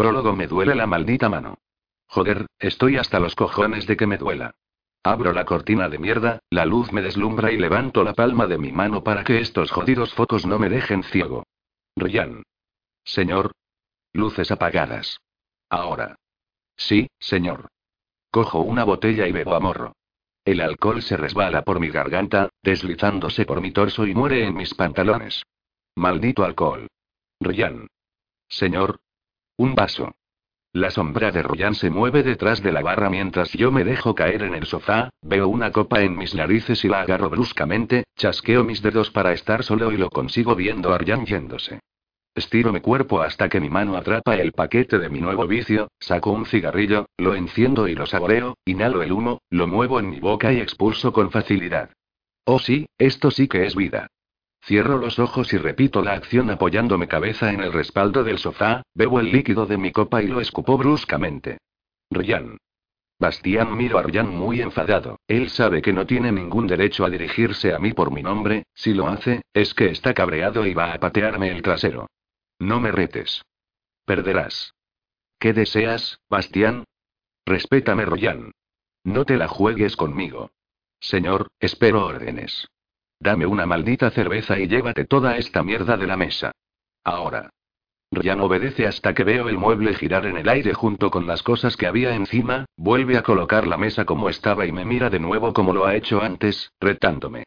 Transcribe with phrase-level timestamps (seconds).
[0.00, 1.58] Prólogo me duele la maldita mano.
[2.06, 4.54] Joder, estoy hasta los cojones de que me duela.
[5.02, 8.72] Abro la cortina de mierda, la luz me deslumbra y levanto la palma de mi
[8.72, 11.44] mano para que estos jodidos focos no me dejen ciego.
[11.96, 12.44] Ryan.
[13.04, 13.52] Señor.
[14.14, 15.20] Luces apagadas.
[15.68, 16.16] Ahora.
[16.78, 17.68] Sí, señor.
[18.30, 19.96] Cojo una botella y bebo a morro.
[20.46, 24.72] El alcohol se resbala por mi garganta, deslizándose por mi torso y muere en mis
[24.72, 25.42] pantalones.
[25.94, 26.88] Maldito alcohol.
[27.38, 27.86] Ryan.
[28.48, 28.98] Señor.
[29.60, 30.14] Un vaso.
[30.72, 34.42] La sombra de Ryan se mueve detrás de la barra mientras yo me dejo caer
[34.42, 38.80] en el sofá, veo una copa en mis narices y la agarro bruscamente, chasqueo mis
[38.80, 41.80] dedos para estar solo y lo consigo viendo a yéndose.
[42.34, 46.30] Estiro mi cuerpo hasta que mi mano atrapa el paquete de mi nuevo vicio, saco
[46.30, 50.54] un cigarrillo, lo enciendo y lo saboreo, inhalo el humo, lo muevo en mi boca
[50.54, 51.90] y expulso con facilidad.
[52.46, 54.08] Oh sí, esto sí que es vida.
[54.70, 59.18] Cierro los ojos y repito la acción apoyándome cabeza en el respaldo del sofá, bebo
[59.18, 61.58] el líquido de mi copa y lo escupo bruscamente.
[62.08, 62.56] Ryan.
[63.18, 65.18] Bastián miro a Ryan muy enfadado.
[65.26, 68.94] Él sabe que no tiene ningún derecho a dirigirse a mí por mi nombre, si
[68.94, 72.08] lo hace, es que está cabreado y va a patearme el trasero.
[72.60, 73.42] No me retes.
[74.04, 74.74] Perderás.
[75.40, 76.84] ¿Qué deseas, Bastián?
[77.44, 78.52] Respétame, Ryan.
[79.02, 80.52] No te la juegues conmigo.
[81.00, 82.68] Señor, espero órdenes.
[83.22, 86.52] Dame una maldita cerveza y llévate toda esta mierda de la mesa.
[87.04, 87.50] Ahora.
[88.10, 91.76] Ryan obedece hasta que veo el mueble girar en el aire junto con las cosas
[91.76, 95.52] que había encima, vuelve a colocar la mesa como estaba y me mira de nuevo
[95.52, 97.44] como lo ha hecho antes, retándome.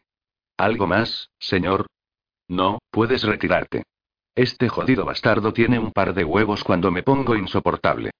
[0.55, 1.87] ¿Algo más, señor?
[2.47, 3.83] No, puedes retirarte.
[4.35, 8.11] Este jodido bastardo tiene un par de huevos cuando me pongo insoportable.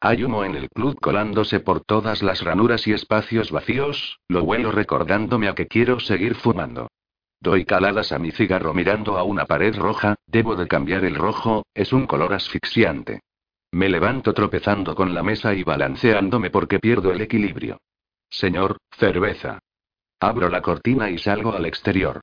[0.00, 4.70] Hay humo en el club colándose por todas las ranuras y espacios vacíos, lo huelo
[4.70, 6.88] recordándome a que quiero seguir fumando.
[7.40, 11.64] Doy caladas a mi cigarro mirando a una pared roja, debo de cambiar el rojo,
[11.72, 13.20] es un color asfixiante.
[13.70, 17.80] Me levanto tropezando con la mesa y balanceándome porque pierdo el equilibrio.
[18.28, 19.60] Señor, cerveza.
[20.18, 22.20] Abro la cortina y salgo al exterior.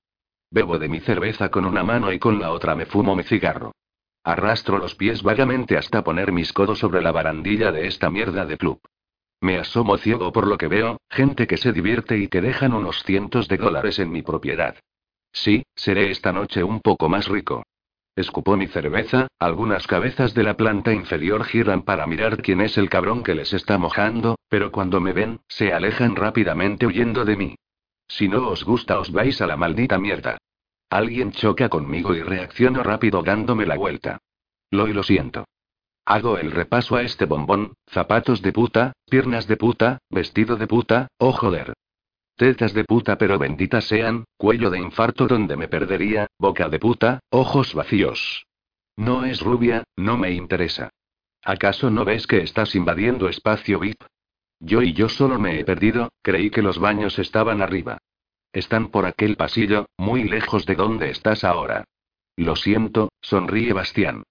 [0.52, 3.72] Bebo de mi cerveza con una mano y con la otra me fumo mi cigarro.
[4.24, 8.58] Arrastro los pies vagamente hasta poner mis codos sobre la barandilla de esta mierda de
[8.58, 8.82] club.
[9.40, 13.04] Me asomo ciego por lo que veo, gente que se divierte y que dejan unos
[13.04, 14.76] cientos de dólares en mi propiedad.
[15.36, 17.64] Sí, seré esta noche un poco más rico.
[18.16, 22.90] Escupo mi cerveza, algunas cabezas de la planta inferior giran para mirar quién es el
[22.90, 27.56] cabrón que les está mojando, pero cuando me ven, se alejan rápidamente huyendo de mí.
[28.08, 30.38] Si no os gusta os vais a la maldita mierda.
[30.90, 34.20] Alguien choca conmigo y reacciono rápido dándome la vuelta.
[34.72, 35.44] Lo y lo siento.
[36.06, 41.08] Hago el repaso a este bombón, zapatos de puta, piernas de puta, vestido de puta,
[41.18, 41.74] oh joder.
[42.36, 47.20] Tetas de puta pero benditas sean, cuello de infarto donde me perdería, boca de puta,
[47.30, 48.46] ojos vacíos.
[48.98, 50.90] No es rubia, no me interesa.
[51.44, 54.02] ¿Acaso no ves que estás invadiendo espacio VIP?
[54.60, 58.00] Yo y yo solo me he perdido, creí que los baños estaban arriba.
[58.52, 61.86] Están por aquel pasillo, muy lejos de donde estás ahora.
[62.36, 64.24] Lo siento, sonríe Bastián.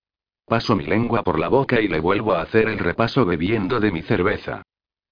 [0.47, 3.93] Paso mi lengua por la boca y le vuelvo a hacer el repaso bebiendo de
[3.93, 4.63] mi cerveza.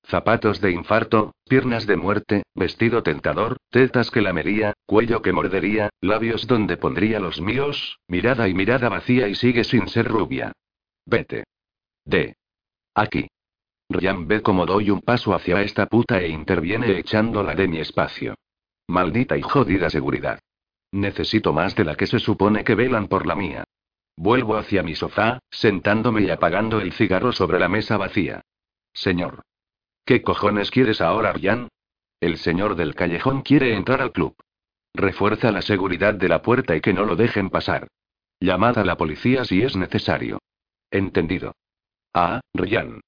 [0.04, 6.46] Zapatos de infarto, piernas de muerte, vestido tentador, tetas que lamería, cuello que mordería, labios
[6.46, 10.52] donde pondría los míos, mirada y mirada vacía y sigue sin ser rubia.
[11.06, 11.44] Vete.
[12.04, 12.36] De.
[12.94, 13.28] Aquí.
[13.88, 18.34] Ryan ve cómo doy un paso hacia esta puta e interviene echándola de mi espacio.
[18.88, 20.40] Maldita y jodida seguridad.
[20.90, 23.64] Necesito más de la que se supone que velan por la mía.
[24.16, 28.42] Vuelvo hacia mi sofá, sentándome y apagando el cigarro sobre la mesa vacía.
[28.92, 29.42] Señor.
[30.04, 31.68] ¿Qué cojones quieres ahora, Ryan?
[32.20, 34.36] El señor del callejón quiere entrar al club.
[34.94, 37.88] Refuerza la seguridad de la puerta y que no lo dejen pasar.
[38.40, 40.38] Llamad a la policía si es necesario.
[40.90, 41.54] Entendido.
[42.12, 43.00] Ah, Ryan.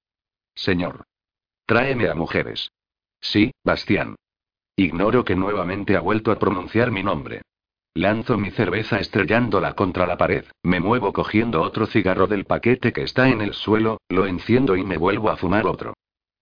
[0.55, 1.03] Señor.
[1.65, 2.71] Tráeme a mujeres.
[3.19, 4.15] Sí, Bastián.
[4.77, 7.41] Ignoro que nuevamente ha vuelto a pronunciar mi nombre.
[7.93, 13.03] Lanzo mi cerveza estrellándola contra la pared, me muevo cogiendo otro cigarro del paquete que
[13.03, 15.93] está en el suelo, lo enciendo y me vuelvo a fumar otro.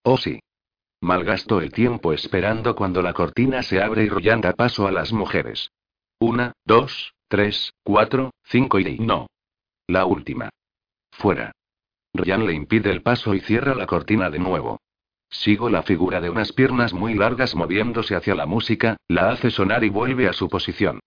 [0.04, 0.40] Oh sí.
[1.02, 5.12] Malgasto el tiempo esperando cuando la cortina se abre y Ryan da paso a las
[5.12, 5.72] mujeres.
[6.20, 9.28] Una, dos, tres, cuatro, cinco y no.
[9.88, 10.50] La última.
[11.12, 11.52] Fuera.
[12.14, 14.80] Ryan le impide el paso y cierra la cortina de nuevo.
[15.30, 19.84] Sigo la figura de unas piernas muy largas moviéndose hacia la música, la hace sonar
[19.84, 21.00] y vuelve a su posición.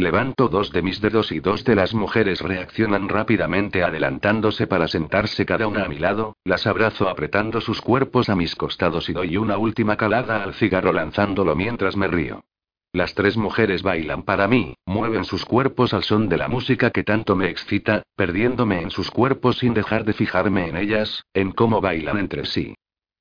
[0.00, 5.44] Levanto dos de mis dedos y dos de las mujeres reaccionan rápidamente adelantándose para sentarse
[5.44, 9.36] cada una a mi lado, las abrazo apretando sus cuerpos a mis costados y doy
[9.36, 12.44] una última calada al cigarro lanzándolo mientras me río.
[12.92, 17.02] Las tres mujeres bailan para mí, mueven sus cuerpos al son de la música que
[17.02, 21.80] tanto me excita, perdiéndome en sus cuerpos sin dejar de fijarme en ellas, en cómo
[21.80, 22.72] bailan entre sí.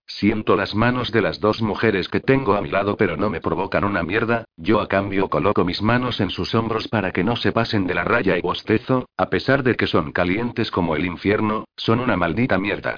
[0.08, 3.42] Siento las manos de las dos mujeres que tengo a mi lado pero no me
[3.42, 7.36] provocan una mierda, yo a cambio coloco mis manos en sus hombros para que no
[7.36, 11.06] se pasen de la raya y bostezo, a pesar de que son calientes como el
[11.06, 12.98] infierno, son una maldita mierda.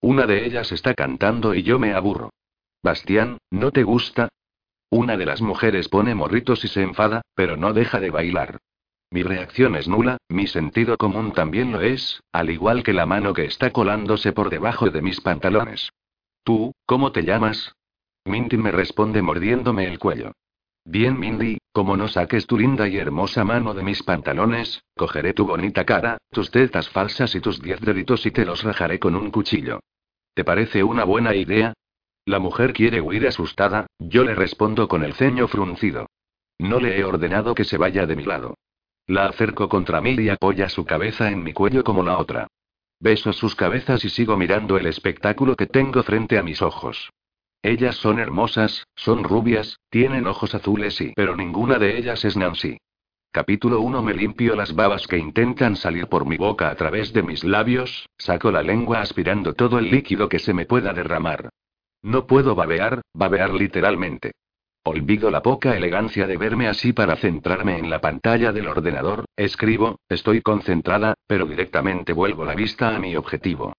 [0.00, 2.30] Una de ellas está cantando y yo me aburro.
[2.82, 4.28] Bastián, ¿no te gusta?
[4.90, 8.58] Una de las mujeres pone morritos y se enfada, pero no deja de bailar.
[9.10, 13.32] Mi reacción es nula, mi sentido común también lo es, al igual que la mano
[13.32, 15.90] que está colándose por debajo de mis pantalones.
[16.48, 17.74] ¿Tú, cómo te llamas?
[18.24, 20.32] Mindy me responde mordiéndome el cuello.
[20.82, 25.46] Bien, Mindy, como no saques tu linda y hermosa mano de mis pantalones, cogeré tu
[25.46, 29.30] bonita cara, tus tetas falsas y tus diez deditos y te los rajaré con un
[29.30, 29.80] cuchillo.
[30.32, 31.74] ¿Te parece una buena idea?
[32.24, 36.06] La mujer quiere huir asustada, yo le respondo con el ceño fruncido.
[36.58, 38.54] No le he ordenado que se vaya de mi lado.
[39.06, 42.46] La acerco contra mí y apoya su cabeza en mi cuello como la otra.
[43.00, 47.10] Beso sus cabezas y sigo mirando el espectáculo que tengo frente a mis ojos.
[47.62, 51.12] Ellas son hermosas, son rubias, tienen ojos azules y...
[51.14, 52.78] Pero ninguna de ellas es Nancy.
[53.30, 57.22] Capítulo 1 Me limpio las babas que intentan salir por mi boca a través de
[57.22, 61.50] mis labios, saco la lengua aspirando todo el líquido que se me pueda derramar.
[62.02, 64.32] No puedo babear, babear literalmente.
[64.84, 70.00] Olvido la poca elegancia de verme así para centrarme en la pantalla del ordenador, escribo,
[70.08, 73.74] estoy concentrada, pero directamente vuelvo la vista a mi objetivo.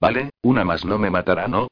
[0.00, 1.68] Vale, una más no me matará, ¿no?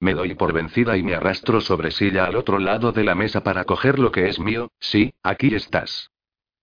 [0.00, 3.42] Me doy por vencida y me arrastro sobre silla al otro lado de la mesa
[3.42, 6.10] para coger lo que es mío, sí, aquí estás.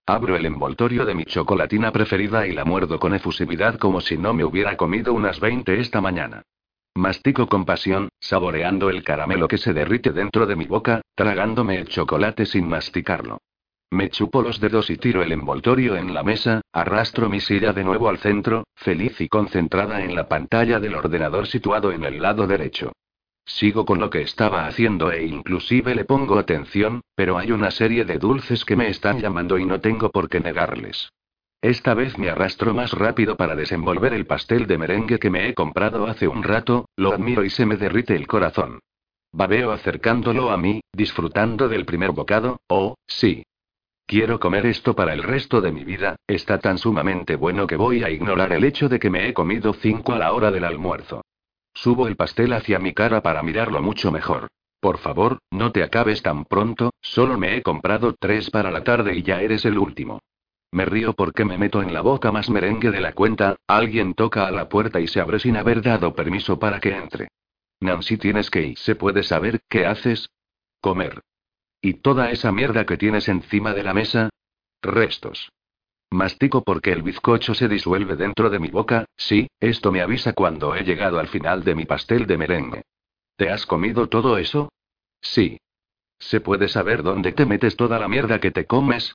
[0.06, 4.32] Abro el envoltorio de mi chocolatina preferida y la muerdo con efusividad como si no
[4.32, 6.42] me hubiera comido unas 20 esta mañana.
[6.98, 11.86] Mastico con pasión, saboreando el caramelo que se derrite dentro de mi boca, tragándome el
[11.86, 13.38] chocolate sin masticarlo.
[13.92, 17.84] Me chupo los dedos y tiro el envoltorio en la mesa, arrastro mi silla de
[17.84, 22.48] nuevo al centro, feliz y concentrada en la pantalla del ordenador situado en el lado
[22.48, 22.90] derecho.
[23.44, 28.04] Sigo con lo que estaba haciendo e inclusive le pongo atención, pero hay una serie
[28.06, 31.10] de dulces que me están llamando y no tengo por qué negarles.
[31.60, 35.54] Esta vez me arrastro más rápido para desenvolver el pastel de merengue que me he
[35.54, 38.78] comprado hace un rato, lo admiro y se me derrite el corazón.
[39.32, 43.42] Babeo acercándolo a mí, disfrutando del primer bocado, oh, sí.
[44.06, 48.04] Quiero comer esto para el resto de mi vida, está tan sumamente bueno que voy
[48.04, 51.22] a ignorar el hecho de que me he comido cinco a la hora del almuerzo.
[51.74, 54.46] Subo el pastel hacia mi cara para mirarlo mucho mejor.
[54.80, 59.16] Por favor, no te acabes tan pronto, solo me he comprado tres para la tarde
[59.16, 60.20] y ya eres el último.
[60.70, 64.46] Me río porque me meto en la boca más merengue de la cuenta, alguien toca
[64.46, 67.28] a la puerta y se abre sin haber dado permiso para que entre.
[67.80, 68.78] Nancy, tienes que ir.
[68.78, 70.30] ¿Se puede saber qué haces?
[70.80, 71.22] Comer.
[71.80, 74.30] ¿Y toda esa mierda que tienes encima de la mesa?
[74.82, 75.50] Restos.
[76.10, 80.74] Mastico porque el bizcocho se disuelve dentro de mi boca, sí, esto me avisa cuando
[80.74, 82.82] he llegado al final de mi pastel de merengue.
[83.36, 84.70] ¿Te has comido todo eso?
[85.20, 85.60] Sí.
[86.18, 89.14] ¿Se puede saber dónde te metes toda la mierda que te comes?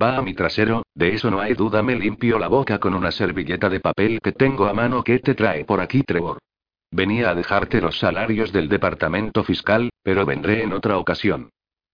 [0.00, 1.82] Va a mi trasero, de eso no hay duda.
[1.82, 5.02] Me limpio la boca con una servilleta de papel que tengo a mano.
[5.02, 6.38] ¿Qué te trae por aquí, Trevor?
[6.90, 11.50] Venía a dejarte los salarios del departamento fiscal, pero vendré en otra ocasión.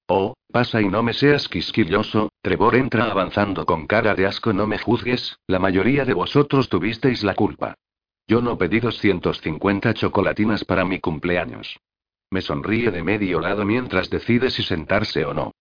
[0.06, 4.52] Oh, pasa y no me seas quisquilloso, Trevor entra avanzando con cara de asco.
[4.52, 7.74] No me juzgues, la mayoría de vosotros tuvisteis la culpa.
[8.26, 11.78] Yo no pedí 250 chocolatinas para mi cumpleaños.
[12.30, 15.52] Me sonríe de medio lado mientras decide si sentarse o no.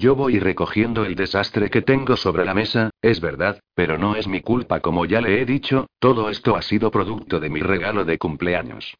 [0.00, 4.28] Yo voy recogiendo el desastre que tengo sobre la mesa, es verdad, pero no es
[4.28, 8.04] mi culpa como ya le he dicho, todo esto ha sido producto de mi regalo
[8.04, 8.96] de cumpleaños.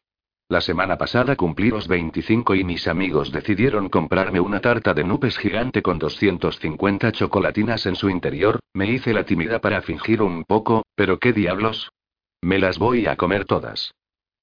[0.49, 5.37] La semana pasada cumplí los 25 y mis amigos decidieron comprarme una tarta de nubes
[5.37, 10.83] gigante con 250 chocolatinas en su interior, me hice la tímida para fingir un poco,
[10.95, 11.93] pero ¿qué diablos?
[12.41, 13.93] Me las voy a comer todas.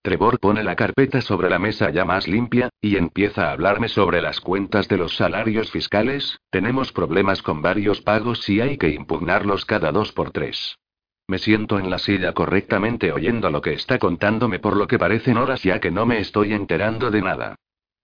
[0.06, 4.22] Trevor pone la carpeta sobre la mesa ya más limpia, y empieza a hablarme sobre
[4.22, 9.64] las cuentas de los salarios fiscales, tenemos problemas con varios pagos y hay que impugnarlos
[9.64, 10.78] cada dos por tres.
[11.26, 15.38] Me siento en la silla correctamente oyendo lo que está contándome por lo que parecen
[15.38, 17.56] horas ya que no me estoy enterando de nada.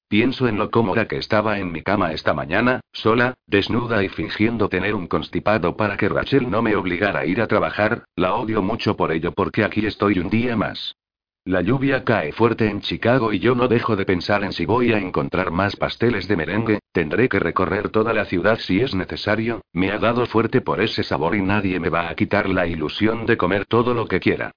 [0.09, 4.69] Pienso en lo cómoda que estaba en mi cama esta mañana, sola, desnuda y fingiendo
[4.69, 8.61] tener un constipado para que Rachel no me obligara a ir a trabajar, la odio
[8.61, 10.97] mucho por ello porque aquí estoy un día más.
[11.45, 14.93] La lluvia cae fuerte en Chicago y yo no dejo de pensar en si voy
[14.93, 19.61] a encontrar más pasteles de merengue, tendré que recorrer toda la ciudad si es necesario,
[19.73, 23.27] me ha dado fuerte por ese sabor y nadie me va a quitar la ilusión
[23.27, 24.53] de comer todo lo que quiera.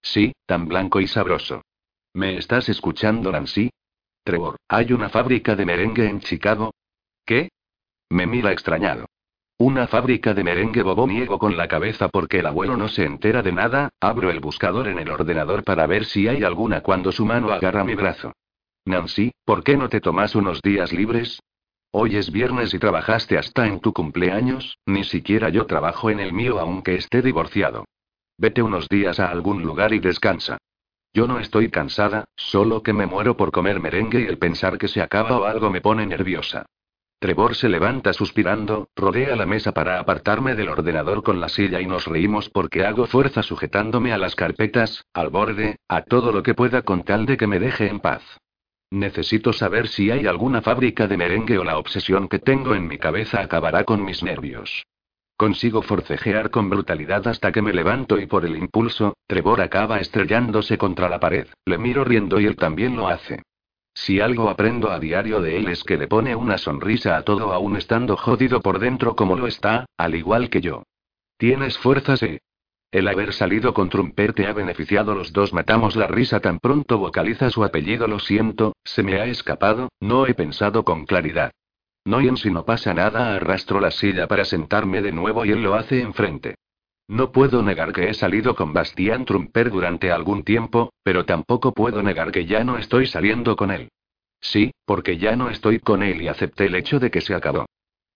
[0.00, 1.60] Sí, tan blanco y sabroso.
[2.14, 3.68] ¿Me estás escuchando, Nancy?
[4.24, 6.72] Trevor, ¿hay una fábrica de merengue en Chicago?
[7.26, 7.50] ¿Qué?
[8.08, 9.04] Me mira extrañado.
[9.60, 13.42] Una fábrica de merengue bobo niego con la cabeza porque el abuelo no se entera
[13.42, 17.26] de nada, abro el buscador en el ordenador para ver si hay alguna cuando su
[17.26, 18.32] mano agarra mi brazo.
[18.86, 21.42] Nancy, ¿por qué no te tomas unos días libres?
[21.90, 26.32] Hoy es viernes y trabajaste hasta en tu cumpleaños, ni siquiera yo trabajo en el
[26.32, 27.84] mío aunque esté divorciado.
[28.38, 30.56] Vete unos días a algún lugar y descansa.
[31.12, 34.88] Yo no estoy cansada, solo que me muero por comer merengue y el pensar que
[34.88, 36.64] se acaba o algo me pone nerviosa.
[37.20, 41.86] Trevor se levanta suspirando, rodea la mesa para apartarme del ordenador con la silla y
[41.86, 46.54] nos reímos porque hago fuerza sujetándome a las carpetas, al borde, a todo lo que
[46.54, 48.22] pueda con tal de que me deje en paz.
[48.90, 52.96] Necesito saber si hay alguna fábrica de merengue o la obsesión que tengo en mi
[52.96, 54.86] cabeza acabará con mis nervios.
[55.36, 60.78] Consigo forcejear con brutalidad hasta que me levanto y por el impulso, Trevor acaba estrellándose
[60.78, 61.48] contra la pared.
[61.66, 63.42] Le miro riendo y él también lo hace.
[63.94, 67.52] Si algo aprendo a diario de él es que le pone una sonrisa a todo
[67.52, 70.84] aún estando jodido por dentro como lo está, al igual que yo.
[71.36, 72.40] Tienes fuerzas, eh.
[72.92, 76.98] El haber salido con Trumper te ha beneficiado, los dos matamos la risa tan pronto
[76.98, 81.52] vocaliza su apellido, lo siento, se me ha escapado, no he pensado con claridad.
[82.04, 85.52] No y en si no pasa nada, arrastro la silla para sentarme de nuevo y
[85.52, 86.56] él lo hace enfrente.
[87.10, 92.04] No puedo negar que he salido con Bastián Trumper durante algún tiempo, pero tampoco puedo
[92.04, 93.88] negar que ya no estoy saliendo con él.
[94.40, 97.66] Sí, porque ya no estoy con él y acepté el hecho de que se acabó.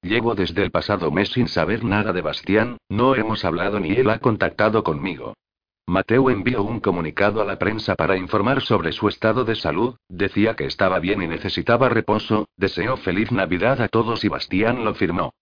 [0.00, 4.08] Llevo desde el pasado mes sin saber nada de Bastián, no hemos hablado ni él
[4.10, 5.34] ha contactado conmigo.
[5.88, 10.54] Mateo envió un comunicado a la prensa para informar sobre su estado de salud, decía
[10.54, 15.32] que estaba bien y necesitaba reposo, deseó feliz Navidad a todos y Bastián lo firmó.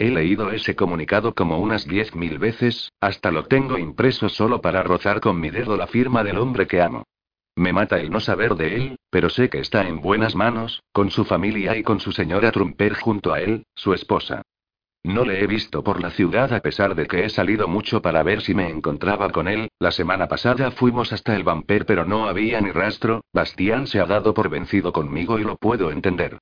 [0.00, 4.82] He leído ese comunicado como unas diez mil veces, hasta lo tengo impreso solo para
[4.82, 7.04] rozar con mi dedo la firma del hombre que amo.
[7.54, 11.10] Me mata el no saber de él, pero sé que está en buenas manos, con
[11.10, 14.40] su familia y con su señora Trumper junto a él, su esposa.
[15.04, 18.22] No le he visto por la ciudad a pesar de que he salido mucho para
[18.22, 22.26] ver si me encontraba con él, la semana pasada fuimos hasta el Vamper pero no
[22.26, 26.38] había ni rastro, Bastián se ha dado por vencido conmigo y lo puedo entender.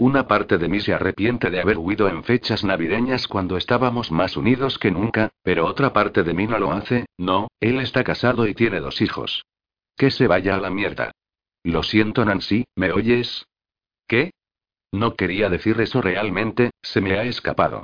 [0.00, 4.36] Una parte de mí se arrepiente de haber huido en fechas navideñas cuando estábamos más
[4.36, 8.46] unidos que nunca, pero otra parte de mí no lo hace, no, él está casado
[8.46, 9.44] y tiene dos hijos.
[9.96, 11.10] Que se vaya a la mierda.
[11.64, 13.44] Lo siento Nancy, ¿me oyes?
[14.06, 14.30] ¿Qué?
[14.92, 17.82] No quería decir eso realmente, se me ha escapado.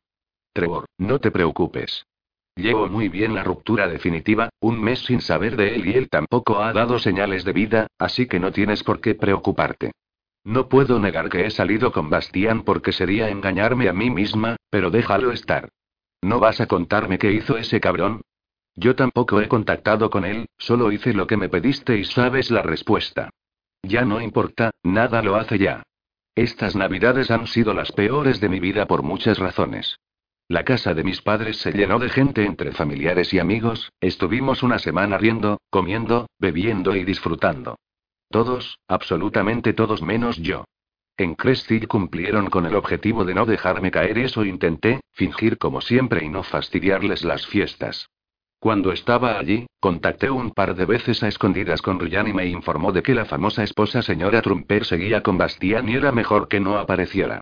[0.53, 2.07] Trevor, no te preocupes.
[2.55, 6.63] Llevo muy bien la ruptura definitiva, un mes sin saber de él y él tampoco
[6.63, 9.91] ha dado señales de vida, así que no tienes por qué preocuparte.
[10.45, 14.91] No puedo negar que he salido con Bastián porque sería engañarme a mí misma, pero
[14.91, 15.71] déjalo estar.
[16.21, 18.21] ¿No vas a contarme qué hizo ese cabrón?
[18.77, 22.63] Yo tampoco he contactado con él, solo hice lo que me pediste y sabes la
[22.63, 23.31] respuesta.
[23.83, 25.83] Ya no importa, nada lo hace ya.
[26.35, 29.99] Estas navidades han sido las peores de mi vida por muchas razones.
[30.49, 34.79] La casa de mis padres se llenó de gente entre familiares y amigos, estuvimos una
[34.79, 37.77] semana riendo, comiendo, bebiendo y disfrutando.
[38.35, 40.65] Todos, absolutamente todos menos yo.
[41.17, 46.25] En Crested cumplieron con el objetivo de no dejarme caer eso intenté, fingir como siempre
[46.25, 48.11] y no fastidiarles las fiestas.
[48.59, 52.91] Cuando estaba allí, contacté un par de veces a escondidas con Ryan y me informó
[52.91, 56.77] de que la famosa esposa señora Trumper seguía con Bastián y era mejor que no
[56.77, 57.41] apareciera.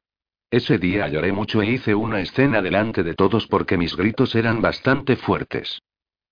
[0.51, 4.61] Ese día lloré mucho e hice una escena delante de todos porque mis gritos eran
[4.61, 5.81] bastante fuertes.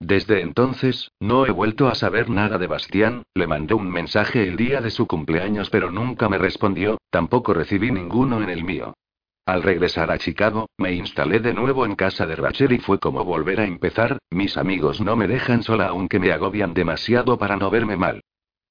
[0.00, 4.56] Desde entonces, no he vuelto a saber nada de Bastián, le mandé un mensaje el
[4.56, 8.94] día de su cumpleaños pero nunca me respondió, tampoco recibí ninguno en el mío.
[9.44, 13.24] Al regresar a Chicago, me instalé de nuevo en casa de Rachel y fue como
[13.24, 17.68] volver a empezar, mis amigos no me dejan sola aunque me agobian demasiado para no
[17.68, 18.22] verme mal.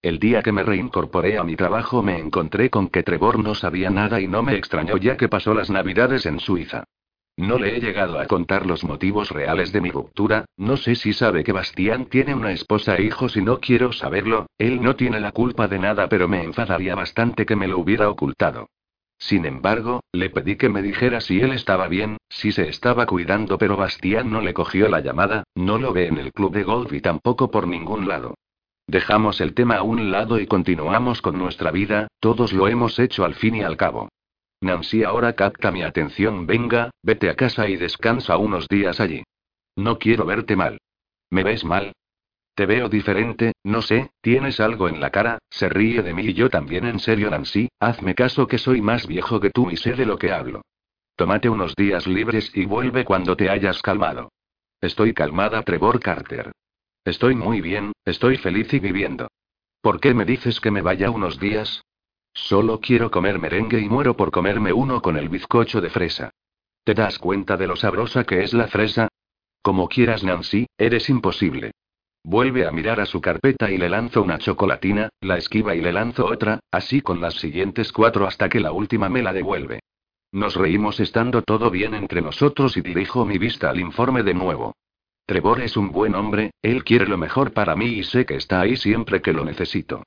[0.01, 3.91] El día que me reincorporé a mi trabajo me encontré con que Trevor no sabía
[3.91, 6.85] nada y no me extrañó ya que pasó las navidades en Suiza.
[7.39, 11.13] No le he llegado a contar los motivos reales de mi ruptura, no sé si
[11.13, 15.21] sabe que Bastián tiene una esposa e hijos y no quiero saberlo, él no tiene
[15.21, 18.67] la culpa de nada pero me enfadaría bastante que me lo hubiera ocultado.
[19.17, 23.57] Sin embargo, le pedí que me dijera si él estaba bien, si se estaba cuidando
[23.57, 26.91] pero Bastián no le cogió la llamada, no lo ve en el club de golf
[26.91, 28.35] y tampoco por ningún lado.
[28.85, 33.23] Dejamos el tema a un lado y continuamos con nuestra vida, todos lo hemos hecho
[33.23, 34.09] al fin y al cabo.
[34.61, 36.45] Nancy ahora capta mi atención.
[36.45, 39.23] Venga, vete a casa y descansa unos días allí.
[39.75, 40.79] No quiero verte mal.
[41.29, 41.93] ¿Me ves mal?
[42.55, 46.33] Te veo diferente, no sé, tienes algo en la cara, se ríe de mí y
[46.33, 49.93] yo también en serio Nancy, hazme caso que soy más viejo que tú y sé
[49.93, 50.61] de lo que hablo.
[51.15, 54.33] Tómate unos días libres y vuelve cuando te hayas calmado.
[54.81, 56.51] Estoy calmada, Trevor Carter.
[57.05, 59.29] Estoy muy bien, estoy feliz y viviendo.
[59.81, 61.81] ¿Por qué me dices que me vaya unos días?
[62.43, 66.31] Solo quiero comer merengue y muero por comerme uno con el bizcocho de fresa.
[66.83, 69.07] ¿Te das cuenta de lo sabrosa que es la fresa?
[69.61, 71.71] Como quieras, Nancy, eres imposible.
[72.23, 75.93] Vuelve a mirar a su carpeta y le lanzo una chocolatina, la esquiva y le
[75.93, 79.81] lanzo otra, así con las siguientes cuatro hasta que la última me la devuelve.
[80.31, 84.75] Nos reímos estando todo bien entre nosotros y dirijo mi vista al informe de nuevo.
[85.25, 88.61] Trevor es un buen hombre, él quiere lo mejor para mí y sé que está
[88.61, 90.03] ahí siempre que lo necesito.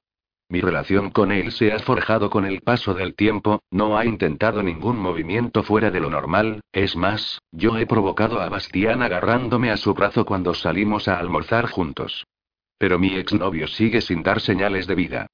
[0.53, 4.63] Mi relación con él se ha forjado con el paso del tiempo, no ha intentado
[4.63, 9.79] ningún movimiento fuera de lo normal, es más, yo he provocado a Bastián agarrándome a
[9.79, 12.27] su brazo cuando salimos a almorzar juntos.
[12.77, 15.27] Pero mi exnovio sigue sin dar señales de vida.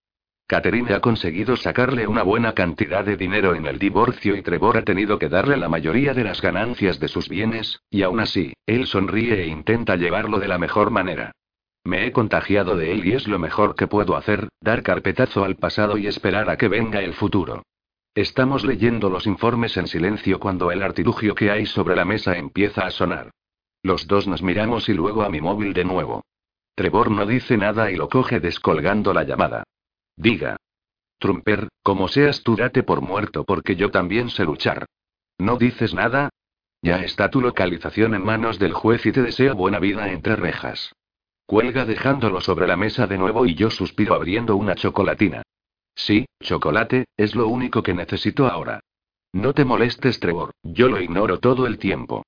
[0.47, 4.83] Catherine ha conseguido sacarle una buena cantidad de dinero en el divorcio y Trevor ha
[4.83, 8.87] tenido que darle la mayoría de las ganancias de sus bienes, y aún así, él
[8.87, 11.33] sonríe e intenta llevarlo de la mejor manera.
[11.85, 15.57] Me he contagiado de él y es lo mejor que puedo hacer, dar carpetazo al
[15.57, 17.63] pasado y esperar a que venga el futuro.
[18.15, 22.83] Estamos leyendo los informes en silencio cuando el artilugio que hay sobre la mesa empieza
[22.83, 23.31] a sonar.
[23.83, 26.25] Los dos nos miramos y luego a mi móvil de nuevo.
[26.75, 29.65] Trevor no dice nada y lo coge descolgando la llamada.
[30.17, 30.57] Diga.
[31.19, 34.87] Trumper, como seas tú date por muerto porque yo también sé luchar.
[35.39, 36.31] ¿No dices nada?
[36.83, 40.93] Ya está tu localización en manos del juez y te deseo buena vida entre rejas.
[41.49, 45.41] Cuelga dejándolo sobre la mesa de nuevo y yo suspiro abriendo una chocolatina.
[45.95, 48.81] Sí, chocolate, es lo único que necesito ahora.
[49.33, 52.27] No te molestes, Trevor, yo lo ignoro todo el tiempo.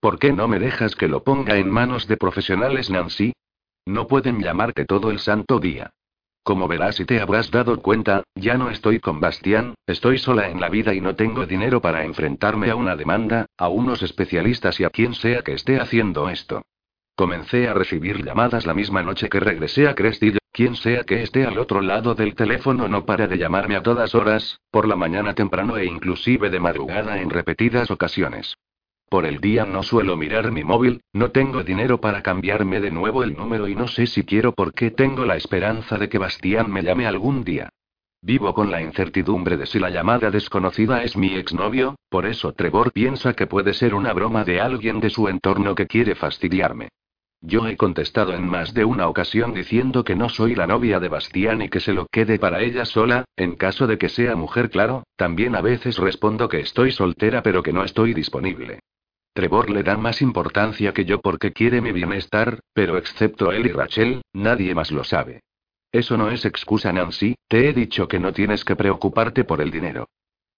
[0.00, 3.34] ¿Por qué no me dejas que lo ponga en manos de profesionales, Nancy?
[3.84, 5.90] No pueden llamarte todo el santo día.
[6.42, 10.62] Como verás y te habrás dado cuenta, ya no estoy con Bastián, estoy sola en
[10.62, 14.84] la vida y no tengo dinero para enfrentarme a una demanda, a unos especialistas y
[14.84, 16.62] a quien sea que esté haciendo esto.
[17.14, 20.38] Comencé a recibir llamadas la misma noche que regresé a Crestillo.
[20.50, 24.14] Quien sea que esté al otro lado del teléfono no para de llamarme a todas
[24.14, 28.54] horas, por la mañana temprano e inclusive de madrugada en repetidas ocasiones.
[29.08, 33.22] Por el día no suelo mirar mi móvil, no tengo dinero para cambiarme de nuevo
[33.22, 36.82] el número y no sé si quiero porque tengo la esperanza de que Bastián me
[36.82, 37.70] llame algún día.
[38.20, 42.92] Vivo con la incertidumbre de si la llamada desconocida es mi exnovio, por eso Trevor
[42.92, 46.88] piensa que puede ser una broma de alguien de su entorno que quiere fastidiarme.
[47.44, 51.08] Yo he contestado en más de una ocasión diciendo que no soy la novia de
[51.08, 54.70] Bastián y que se lo quede para ella sola, en caso de que sea mujer,
[54.70, 58.78] claro, también a veces respondo que estoy soltera pero que no estoy disponible.
[59.34, 63.70] Trevor le da más importancia que yo porque quiere mi bienestar, pero excepto él y
[63.70, 65.40] Rachel, nadie más lo sabe.
[65.90, 69.72] Eso no es excusa, Nancy, te he dicho que no tienes que preocuparte por el
[69.72, 70.08] dinero.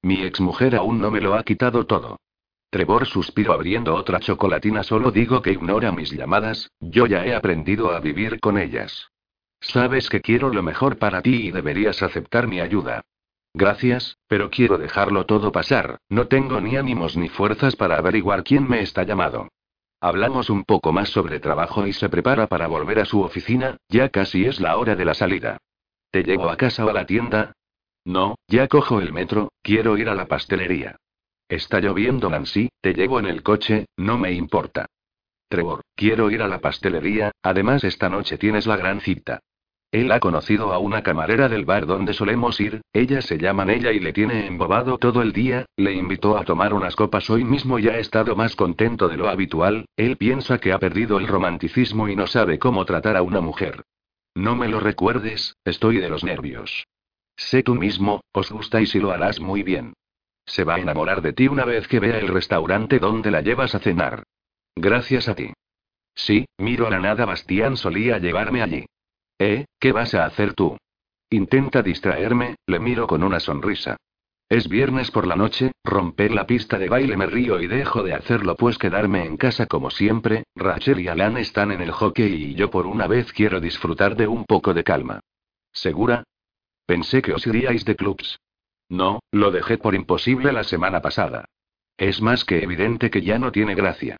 [0.03, 2.19] Mi exmujer aún no me lo ha quitado todo.
[2.75, 4.83] Trevor suspiró abriendo otra chocolatina.
[4.83, 9.13] Solo digo que ignora mis llamadas, yo ya he aprendido a vivir con ellas.
[9.61, 13.03] Sabes que quiero lo mejor para ti y deberías aceptar mi ayuda.
[13.55, 18.69] Gracias, pero quiero dejarlo todo pasar, no tengo ni ánimos ni fuerzas para averiguar quién
[18.69, 19.47] me está llamado.
[20.01, 24.09] Hablamos un poco más sobre trabajo y se prepara para volver a su oficina, ya
[24.09, 25.59] casi es la hora de la salida.
[26.11, 27.53] ¿Te llevo a casa o a la tienda?
[28.05, 30.97] No, ya cojo el metro, quiero ir a la pastelería.
[31.55, 34.87] Está lloviendo, Nancy, te llevo en el coche, no me importa.
[35.49, 39.39] Trevor, quiero ir a la pastelería, además esta noche tienes la gran cita.
[39.93, 43.93] Él ha conocido a una camarera del bar donde solemos ir, ella se llama Nella
[43.93, 47.79] y le tiene embobado todo el día, le invitó a tomar unas copas hoy mismo
[47.79, 52.09] y ha estado más contento de lo habitual, él piensa que ha perdido el romanticismo
[52.09, 53.85] y no sabe cómo tratar a una mujer.
[54.35, 56.89] No me lo recuerdes, estoy de los nervios.
[57.37, 59.95] Sé tú mismo, os gusta y si lo harás muy bien.
[60.47, 63.75] Se va a enamorar de ti una vez que vea el restaurante donde la llevas
[63.75, 64.25] a cenar.
[64.77, 65.53] Gracias a ti.
[66.15, 67.25] Sí, miro a la nada.
[67.25, 68.87] Bastián solía llevarme allí.
[69.39, 69.67] ¿Eh?
[69.81, 70.77] ¿Qué vas a hacer tú?
[71.31, 73.97] Intenta distraerme, le miro con una sonrisa.
[74.49, 78.13] Es viernes por la noche, romper la pista de baile me río y dejo de
[78.13, 82.55] hacerlo pues quedarme en casa como siempre, Rachel y Alan están en el hockey y
[82.55, 85.21] yo por una vez quiero disfrutar de un poco de calma.
[85.73, 86.25] ¿Segura?
[86.87, 88.39] Pensé que os iríais de clubs.
[88.95, 91.47] No, lo dejé por imposible la semana pasada.
[91.97, 94.19] Es más que evidente que ya no tiene gracia.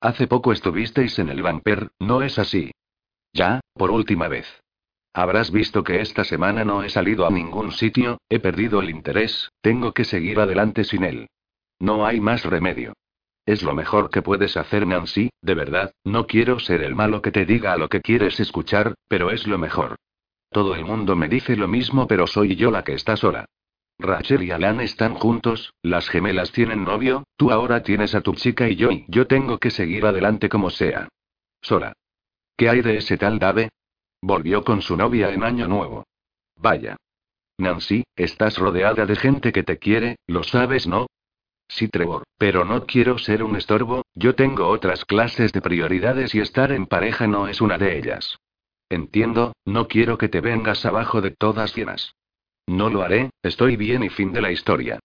[0.00, 2.72] Hace poco estuvisteis en el Vamper, ¿no es así?
[3.32, 4.46] Ya, por última vez.
[5.14, 9.52] Habrás visto que esta semana no he salido a ningún sitio, he perdido el interés,
[9.60, 11.28] tengo que seguir adelante sin él.
[11.78, 12.94] No hay más remedio.
[13.46, 17.30] Es lo mejor que puedes hacer, Nancy, de verdad, no quiero ser el malo que
[17.30, 19.94] te diga a lo que quieres escuchar, pero es lo mejor.
[20.50, 23.46] Todo el mundo me dice lo mismo, pero soy yo la que está sola.
[23.98, 28.68] Rachel y Alan están juntos, las gemelas tienen novio, tú ahora tienes a tu chica
[28.68, 31.08] y yo y yo tengo que seguir adelante como sea.
[31.62, 31.94] Sola.
[32.56, 33.70] ¿Qué hay de ese tal Dave?
[34.20, 36.04] Volvió con su novia en Año Nuevo.
[36.56, 36.96] Vaya.
[37.58, 41.06] Nancy, estás rodeada de gente que te quiere, lo sabes, ¿no?
[41.68, 46.40] Sí, Trevor, pero no quiero ser un estorbo, yo tengo otras clases de prioridades y
[46.40, 48.38] estar en pareja no es una de ellas.
[48.88, 52.14] Entiendo, no quiero que te vengas abajo de todas llenas.
[52.66, 54.98] No lo haré, estoy bien y fin de la historia.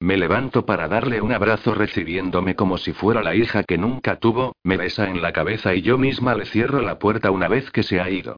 [0.00, 4.54] Me levanto para darle un abrazo recibiéndome como si fuera la hija que nunca tuvo,
[4.64, 7.82] me besa en la cabeza y yo misma le cierro la puerta una vez que
[7.82, 8.36] se ha ido.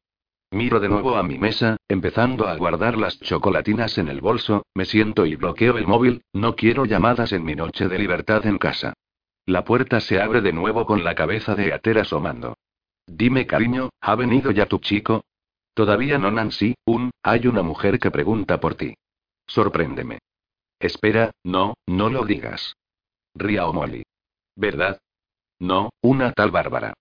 [0.52, 4.84] Miro de nuevo a mi mesa, empezando a guardar las chocolatinas en el bolso, me
[4.84, 8.92] siento y bloqueo el móvil, no quiero llamadas en mi noche de libertad en casa.
[9.44, 12.56] La puerta se abre de nuevo con la cabeza de Ater asomando.
[13.06, 15.24] Dime cariño, ¿ha venido ya tu chico?
[15.76, 18.94] Todavía no Nancy, un, hay una mujer que pregunta por ti.
[19.46, 20.20] Sorpréndeme.
[20.80, 22.76] Espera, no, no lo digas.
[23.34, 24.02] Ría o Molly.
[24.56, 24.98] ¿Verdad?
[25.60, 26.94] No, una tal Bárbara.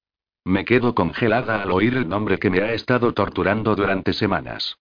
[0.44, 4.76] Me quedo congelada al oír el nombre que me ha estado torturando durante semanas.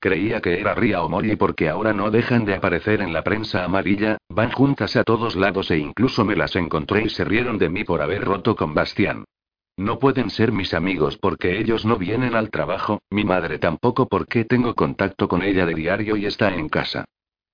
[0.00, 3.62] Creía que era Ria o Molly porque ahora no dejan de aparecer en la prensa
[3.62, 7.68] amarilla, van juntas a todos lados e incluso me las encontré y se rieron de
[7.68, 9.24] mí por haber roto con Bastián.
[9.78, 14.46] No pueden ser mis amigos porque ellos no vienen al trabajo, mi madre tampoco porque
[14.46, 17.04] tengo contacto con ella de diario y está en casa.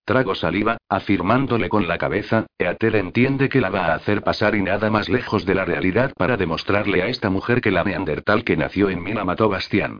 [0.05, 4.63] Trago saliva, afirmándole con la cabeza, Eater entiende que la va a hacer pasar y
[4.63, 8.57] nada más lejos de la realidad para demostrarle a esta mujer que la neandertal que
[8.57, 9.99] nació en mí la mató Bastián.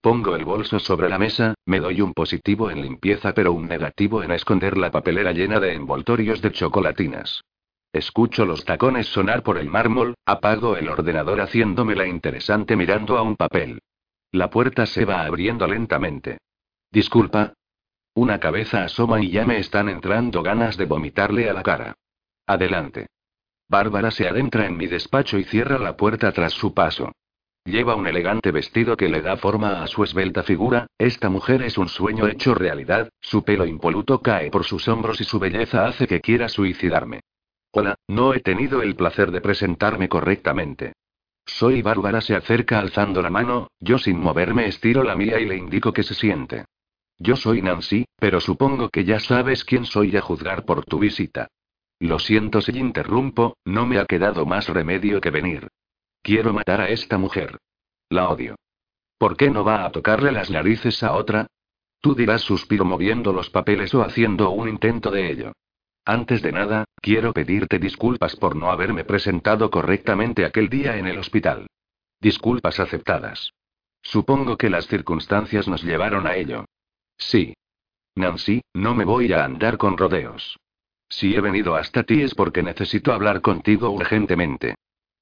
[0.00, 4.22] Pongo el bolso sobre la mesa, me doy un positivo en limpieza pero un negativo
[4.22, 7.42] en esconder la papelera llena de envoltorios de chocolatinas.
[7.92, 13.22] Escucho los tacones sonar por el mármol, apago el ordenador haciéndome la interesante mirando a
[13.22, 13.80] un papel.
[14.32, 16.38] La puerta se va abriendo lentamente.
[16.92, 17.54] Disculpa,
[18.14, 21.94] una cabeza asoma y ya me están entrando ganas de vomitarle a la cara.
[22.46, 23.06] Adelante.
[23.68, 27.12] Bárbara se adentra en mi despacho y cierra la puerta tras su paso.
[27.64, 31.78] Lleva un elegante vestido que le da forma a su esbelta figura, esta mujer es
[31.78, 36.08] un sueño hecho realidad, su pelo impoluto cae por sus hombros y su belleza hace
[36.08, 37.20] que quiera suicidarme.
[37.72, 40.94] Hola, no he tenido el placer de presentarme correctamente.
[41.46, 45.56] Soy Bárbara se acerca alzando la mano, yo sin moverme estiro la mía y le
[45.56, 46.64] indico que se siente.
[47.18, 51.46] Yo soy Nancy, pero supongo que ya sabes quién soy a juzgar por tu visita.
[52.00, 55.68] Lo siento si interrumpo, no me ha quedado más remedio que venir.
[56.22, 57.58] Quiero matar a esta mujer.
[58.08, 58.56] La odio.
[59.16, 61.46] ¿Por qué no va a tocarle las narices a otra?
[62.00, 65.52] Tú dirás suspiro moviendo los papeles o haciendo un intento de ello.
[66.10, 71.16] Antes de nada, quiero pedirte disculpas por no haberme presentado correctamente aquel día en el
[71.16, 71.68] hospital.
[72.20, 73.52] Disculpas aceptadas.
[74.02, 76.64] Supongo que las circunstancias nos llevaron a ello.
[77.16, 77.54] Sí.
[78.16, 80.58] Nancy, no me voy a andar con rodeos.
[81.08, 84.74] Si he venido hasta ti es porque necesito hablar contigo urgentemente.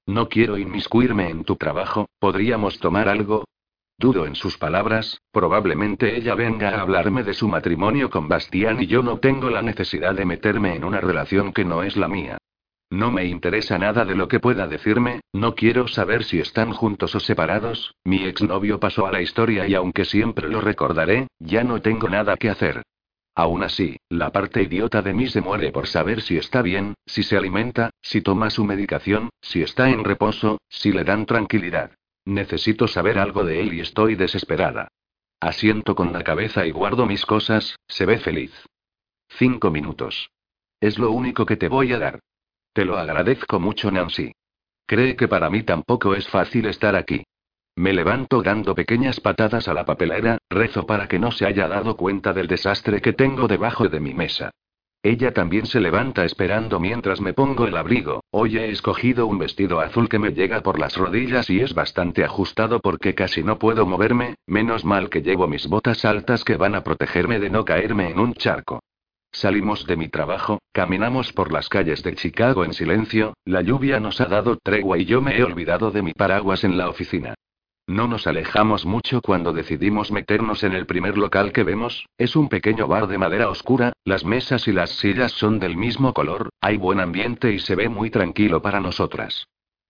[0.07, 3.45] No quiero inmiscuirme en tu trabajo, ¿podríamos tomar algo?
[3.99, 8.87] Dudo en sus palabras, probablemente ella venga a hablarme de su matrimonio con Bastián y
[8.87, 12.37] yo no tengo la necesidad de meterme en una relación que no es la mía.
[12.89, 17.13] No me interesa nada de lo que pueda decirme, no quiero saber si están juntos
[17.13, 21.81] o separados, mi exnovio pasó a la historia y aunque siempre lo recordaré, ya no
[21.81, 22.83] tengo nada que hacer.
[23.35, 27.21] Aún así, la parte idiota de mí se muere por saber si está bien, si
[27.21, 31.91] se alimenta, si toma su medicación, si está en reposo, si le dan tranquilidad.
[32.25, 34.89] Necesito saber algo de él y estoy desesperada.
[35.39, 38.51] Asiento con la cabeza y guardo mis cosas, se ve feliz.
[39.29, 40.31] Cinco minutos.
[40.81, 42.19] Es lo único que te voy a dar.
[42.73, 44.31] Te lo agradezco mucho, Nancy.
[44.85, 47.23] Cree que para mí tampoco es fácil estar aquí.
[47.75, 51.95] Me levanto dando pequeñas patadas a la papelera, rezo para que no se haya dado
[51.95, 54.51] cuenta del desastre que tengo debajo de mi mesa.
[55.01, 58.21] Ella también se levanta esperando mientras me pongo el abrigo.
[58.31, 62.25] Hoy he escogido un vestido azul que me llega por las rodillas y es bastante
[62.25, 66.75] ajustado porque casi no puedo moverme, menos mal que llevo mis botas altas que van
[66.75, 68.81] a protegerme de no caerme en un charco.
[69.31, 74.19] Salimos de mi trabajo, caminamos por las calles de Chicago en silencio, la lluvia nos
[74.19, 77.35] ha dado tregua y yo me he olvidado de mi paraguas en la oficina.
[77.89, 82.47] No nos alejamos mucho cuando decidimos meternos en el primer local que vemos, es un
[82.47, 86.77] pequeño bar de madera oscura, las mesas y las sillas son del mismo color, hay
[86.77, 89.47] buen ambiente y se ve muy tranquilo para nosotras.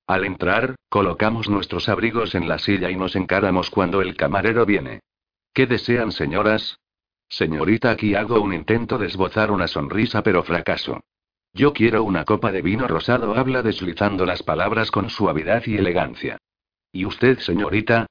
[0.07, 5.01] Al entrar, colocamos nuestros abrigos en la silla y nos encaramos cuando el camarero viene.
[5.53, 6.79] ¿Qué desean señoras?
[7.27, 11.01] Señorita, aquí hago un intento de esbozar una sonrisa, pero fracaso.
[11.51, 16.37] Yo quiero una copa de vino rosado, habla deslizando las palabras con suavidad y elegancia.
[16.91, 18.07] ¿Y usted, señorita?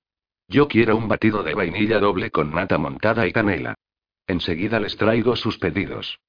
[0.46, 3.74] Yo quiero un batido de vainilla doble con nata montada y canela.
[4.26, 6.20] Enseguida les traigo sus pedidos.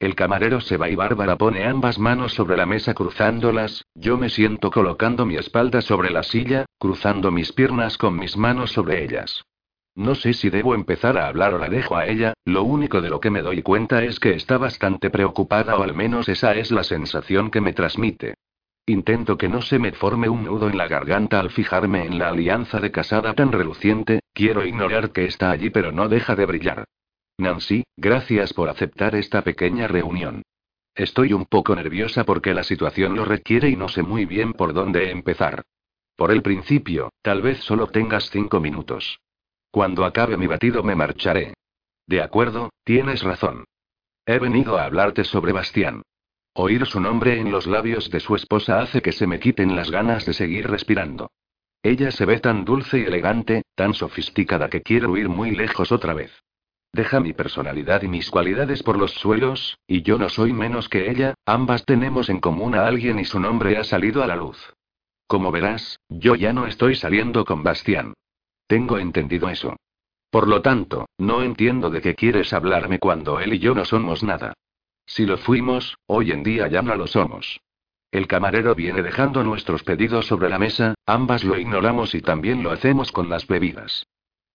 [0.00, 4.30] El camarero se va y Bárbara pone ambas manos sobre la mesa cruzándolas, yo me
[4.30, 9.44] siento colocando mi espalda sobre la silla, cruzando mis piernas con mis manos sobre ellas.
[9.96, 13.10] No sé si debo empezar a hablar o la dejo a ella, lo único de
[13.10, 16.70] lo que me doy cuenta es que está bastante preocupada o al menos esa es
[16.70, 18.34] la sensación que me transmite.
[18.88, 22.30] Intento que no se me forme un nudo en la garganta al fijarme en la
[22.30, 26.84] alianza de casada tan reluciente, quiero ignorar que está allí pero no deja de brillar.
[27.36, 30.40] Nancy, gracias por aceptar esta pequeña reunión.
[30.94, 34.72] Estoy un poco nerviosa porque la situación lo requiere y no sé muy bien por
[34.72, 35.64] dónde empezar.
[36.16, 39.20] Por el principio, tal vez solo tengas cinco minutos.
[39.70, 41.52] Cuando acabe mi batido me marcharé.
[42.06, 43.64] De acuerdo, tienes razón.
[44.24, 46.00] He venido a hablarte sobre Bastián.
[46.60, 49.92] Oír su nombre en los labios de su esposa hace que se me quiten las
[49.92, 51.30] ganas de seguir respirando.
[51.84, 56.14] Ella se ve tan dulce y elegante, tan sofisticada que quiero ir muy lejos otra
[56.14, 56.32] vez.
[56.92, 61.08] Deja mi personalidad y mis cualidades por los suelos, y yo no soy menos que
[61.08, 64.58] ella, ambas tenemos en común a alguien y su nombre ha salido a la luz.
[65.28, 68.14] Como verás, yo ya no estoy saliendo con Bastián.
[68.66, 69.76] Tengo entendido eso.
[70.28, 74.24] Por lo tanto, no entiendo de qué quieres hablarme cuando él y yo no somos
[74.24, 74.54] nada.
[75.08, 77.60] Si lo fuimos, hoy en día ya no lo somos.
[78.12, 82.70] El camarero viene dejando nuestros pedidos sobre la mesa, ambas lo ignoramos y también lo
[82.70, 84.06] hacemos con las bebidas.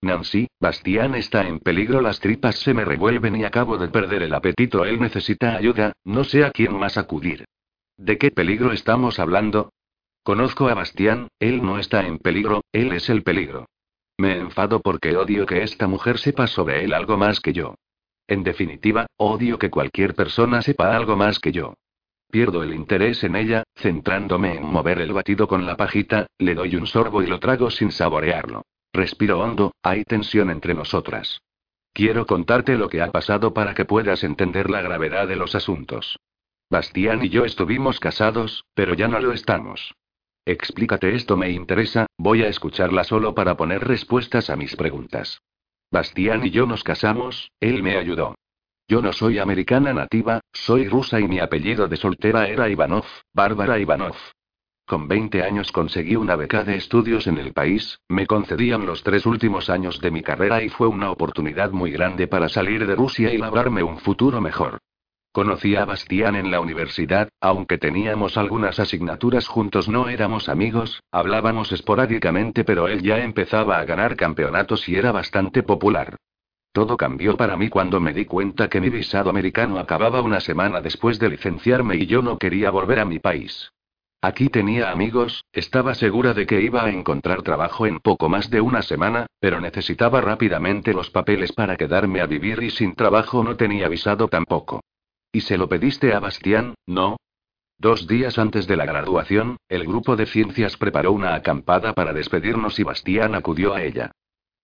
[0.02, 4.34] Nancy, Bastián está en peligro, las tripas se me revuelven y acabo de perder el
[4.34, 4.86] apetito.
[4.86, 7.46] Él necesita ayuda, no sé a quién más acudir.
[7.98, 9.72] ¿De qué peligro estamos hablando?
[10.22, 13.66] Conozco a Bastián, él no está en peligro, él es el peligro.
[14.20, 17.76] Me enfado porque odio que esta mujer sepa sobre él algo más que yo.
[18.28, 21.76] En definitiva, odio que cualquier persona sepa algo más que yo.
[22.32, 26.76] Pierdo el interés en ella, centrándome en mover el batido con la pajita, le doy
[26.76, 28.64] un sorbo y lo trago sin saborearlo.
[28.92, 31.42] Respiro hondo, hay tensión entre nosotras.
[31.94, 36.18] Quiero contarte lo que ha pasado para que puedas entender la gravedad de los asuntos.
[36.70, 39.94] Bastián y yo estuvimos casados, pero ya no lo estamos.
[40.46, 45.40] Explícate esto, me interesa, voy a escucharla solo para poner respuestas a mis preguntas.
[45.94, 48.34] Bastián y yo nos casamos, él me ayudó.
[48.88, 53.78] Yo no soy americana nativa, soy rusa y mi apellido de soltera era Ivanov, Bárbara
[53.78, 54.16] Ivanov.
[54.88, 59.28] Con 20 años conseguí una beca de estudios en el país, me concedían los tres
[59.28, 63.32] últimos años de mi carrera y fue una oportunidad muy grande para salir de Rusia
[63.32, 64.80] y labrarme un futuro mejor.
[65.34, 71.72] Conocí a Bastián en la universidad, aunque teníamos algunas asignaturas juntos no éramos amigos, hablábamos
[71.72, 76.18] esporádicamente pero él ya empezaba a ganar campeonatos y era bastante popular.
[76.72, 80.82] Todo cambió para mí cuando me di cuenta que mi visado americano acababa una semana
[80.82, 83.72] después de licenciarme y yo no quería volver a mi país.
[84.22, 88.62] Aquí tenía amigos, estaba segura de que iba a encontrar trabajo en poco más de
[88.62, 93.56] una semana, pero necesitaba rápidamente los papeles para quedarme a vivir y sin trabajo no
[93.56, 94.82] tenía visado tampoco.
[95.36, 97.18] ¿Y se lo pediste a Bastián, no?
[97.80, 102.78] Dos días antes de la graduación, el grupo de ciencias preparó una acampada para despedirnos
[102.78, 104.12] y Bastián acudió a ella.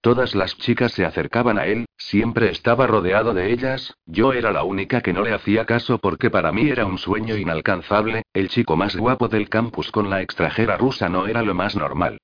[0.02, 4.64] Todas las chicas se acercaban a él, siempre estaba rodeado de ellas, yo era la
[4.64, 8.78] única que no le hacía caso porque para mí era un sueño inalcanzable, el chico
[8.78, 12.20] más guapo del campus con la extranjera rusa no era lo más normal.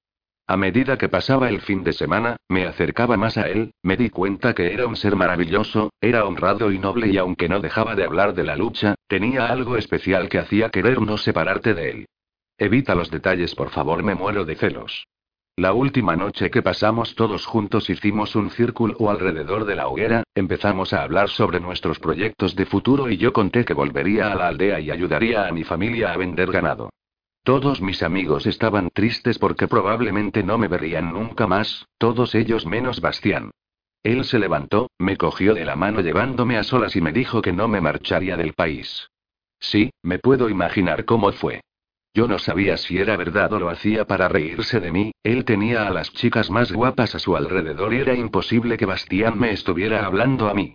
[0.48, 4.12] A medida que pasaba el fin de semana, me acercaba más a él, me di
[4.12, 8.04] cuenta que era un ser maravilloso, era honrado y noble y aunque no dejaba de
[8.04, 12.06] hablar de la lucha, tenía algo especial que hacía querer no separarte de él.
[12.60, 15.08] Evita los detalles, por favor, me muero de celos.
[15.58, 20.94] La última noche que pasamos todos juntos hicimos un círculo alrededor de la hoguera, empezamos
[20.94, 24.80] a hablar sobre nuestros proyectos de futuro y yo conté que volvería a la aldea
[24.80, 26.92] y ayudaría a mi familia a vender ganado.
[27.46, 33.02] Todos mis amigos estaban tristes porque probablemente no me verían nunca más, todos ellos menos
[33.02, 33.52] Bastián.
[34.02, 37.54] Él se levantó, me cogió de la mano llevándome a solas y me dijo que
[37.54, 39.12] no me marcharía del país.
[39.60, 41.62] Sí, me puedo imaginar cómo fue.
[42.16, 45.86] Yo no sabía si era verdad o lo hacía para reírse de mí, él tenía
[45.86, 50.04] a las chicas más guapas a su alrededor y era imposible que Bastián me estuviera
[50.04, 50.74] hablando a mí.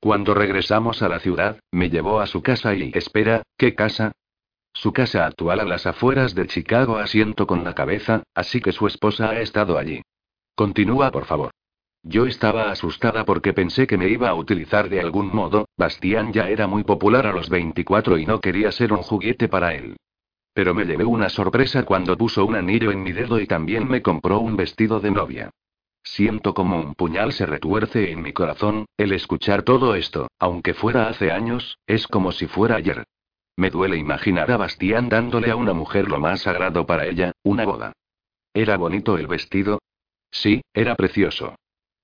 [0.00, 2.90] Cuando regresamos a la ciudad, me llevó a su casa y...
[2.94, 4.12] Espera, ¿qué casa?
[4.78, 8.86] Su casa actual a las afueras de Chicago asiento con la cabeza, así que su
[8.86, 10.02] esposa ha estado allí.
[10.54, 11.50] Continúa, por favor.
[12.02, 16.50] Yo estaba asustada porque pensé que me iba a utilizar de algún modo, Bastián ya
[16.50, 19.96] era muy popular a los 24 y no quería ser un juguete para él.
[20.52, 24.02] Pero me llevé una sorpresa cuando puso un anillo en mi dedo y también me
[24.02, 25.50] compró un vestido de novia.
[26.02, 31.08] Siento como un puñal se retuerce en mi corazón, el escuchar todo esto, aunque fuera
[31.08, 33.06] hace años, es como si fuera ayer.
[33.56, 37.64] Me duele imaginar a Bastián dándole a una mujer lo más sagrado para ella, una
[37.64, 37.92] boda.
[38.52, 39.80] ¿Era bonito el vestido?
[40.30, 41.56] Sí, era precioso.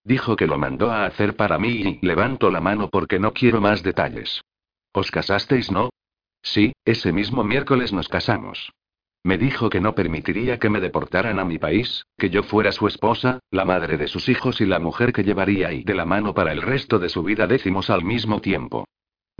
[0.05, 3.61] Dijo que lo mandó a hacer para mí y levanto la mano porque no quiero
[3.61, 4.43] más detalles.
[4.93, 5.91] ¿Os casasteis, no?
[6.43, 8.73] Sí, ese mismo miércoles nos casamos.
[9.23, 12.89] Me dijo que no permitiría que me deportaran a mi país, que yo fuera su
[12.89, 16.35] esposa, la madre de sus hijos y la mujer que llevaría ahí de la mano
[16.35, 18.87] para el resto de su vida décimos al mismo tiempo.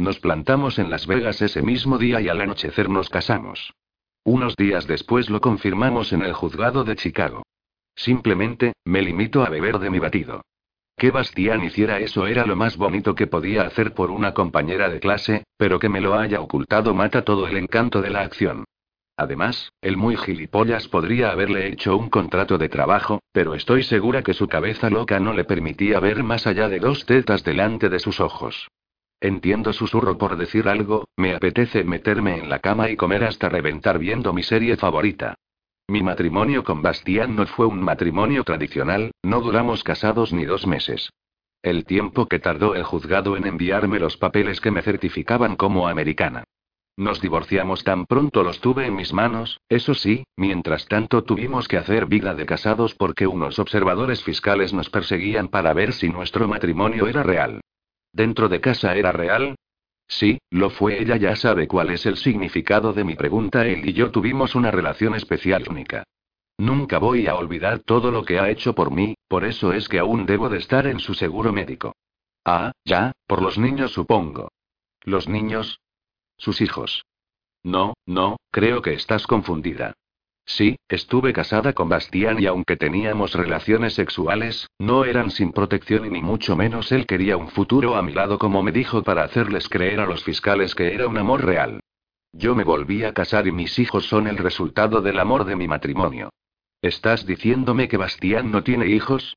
[0.03, 3.73] Nos plantamos en Las Vegas ese mismo día y al anochecer nos casamos.
[4.25, 7.45] Unos días después lo confirmamos en el juzgado de Chicago.
[7.95, 10.43] Simplemente, me limito a beber de mi batido.
[10.97, 14.99] Que Bastián hiciera eso era lo más bonito que podía hacer por una compañera de
[14.99, 18.65] clase, pero que me lo haya ocultado mata todo el encanto de la acción.
[19.17, 24.35] Además, el muy gilipollas podría haberle hecho un contrato de trabajo, pero estoy segura que
[24.35, 28.19] su cabeza loca no le permitía ver más allá de dos tetas delante de sus
[28.19, 28.67] ojos.
[29.23, 34.01] Entiendo susurro por decir algo, me apetece meterme en la cama y comer hasta reventar
[34.01, 35.37] viendo mi serie favorita.
[35.87, 41.13] Mi matrimonio con Bastián no fue un matrimonio tradicional, no duramos casados ni dos meses.
[41.63, 46.43] El tiempo que tardó el juzgado en enviarme los papeles que me certificaban como americana.
[46.97, 51.77] Nos divorciamos tan pronto los tuve en mis manos, eso sí, mientras tanto tuvimos que
[51.77, 57.07] hacer vida de casados porque unos observadores fiscales nos perseguían para ver si nuestro matrimonio
[57.07, 57.61] era real.
[58.13, 59.57] ¿Dentro de casa era real?
[60.07, 61.01] Sí, lo fue.
[61.01, 63.67] Ella ya sabe cuál es el significado de mi pregunta.
[63.67, 66.05] Él y yo tuvimos una relación especial única.
[66.59, 69.99] Nunca voy a olvidar todo lo que ha hecho por mí, por eso es que
[69.99, 71.95] aún debo de estar en su seguro médico.
[72.45, 74.49] Ah, ya, por los niños supongo.
[75.03, 75.81] ¿Los niños?
[76.37, 77.05] Sus hijos.
[77.65, 79.95] No, no, creo que estás confundida.
[80.45, 86.11] Sí, estuve casada con Bastián y aunque teníamos relaciones sexuales, no eran sin protección y
[86.11, 89.69] ni mucho menos él quería un futuro a mi lado como me dijo para hacerles
[89.69, 91.81] creer a los fiscales que era un amor real.
[92.33, 95.69] Yo me volví a casar y mis hijos son el resultado del amor de mi
[95.69, 96.31] matrimonio.
[96.81, 99.37] ¿Estás diciéndome que Bastián no tiene hijos?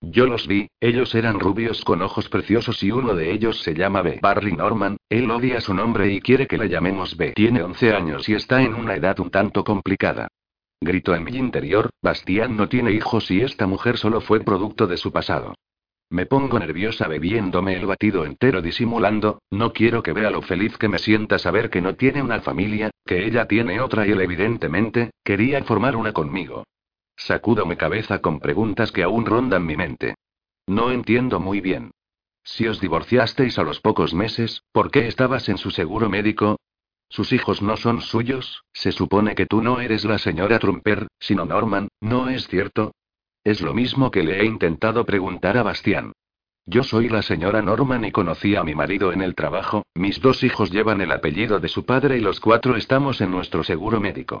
[0.00, 4.02] Yo los vi, ellos eran rubios con ojos preciosos y uno de ellos se llama
[4.02, 4.20] B.
[4.22, 7.32] Barry Norman, él odia su nombre y quiere que le llamemos B.
[7.32, 10.28] Tiene 11 años y está en una edad un tanto complicada.
[10.80, 14.96] Gritó en mi interior, Bastián no tiene hijos y esta mujer solo fue producto de
[14.96, 15.54] su pasado.
[16.08, 20.88] Me pongo nerviosa bebiéndome el batido entero disimulando, no quiero que vea lo feliz que
[20.88, 25.10] me sienta saber que no tiene una familia, que ella tiene otra y él evidentemente,
[25.24, 26.64] quería formar una conmigo.
[27.16, 30.14] Sacudo mi cabeza con preguntas que aún rondan mi mente.
[30.66, 31.90] No entiendo muy bien.
[32.44, 36.56] Si os divorciasteis a los pocos meses, ¿por qué estabas en su seguro médico?
[37.08, 41.44] Sus hijos no son suyos, se supone que tú no eres la señora Trumper, sino
[41.44, 42.92] Norman, ¿no es cierto?
[43.44, 46.12] Es lo mismo que le he intentado preguntar a Bastián.
[46.68, 50.42] Yo soy la señora Norman y conocí a mi marido en el trabajo, mis dos
[50.42, 54.40] hijos llevan el apellido de su padre y los cuatro estamos en nuestro seguro médico.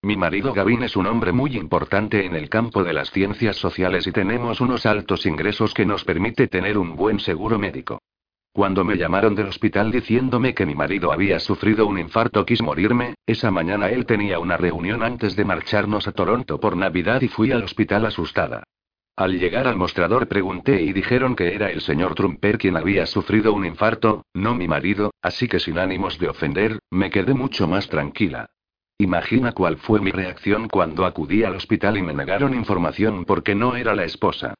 [0.00, 4.06] Mi marido Gavin es un hombre muy importante en el campo de las ciencias sociales
[4.06, 8.00] y tenemos unos altos ingresos que nos permite tener un buen seguro médico.
[8.56, 13.16] Cuando me llamaron del hospital diciéndome que mi marido había sufrido un infarto, quise morirme,
[13.26, 17.52] esa mañana él tenía una reunión antes de marcharnos a Toronto por Navidad y fui
[17.52, 18.62] al hospital asustada.
[19.14, 23.52] Al llegar al mostrador pregunté y dijeron que era el señor Trumper quien había sufrido
[23.52, 27.90] un infarto, no mi marido, así que sin ánimos de ofender, me quedé mucho más
[27.90, 28.48] tranquila.
[28.96, 33.76] Imagina cuál fue mi reacción cuando acudí al hospital y me negaron información porque no
[33.76, 34.54] era la esposa.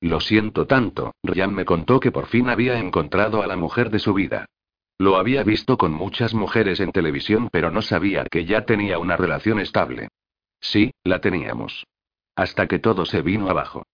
[0.00, 3.98] Lo siento tanto, Ryan me contó que por fin había encontrado a la mujer de
[3.98, 4.46] su vida.
[4.98, 9.16] Lo había visto con muchas mujeres en televisión, pero no sabía que ya tenía una
[9.16, 10.08] relación estable.
[10.60, 11.86] Sí, la teníamos.
[12.34, 13.84] Hasta que todo se vino abajo.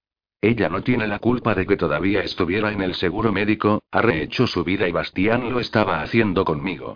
[0.40, 4.46] Ella no tiene la culpa de que todavía estuviera en el seguro médico, ha rehecho
[4.46, 6.94] su vida y Bastián lo estaba haciendo conmigo.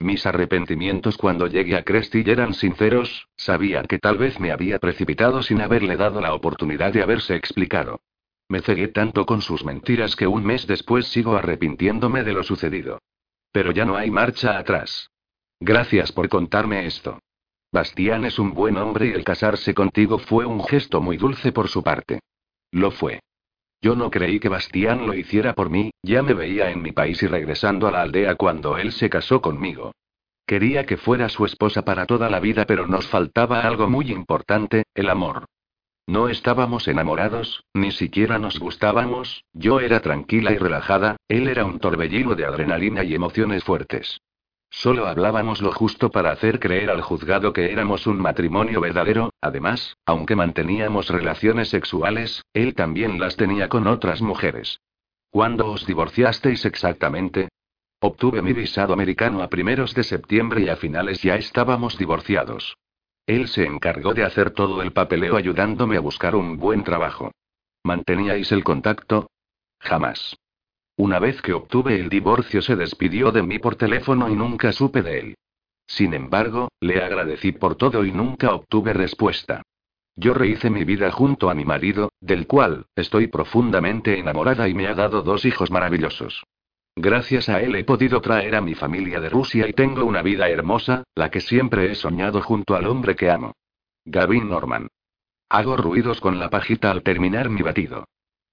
[0.00, 5.42] Mis arrepentimientos cuando llegué a Cresty eran sinceros, sabía que tal vez me había precipitado
[5.42, 8.00] sin haberle dado la oportunidad de haberse explicado.
[8.48, 13.00] Me cegué tanto con sus mentiras que un mes después sigo arrepintiéndome de lo sucedido.
[13.52, 15.10] Pero ya no hay marcha atrás.
[15.60, 17.18] Gracias por contarme esto.
[17.70, 21.68] Bastián es un buen hombre y el casarse contigo fue un gesto muy dulce por
[21.68, 22.20] su parte.
[22.70, 23.20] Lo fue.
[23.82, 27.22] Yo no creí que Bastián lo hiciera por mí, ya me veía en mi país
[27.22, 29.92] y regresando a la aldea cuando él se casó conmigo.
[30.46, 34.84] Quería que fuera su esposa para toda la vida, pero nos faltaba algo muy importante,
[34.94, 35.44] el amor.
[36.08, 41.80] No estábamos enamorados, ni siquiera nos gustábamos, yo era tranquila y relajada, él era un
[41.80, 44.18] torbellino de adrenalina y emociones fuertes.
[44.70, 49.98] Solo hablábamos lo justo para hacer creer al juzgado que éramos un matrimonio verdadero, además,
[50.06, 54.80] aunque manteníamos relaciones sexuales, él también las tenía con otras mujeres.
[55.28, 57.50] ¿Cuándo os divorciasteis exactamente?
[58.00, 62.78] Obtuve mi visado americano a primeros de septiembre y a finales ya estábamos divorciados.
[63.28, 67.30] Él se encargó de hacer todo el papeleo ayudándome a buscar un buen trabajo.
[67.84, 69.30] ¿Manteníais el contacto?
[69.80, 70.34] Jamás.
[70.96, 75.02] Una vez que obtuve el divorcio se despidió de mí por teléfono y nunca supe
[75.02, 75.34] de él.
[75.86, 79.60] Sin embargo, le agradecí por todo y nunca obtuve respuesta.
[80.16, 84.86] Yo rehice mi vida junto a mi marido, del cual, estoy profundamente enamorada y me
[84.86, 86.44] ha dado dos hijos maravillosos.
[87.00, 90.48] Gracias a él he podido traer a mi familia de Rusia y tengo una vida
[90.48, 93.52] hermosa, la que siempre he soñado junto al hombre que amo.
[94.04, 94.88] Gavin Norman.
[95.48, 98.04] Hago ruidos con la pajita al terminar mi batido.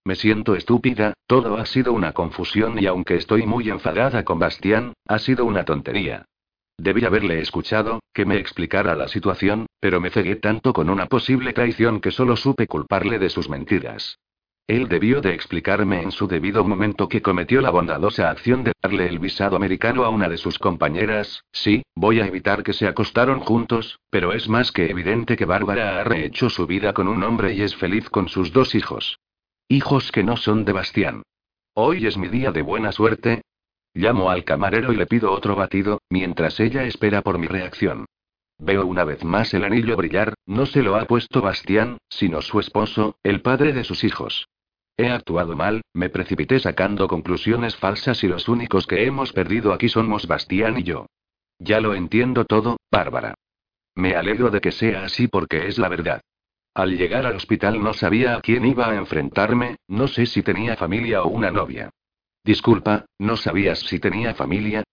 [0.03, 4.93] Me siento estúpida, todo ha sido una confusión y aunque estoy muy enfadada con Bastián,
[5.07, 6.25] ha sido una tontería.
[6.77, 11.51] Debí haberle escuchado, que me explicara la situación, pero me cegué tanto con una posible
[11.51, 14.19] traición que solo supe culparle de sus mentiras.
[14.67, 19.07] Él debió de explicarme en su debido momento que cometió la bondadosa acción de darle
[19.07, 21.43] el visado americano a una de sus compañeras.
[21.51, 25.99] Sí, voy a evitar que se acostaron juntos, pero es más que evidente que Bárbara
[25.99, 29.19] ha rehecho su vida con un hombre y es feliz con sus dos hijos.
[29.67, 31.21] Hijos que no son de Bastián.
[31.75, 33.43] Hoy es mi día de buena suerte.
[33.93, 38.05] Llamo al camarero y le pido otro batido, mientras ella espera por mi reacción.
[38.57, 42.59] Veo una vez más el anillo brillar, no se lo ha puesto Bastián, sino su
[42.59, 44.47] esposo, el padre de sus hijos.
[44.97, 49.89] He actuado mal, me precipité sacando conclusiones falsas y los únicos que hemos perdido aquí
[49.89, 51.07] somos Bastián y yo.
[51.59, 53.33] Ya lo entiendo todo, Bárbara.
[53.95, 56.21] Me alegro de que sea así porque es la verdad.
[56.73, 60.75] Al llegar al hospital no sabía a quién iba a enfrentarme, no sé si tenía
[60.75, 61.89] familia o una novia.
[62.43, 64.83] Disculpa, ¿no sabías si tenía familia?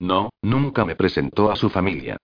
[0.00, 2.16] No, nunca me presentó a su familia.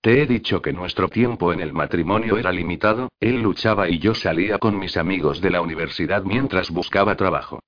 [0.00, 4.14] Te he dicho que nuestro tiempo en el matrimonio era limitado, él luchaba y yo
[4.14, 7.60] salía con mis amigos de la universidad mientras buscaba trabajo.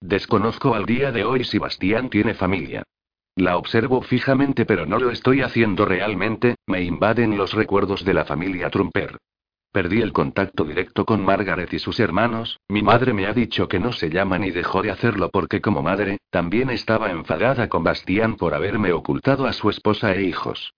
[0.00, 2.82] Desconozco al día de hoy si Bastián tiene familia.
[3.36, 8.24] La observo fijamente pero no lo estoy haciendo realmente, me invaden los recuerdos de la
[8.24, 9.18] familia Trumper.
[9.70, 13.78] Perdí el contacto directo con Margaret y sus hermanos, mi madre me ha dicho que
[13.78, 18.36] no se llaman y dejó de hacerlo porque como madre, también estaba enfadada con Bastián
[18.36, 20.72] por haberme ocultado a su esposa e hijos.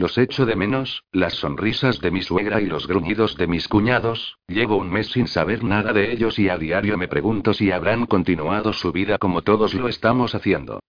[0.00, 4.38] Los echo de menos, las sonrisas de mi suegra y los gruñidos de mis cuñados,
[4.48, 8.06] llevo un mes sin saber nada de ellos y a diario me pregunto si habrán
[8.06, 10.80] continuado su vida como todos lo estamos haciendo.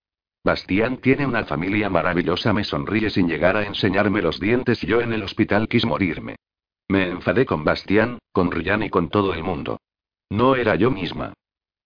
[0.46, 5.12] Bastián tiene una familia maravillosa, me sonríe sin llegar a enseñarme los dientes yo en
[5.12, 6.38] el hospital quis morirme.
[6.88, 9.82] Me enfadé con Bastián, con Ryan y con todo el mundo.
[10.30, 11.34] No era yo misma.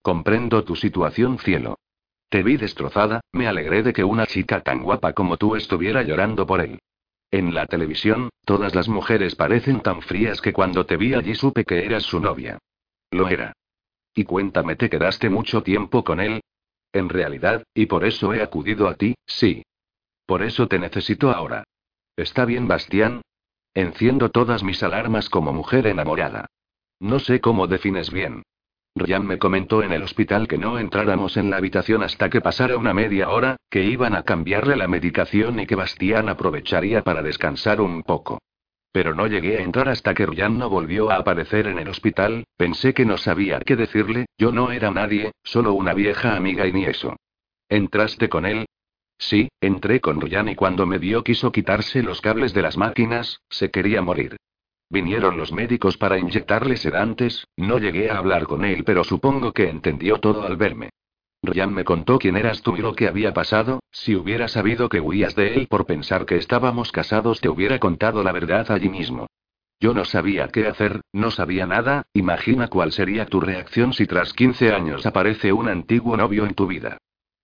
[0.04, 1.80] Comprendo tu situación, cielo.
[2.30, 6.46] Te vi destrozada, me alegré de que una chica tan guapa como tú estuviera llorando
[6.46, 6.78] por él.
[7.36, 11.66] En la televisión, todas las mujeres parecen tan frías que cuando te vi allí supe
[11.66, 12.60] que eras su novia.
[13.12, 13.52] Lo era.
[14.14, 16.42] Y cuéntame, ¿te quedaste mucho tiempo con él?
[16.94, 19.66] En realidad, y por eso he acudido a ti, sí.
[20.26, 21.66] Por eso te necesito ahora.
[22.16, 23.22] ¿Está bien, Bastián?
[23.74, 26.46] Enciendo todas mis alarmas como mujer enamorada.
[27.02, 28.44] No sé cómo defines bien.
[28.98, 32.78] Ryan me comentó en el hospital que no entráramos en la habitación hasta que pasara
[32.78, 37.82] una media hora, que iban a cambiarle la medicación y que Bastián aprovecharía para descansar
[37.82, 38.40] un poco.
[38.94, 42.46] Pero no llegué a entrar hasta que Ryan no volvió a aparecer en el hospital,
[42.56, 46.72] pensé que no sabía qué decirle, yo no era nadie, solo una vieja amiga y
[46.72, 47.18] ni eso.
[47.68, 48.66] ¿Entraste con él?
[49.18, 53.42] Sí, entré con Ryan y cuando me vio quiso quitarse los cables de las máquinas,
[53.50, 54.38] se quería morir.
[54.90, 59.70] Vinieron los médicos para inyectarle sedantes, no llegué a hablar con él, pero supongo que
[59.70, 60.90] entendió todo al verme.
[61.42, 65.00] Ryan me contó quién eras tú y lo que había pasado, si hubiera sabido que
[65.00, 69.28] huías de él por pensar que estábamos casados te hubiera contado la verdad allí mismo.
[69.80, 74.34] Yo no sabía qué hacer, no sabía nada, imagina cuál sería tu reacción si tras
[74.34, 76.98] 15 años aparece un antiguo novio en tu vida.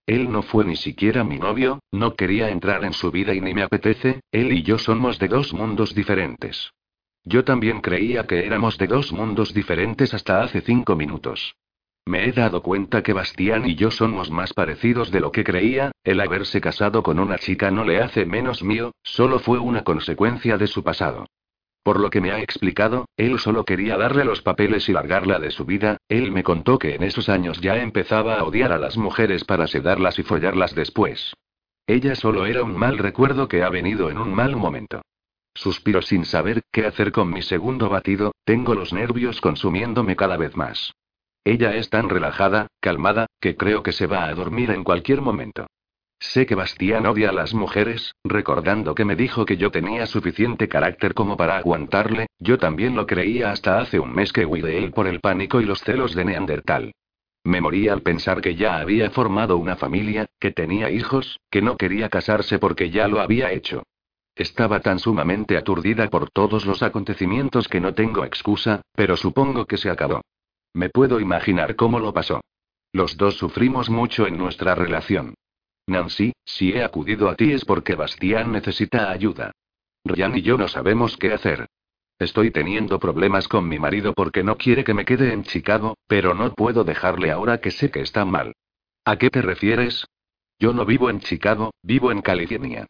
[0.06, 3.54] Él no fue ni siquiera mi novio, no quería entrar en su vida y ni
[3.54, 6.72] me apetece, él y yo somos de dos mundos diferentes.
[7.24, 11.55] Yo también creía que éramos de dos mundos diferentes hasta hace cinco minutos.
[12.05, 15.91] Me he dado cuenta que Bastián y yo somos más parecidos de lo que creía,
[16.03, 20.57] el haberse casado con una chica no le hace menos mío, solo fue una consecuencia
[20.57, 21.28] de su pasado.
[21.84, 25.51] Por lo que me ha explicado, él solo quería darle los papeles y largarla de
[25.51, 28.97] su vida, él me contó que en esos años ya empezaba a odiar a las
[28.97, 31.34] mujeres para sedarlas y follarlas después.
[31.86, 35.01] Ella solo era un mal recuerdo que ha venido en un mal momento.
[35.54, 40.56] Suspiro sin saber qué hacer con mi segundo batido, tengo los nervios consumiéndome cada vez
[40.56, 40.93] más.
[41.43, 45.68] Ella es tan relajada, calmada, que creo que se va a dormir en cualquier momento.
[46.20, 50.70] Sé que Bastián odia a las mujeres, recordando que me dijo que yo tenía suficiente
[50.70, 54.78] carácter como para aguantarle, yo también lo creía hasta hace un mes que huí de
[54.78, 56.91] él por el pánico y los celos de Neandertal.
[57.43, 61.76] Me moría al pensar que ya había formado una familia, que tenía hijos, que no
[61.76, 63.82] quería casarse porque ya lo había hecho.
[64.36, 69.77] Estaba tan sumamente aturdida por todos los acontecimientos que no tengo excusa, pero supongo que
[69.77, 70.21] se acabó.
[70.73, 72.41] Me puedo imaginar cómo lo pasó.
[72.93, 75.36] Los dos sufrimos mucho en nuestra relación.
[75.88, 79.51] Nancy, si he acudido a ti es porque Bastián necesita ayuda.
[80.05, 81.67] Ryan y yo no sabemos qué hacer.
[82.19, 86.34] Estoy teniendo problemas con mi marido porque no quiere que me quede en Chicago, pero
[86.34, 88.53] no puedo dejarle ahora que sé que está mal.
[89.03, 90.05] ¿A qué te refieres?
[90.59, 92.86] Yo no vivo en Chicago, vivo en California.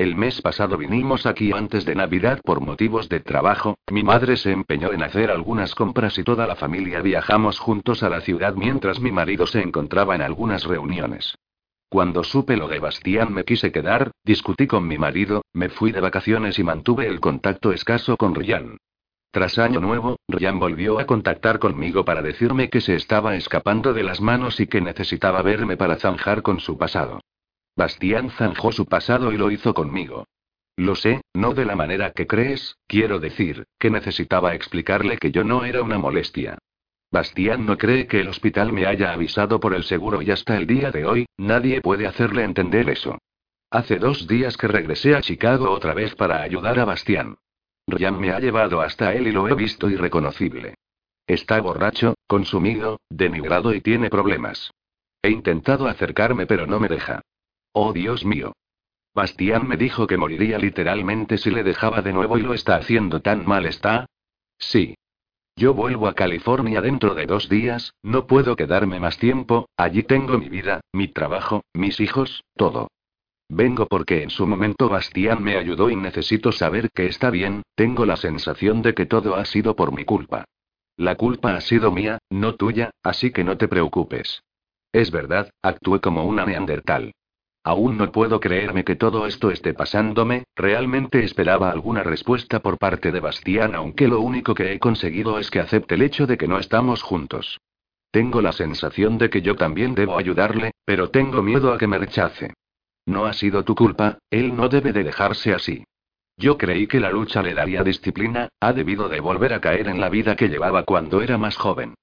[0.00, 4.50] El mes pasado vinimos aquí antes de Navidad por motivos de trabajo, mi madre se
[4.50, 8.98] empeñó en hacer algunas compras y toda la familia viajamos juntos a la ciudad mientras
[8.98, 11.36] mi marido se encontraba en algunas reuniones.
[11.90, 16.00] Cuando supe lo de Bastián me quise quedar, discutí con mi marido, me fui de
[16.00, 18.78] vacaciones y mantuve el contacto escaso con Ryan.
[19.30, 24.04] Tras Año Nuevo, Ryan volvió a contactar conmigo para decirme que se estaba escapando de
[24.04, 27.20] las manos y que necesitaba verme para zanjar con su pasado.
[27.80, 30.26] Bastián zanjó su pasado y lo hizo conmigo.
[30.76, 35.44] Lo sé, no de la manera que crees, quiero decir, que necesitaba explicarle que yo
[35.44, 36.58] no era una molestia.
[37.10, 40.66] Bastián no cree que el hospital me haya avisado por el seguro y hasta el
[40.66, 43.16] día de hoy, nadie puede hacerle entender eso.
[43.70, 47.38] Hace dos días que regresé a Chicago otra vez para ayudar a Bastián.
[47.86, 50.74] Ryan me ha llevado hasta él y lo he visto irreconocible.
[51.26, 54.70] Está borracho, consumido, denigrado y tiene problemas.
[55.22, 57.22] He intentado acercarme pero no me deja.
[57.72, 58.52] Oh Dios mío.
[59.14, 63.20] Bastián me dijo que moriría literalmente si le dejaba de nuevo y lo está haciendo
[63.20, 64.06] tan mal, ¿está?
[64.58, 64.94] Sí.
[65.56, 70.38] Yo vuelvo a California dentro de dos días, no puedo quedarme más tiempo, allí tengo
[70.38, 72.88] mi vida, mi trabajo, mis hijos, todo.
[73.48, 78.06] Vengo porque en su momento Bastián me ayudó y necesito saber que está bien, tengo
[78.06, 80.44] la sensación de que todo ha sido por mi culpa.
[80.96, 84.44] La culpa ha sido mía, no tuya, así que no te preocupes.
[84.92, 87.12] Es verdad, actué como una neandertal.
[87.62, 93.12] Aún no puedo creerme que todo esto esté pasándome, realmente esperaba alguna respuesta por parte
[93.12, 96.48] de Bastián, aunque lo único que he conseguido es que acepte el hecho de que
[96.48, 97.58] no estamos juntos.
[98.10, 101.98] Tengo la sensación de que yo también debo ayudarle, pero tengo miedo a que me
[101.98, 102.54] rechace.
[103.06, 105.84] No ha sido tu culpa, él no debe de dejarse así.
[106.38, 110.00] Yo creí que la lucha le daría disciplina, ha debido de volver a caer en
[110.00, 111.94] la vida que llevaba cuando era más joven.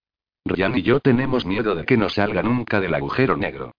[0.45, 3.73] Ryan y yo tenemos miedo de que no salga nunca del agujero negro.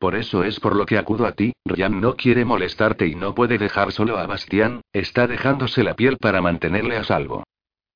[0.00, 3.34] Por eso es por lo que acudo a ti, Ryan no quiere molestarte y no
[3.34, 7.44] puede dejar solo a Bastián, está dejándose la piel para mantenerle a salvo.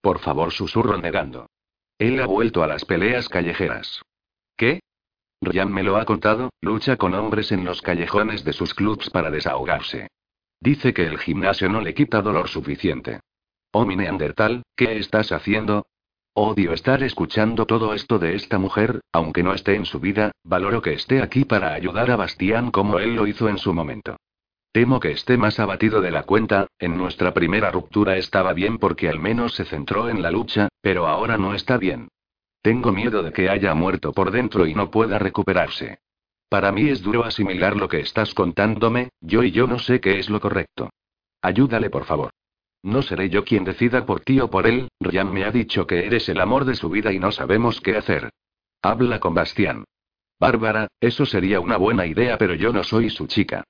[0.03, 1.47] Por favor, susurro negando.
[1.99, 4.03] Él ha vuelto a las peleas callejeras.
[4.55, 4.81] ¿Qué?
[5.41, 9.31] Ryan me lo ha contado, lucha con hombres en los callejones de sus clubs para
[9.31, 10.09] desahogarse.
[10.61, 13.21] Dice que el gimnasio no le quita dolor suficiente.
[13.73, 15.87] Oh, mi Neandertal, ¿qué estás haciendo?
[16.37, 20.83] Odio estar escuchando todo esto de esta mujer, aunque no esté en su vida, valoro
[20.83, 24.17] que esté aquí para ayudar a Bastián como él lo hizo en su momento.
[24.73, 29.09] Temo que esté más abatido de la cuenta, en nuestra primera ruptura estaba bien porque
[29.09, 32.09] al menos se centró en la lucha, pero ahora no está bien.
[32.63, 35.99] Tengo miedo de que haya muerto por dentro y no pueda recuperarse.
[36.49, 40.19] Para mí es duro asimilar lo que estás contándome, yo y yo no sé qué
[40.19, 40.91] es lo correcto.
[41.43, 42.33] Ayúdale por favor.
[42.85, 46.05] No seré yo quien decida por ti o por él, Ryan me ha dicho que
[46.05, 48.29] eres el amor de su vida y no sabemos qué hacer.
[48.83, 49.85] Habla con Bastián.
[50.39, 53.65] Bárbara, eso sería una buena idea, pero yo no soy su chica.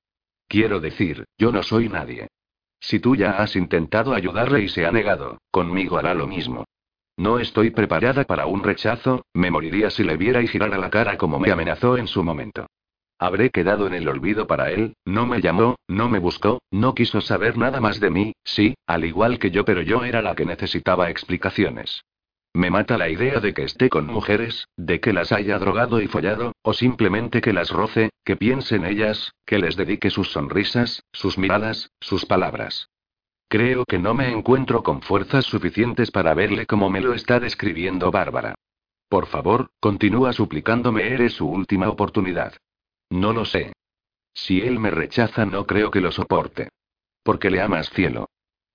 [0.48, 2.26] Quiero decir, yo no soy nadie.
[2.80, 6.64] Si tú ya has intentado ayudarle y se ha negado, conmigo hará lo mismo.
[7.16, 11.16] No estoy preparada para un rechazo, me moriría si le viera y girara la cara
[11.16, 12.66] como me amenazó en su momento.
[13.24, 17.22] Habré quedado en el olvido para él, no me llamó, no me buscó, no quiso
[17.22, 20.44] saber nada más de mí, sí, al igual que yo, pero yo era la que
[20.44, 22.04] necesitaba explicaciones.
[22.52, 26.06] Me mata la idea de que esté con mujeres, de que las haya drogado y
[26.06, 31.02] follado, o simplemente que las roce, que piense en ellas, que les dedique sus sonrisas,
[31.10, 32.90] sus miradas, sus palabras.
[33.48, 38.10] Creo que no me encuentro con fuerzas suficientes para verle como me lo está describiendo
[38.10, 38.54] Bárbara.
[39.08, 42.52] Por favor, continúa suplicándome, eres su última oportunidad.
[43.10, 43.72] No lo sé.
[44.32, 46.70] Si él me rechaza no creo que lo soporte.
[47.22, 48.28] Porque le amas cielo.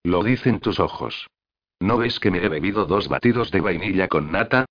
[0.03, 1.27] Lo dicen tus ojos.
[1.79, 4.65] ¿No ves que me he bebido dos batidos de vainilla con nata?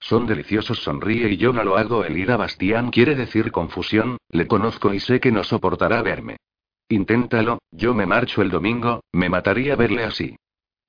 [0.00, 2.04] Son deliciosos, sonríe y yo no lo hago.
[2.04, 6.36] Elida Bastián quiere decir confusión, le conozco y sé que no soportará verme.
[6.88, 10.36] Inténtalo, yo me marcho el domingo, me mataría verle así.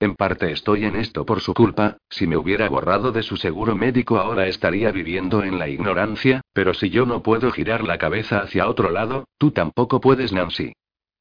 [0.02, 3.76] En parte estoy en esto por su culpa, si me hubiera borrado de su seguro
[3.76, 8.40] médico ahora estaría viviendo en la ignorancia, pero si yo no puedo girar la cabeza
[8.40, 10.72] hacia otro lado, tú tampoco puedes, Nancy.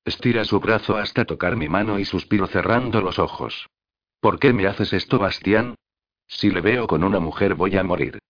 [0.04, 3.66] Estira su brazo hasta tocar mi mano y suspiro cerrando los ojos.
[4.20, 5.74] ¿Por qué me haces esto, Bastián?
[6.28, 8.20] Si le veo con una mujer voy a morir.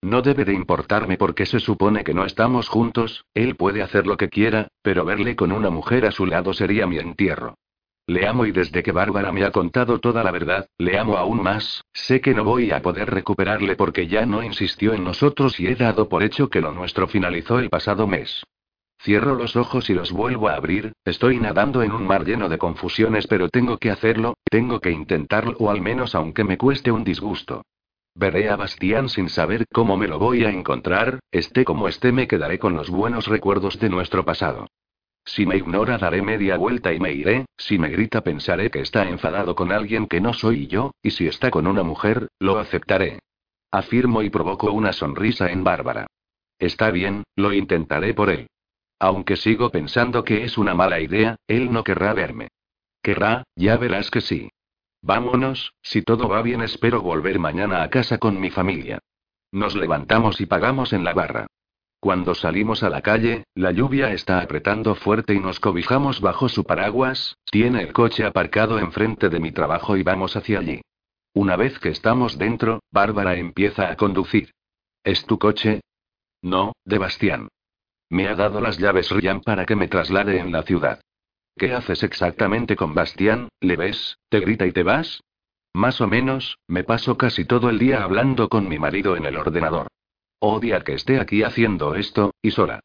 [0.00, 4.16] No debe de importarme porque se supone que no estamos juntos, él puede hacer lo
[4.16, 7.56] que quiera, pero verle con una mujer a su lado sería mi entierro.
[8.08, 11.42] Le amo y desde que Bárbara me ha contado toda la verdad, le amo aún
[11.42, 15.66] más, sé que no voy a poder recuperarle porque ya no insistió en nosotros y
[15.66, 18.44] he dado por hecho que lo nuestro finalizó el pasado mes.
[18.98, 22.56] Cierro los ojos y los vuelvo a abrir, estoy nadando en un mar lleno de
[22.56, 27.04] confusiones pero tengo que hacerlo, tengo que intentarlo o al menos aunque me cueste un
[27.04, 27.60] disgusto.
[28.14, 32.26] Veré a Bastián sin saber cómo me lo voy a encontrar, esté como esté me
[32.26, 34.66] quedaré con los buenos recuerdos de nuestro pasado.
[35.28, 39.06] Si me ignora daré media vuelta y me iré, si me grita pensaré que está
[39.06, 43.18] enfadado con alguien que no soy yo, y si está con una mujer, lo aceptaré.
[43.70, 46.06] Afirmo y provoco una sonrisa en Bárbara.
[46.58, 48.46] Está bien, lo intentaré por él.
[48.98, 52.48] Aunque sigo pensando que es una mala idea, él no querrá verme.
[53.02, 54.48] Querrá, ya verás que sí.
[55.02, 58.98] Vámonos, si todo va bien espero volver mañana a casa con mi familia.
[59.52, 61.46] Nos levantamos y pagamos en la barra.
[62.00, 66.64] Cuando salimos a la calle, la lluvia está apretando fuerte y nos cobijamos bajo su
[66.64, 70.80] paraguas, tiene el coche aparcado enfrente de mi trabajo y vamos hacia allí.
[71.34, 74.52] Una vez que estamos dentro, Bárbara empieza a conducir.
[75.02, 75.80] ¿Es tu coche?
[76.40, 77.48] No, de Bastián.
[78.10, 81.00] Me ha dado las llaves Ryan para que me traslade en la ciudad.
[81.56, 83.48] ¿Qué haces exactamente con Bastián?
[83.60, 84.18] ¿Le ves?
[84.28, 85.20] ¿Te grita y te vas?
[85.74, 89.36] Más o menos, me paso casi todo el día hablando con mi marido en el
[89.36, 89.88] ordenador.
[90.40, 92.80] Odia que esté aquí haciendo esto, y sola.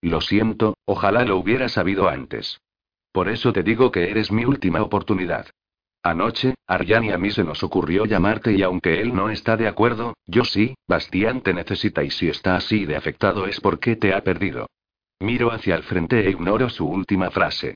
[0.00, 2.60] Lo siento, ojalá lo hubiera sabido antes.
[3.12, 5.46] Por eso te digo que eres mi última oportunidad.
[6.02, 9.68] Anoche, Arjan y a mí se nos ocurrió llamarte y aunque él no está de
[9.68, 14.14] acuerdo, yo sí, Bastián te necesita y si está así de afectado es porque te
[14.14, 14.68] ha perdido.
[15.20, 17.74] Miro hacia el frente e ignoro su última frase.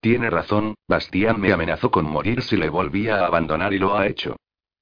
[0.00, 4.06] Tiene razón, Bastián me amenazó con morir si le volvía a abandonar y lo ha
[4.06, 4.36] hecho.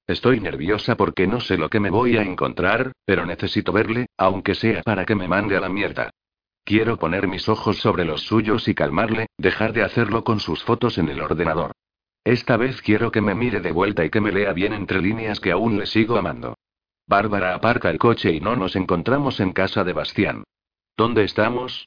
[0.08, 4.54] Estoy nerviosa porque no sé lo que me voy a encontrar, pero necesito verle, aunque
[4.54, 6.08] sea para que me mande a la mierda.
[6.64, 10.96] Quiero poner mis ojos sobre los suyos y calmarle, dejar de hacerlo con sus fotos
[10.96, 11.72] en el ordenador.
[12.24, 15.40] Esta vez quiero que me mire de vuelta y que me lea bien entre líneas
[15.40, 16.56] que aún le sigo amando.
[17.06, 20.44] Bárbara aparca el coche y no nos encontramos en casa de Bastián.
[20.96, 21.86] ¿Dónde estamos?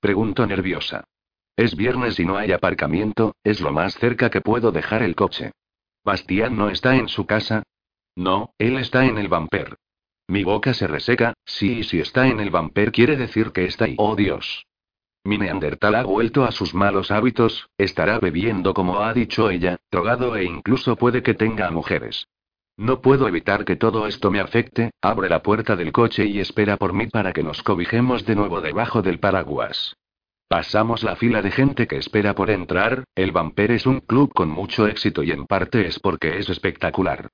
[0.00, 1.04] Pregunto nerviosa.
[1.54, 5.52] Es viernes y no hay aparcamiento, es lo más cerca que puedo dejar el coche.
[6.08, 7.64] ¿Bastián no está en su casa?
[8.16, 9.76] No, él está en el vamper.
[10.26, 13.84] Mi boca se reseca, sí, y si está en el vamper quiere decir que está
[13.84, 13.94] ahí.
[13.98, 14.64] Oh Dios.
[15.22, 20.34] Mi neandertal ha vuelto a sus malos hábitos, estará bebiendo como ha dicho ella, drogado
[20.36, 22.26] e incluso puede que tenga mujeres.
[22.78, 26.78] No puedo evitar que todo esto me afecte, abre la puerta del coche y espera
[26.78, 29.94] por mí para que nos cobijemos de nuevo debajo del paraguas.
[30.48, 34.48] Pasamos la fila de gente que espera por entrar, el Vamper es un club con
[34.48, 37.28] mucho éxito y en parte es porque es espectacular.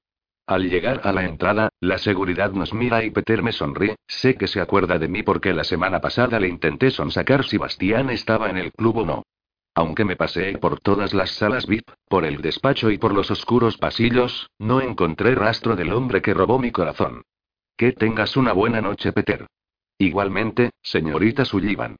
[0.49, 4.49] Al llegar a la entrada, la seguridad nos mira y Peter me sonríe, sé que
[4.49, 8.57] se acuerda de mí porque la semana pasada le intenté sonsacar si Bastián estaba en
[8.57, 9.23] el club o no.
[9.77, 13.79] Aunque me paseé por todas las salas VIP, por el despacho y por los oscuros
[13.79, 17.23] pasillos, no encontré rastro del hombre que robó mi corazón.
[17.77, 19.47] Que tengas una buena noche, Peter.
[19.99, 21.97] Igualmente, señorita Sullivan.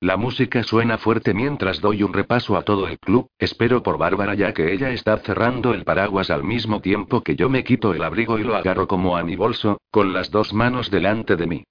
[0.00, 4.34] La música suena fuerte mientras doy un repaso a todo el club, espero por Bárbara
[4.34, 8.02] ya que ella está cerrando el paraguas al mismo tiempo que yo me quito el
[8.02, 11.64] abrigo y lo agarro como a mi bolso, con las dos manos delante de mí.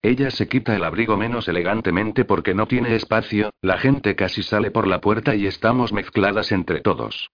[0.00, 4.70] Ella se quita el abrigo menos elegantemente porque no tiene espacio, la gente casi sale
[4.70, 7.30] por la puerta y estamos mezcladas entre todos.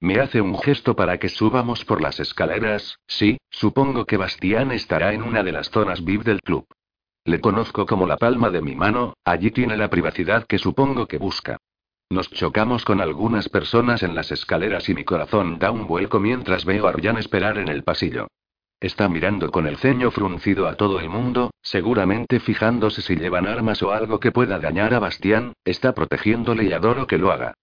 [0.00, 5.12] Me hace un gesto para que subamos por las escaleras, sí, supongo que Bastián estará
[5.12, 6.66] en una de las zonas VIP del club.
[7.24, 11.18] Le conozco como la palma de mi mano, allí tiene la privacidad que supongo que
[11.18, 11.58] busca.
[12.10, 16.64] Nos chocamos con algunas personas en las escaleras y mi corazón da un vuelco mientras
[16.64, 18.26] veo a Ryan esperar en el pasillo.
[18.80, 23.80] Está mirando con el ceño fruncido a todo el mundo, seguramente fijándose si llevan armas
[23.84, 27.54] o algo que pueda dañar a Bastián, está protegiéndole y adoro que lo haga.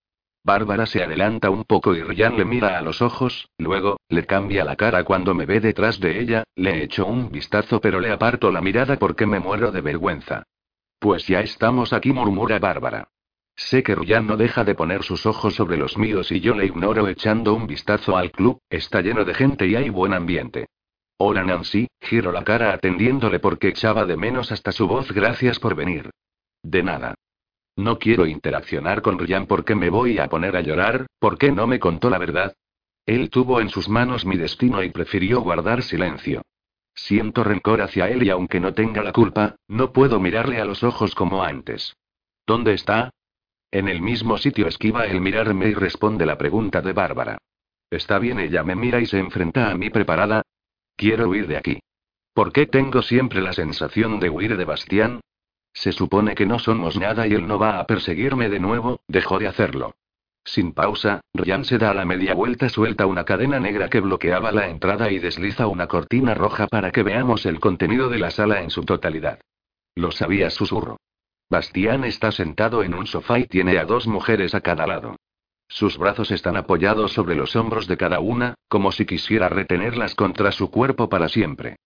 [0.44, 4.64] Bárbara se adelanta un poco y Ryan le mira a los ojos, luego, le cambia
[4.64, 8.52] la cara cuando me ve detrás de ella, le echo un vistazo pero le aparto
[8.52, 10.44] la mirada porque me muero de vergüenza.
[11.00, 13.10] Pues ya estamos aquí, murmura Bárbara.
[13.56, 16.66] Sé que Ryan no deja de poner sus ojos sobre los míos y yo le
[16.66, 20.68] ignoro echando un vistazo al club, está lleno de gente y hay buen ambiente.
[21.18, 25.76] Hola Nancy, giro la cara atendiéndole porque echaba de menos hasta su voz gracias por
[25.76, 26.10] venir.
[26.64, 27.16] De nada.
[27.80, 31.66] No quiero interaccionar con Ryan porque me voy a poner a llorar, ¿por qué no
[31.66, 32.54] me contó la verdad?
[33.06, 36.42] Él tuvo en sus manos mi destino y prefirió guardar silencio.
[36.94, 40.84] Siento rencor hacia él y aunque no tenga la culpa, no puedo mirarle a los
[40.84, 41.96] ojos como antes.
[42.46, 43.12] ¿Dónde está?
[43.72, 47.38] En el mismo sitio esquiva el mirarme y responde la pregunta de Bárbara.
[47.90, 50.42] Está bien, ella me mira y se enfrenta a mí preparada.
[50.98, 51.80] Quiero huir de aquí.
[52.34, 55.22] ¿Por qué tengo siempre la sensación de huir de Bastián?
[55.80, 59.40] Se supone que no somos nada y él no va a perseguirme de nuevo, dejó
[59.40, 59.96] de hacerlo.
[60.44, 64.68] Sin pausa, Ryan se da la media vuelta, suelta una cadena negra que bloqueaba la
[64.68, 68.72] entrada y desliza una cortina roja para que veamos el contenido de la sala en
[68.72, 69.40] su totalidad.
[69.96, 70.98] Lo sabía, susurro.
[71.50, 75.16] Bastián está sentado en un sofá y tiene a dos mujeres a cada lado.
[75.70, 80.52] Sus brazos están apoyados sobre los hombros de cada una, como si quisiera retenerlas contra
[80.52, 81.78] su cuerpo para siempre.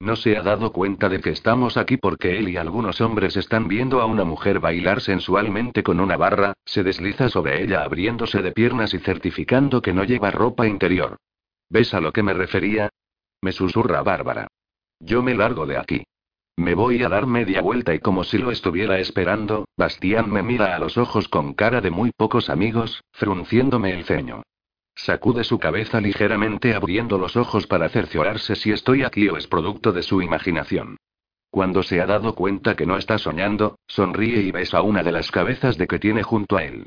[0.00, 3.68] No se ha dado cuenta de que estamos aquí porque él y algunos hombres están
[3.68, 8.52] viendo a una mujer bailar sensualmente con una barra, se desliza sobre ella abriéndose de
[8.52, 11.18] piernas y certificando que no lleva ropa interior.
[11.68, 12.88] ¿Ves a lo que me refería?
[13.42, 14.48] Me susurra Bárbara.
[15.00, 16.02] Yo me largo de aquí.
[16.56, 20.74] Me voy a dar media vuelta y como si lo estuviera esperando, Bastián me mira
[20.74, 24.42] a los ojos con cara de muy pocos amigos, frunciéndome el ceño.
[25.02, 29.92] Sacude su cabeza ligeramente abriendo los ojos para cerciorarse si estoy aquí o es producto
[29.92, 30.98] de su imaginación.
[31.50, 35.30] Cuando se ha dado cuenta que no está soñando, sonríe y besa una de las
[35.30, 36.84] cabezas de que tiene junto a él.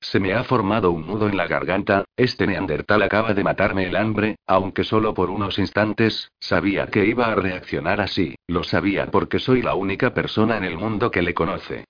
[0.00, 3.94] Se me ha formado un nudo en la garganta, este neandertal acaba de matarme el
[3.94, 9.38] hambre, aunque solo por unos instantes, sabía que iba a reaccionar así, lo sabía porque
[9.38, 11.84] soy la única persona en el mundo que le conoce.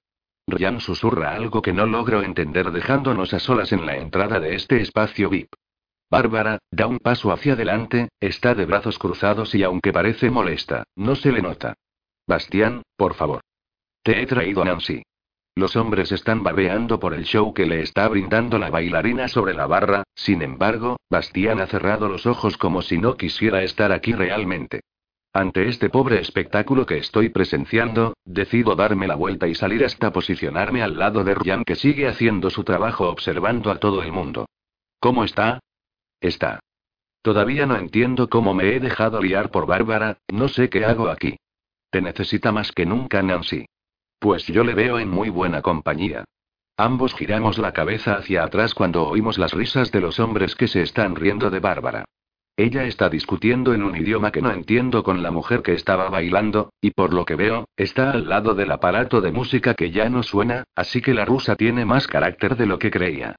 [0.47, 4.81] Ryan susurra algo que no logro entender dejándonos a solas en la entrada de este
[4.81, 5.55] espacio VIP.
[6.11, 11.15] Bárbara, da un paso hacia adelante, está de brazos cruzados y aunque parece molesta, no
[11.15, 11.75] se le nota.
[12.27, 13.41] Bastián, por favor.
[14.03, 15.03] Te he traído a Nancy.
[15.55, 19.67] Los hombres están babeando por el show que le está brindando la bailarina sobre la
[19.67, 24.81] barra, sin embargo, Bastián ha cerrado los ojos como si no quisiera estar aquí realmente.
[25.35, 30.83] Ante este pobre espectáculo que estoy presenciando, decido darme la vuelta y salir hasta posicionarme
[30.83, 34.47] al lado de Ryan que sigue haciendo su trabajo observando a todo el mundo.
[35.01, 35.61] ¿Cómo está?
[36.21, 36.61] Está.
[37.23, 41.39] Todavía no entiendo cómo me he dejado liar por Bárbara, no sé qué hago aquí.
[41.89, 43.65] Te necesita más que nunca Nancy.
[44.19, 46.25] Pues yo le veo en muy buena compañía.
[46.77, 50.83] Ambos giramos la cabeza hacia atrás cuando oímos las risas de los hombres que se
[50.83, 52.05] están riendo de Bárbara.
[52.57, 56.73] Ella está discutiendo en un idioma que no entiendo con la mujer que estaba bailando,
[56.83, 60.23] y por lo que veo, está al lado del aparato de música que ya no
[60.23, 63.37] suena, así que la rusa tiene más carácter de lo que creía.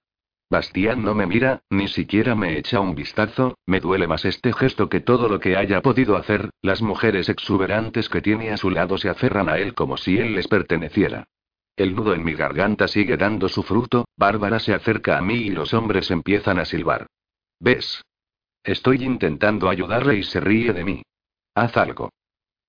[0.49, 4.89] Bastián no me mira, ni siquiera me echa un vistazo, me duele más este gesto
[4.89, 8.97] que todo lo que haya podido hacer, las mujeres exuberantes que tiene a su lado
[8.97, 11.27] se aferran a él como si él les perteneciera.
[11.75, 15.49] El nudo en mi garganta sigue dando su fruto, Bárbara se acerca a mí y
[15.49, 17.07] los hombres empiezan a silbar.
[17.59, 18.03] ¿Ves?
[18.63, 21.03] Estoy intentando ayudarle y se ríe de mí.
[21.53, 22.09] Haz algo.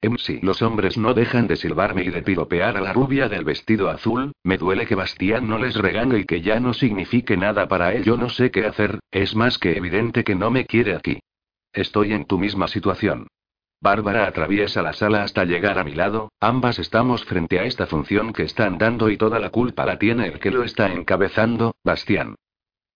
[0.01, 3.45] Em si los hombres no dejan de silbarme y de piropear a la rubia del
[3.45, 7.69] vestido azul, me duele que Bastián no les regañe y que ya no signifique nada
[7.69, 8.05] para él.
[8.05, 11.21] Yo no sé qué hacer, es más que evidente que no me quiere aquí.
[11.73, 13.29] Estoy en tu misma situación.
[13.81, 18.33] Bárbara atraviesa la sala hasta llegar a mi lado, ambas estamos frente a esta función
[18.33, 22.35] que están dando y toda la culpa la tiene el que lo está encabezando, Bastián.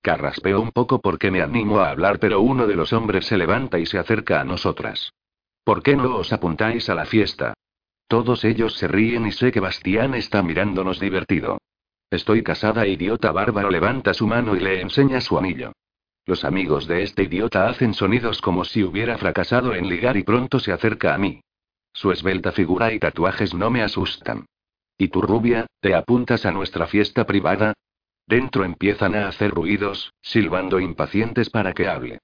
[0.03, 3.79] Carraspeo un poco porque me animo a hablar, pero uno de los hombres se levanta
[3.79, 5.13] y se acerca a nosotras.
[5.65, 7.55] ¿Por qué no os apuntáis a la fiesta?
[8.07, 11.59] Todos ellos se ríen y sé que Bastián está mirándonos divertido.
[12.11, 13.33] Estoy casada, idiota.
[13.33, 15.73] Bárbaro levanta su mano y le enseña su anillo.
[16.25, 20.59] Los amigos de este idiota hacen sonidos como si hubiera fracasado en ligar y pronto
[20.59, 21.43] se acerca a mí.
[21.93, 24.47] Su esbelta figura y tatuajes no me asustan.
[24.97, 27.75] ¿Y tu rubia, te apuntas a nuestra fiesta privada?
[28.29, 32.19] Dentro empiezan a hacer ruidos, silbando impacientes para que hable.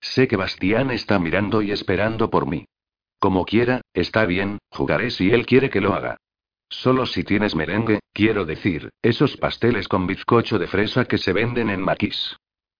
[0.00, 2.66] Sé que Bastián está mirando y esperando por mí.
[3.18, 6.16] Como quiera, está bien, jugaré si él quiere que lo haga.
[6.68, 11.70] Solo si tienes merengue, quiero decir, esos pasteles con bizcocho de fresa que se venden
[11.70, 12.36] en Maquis.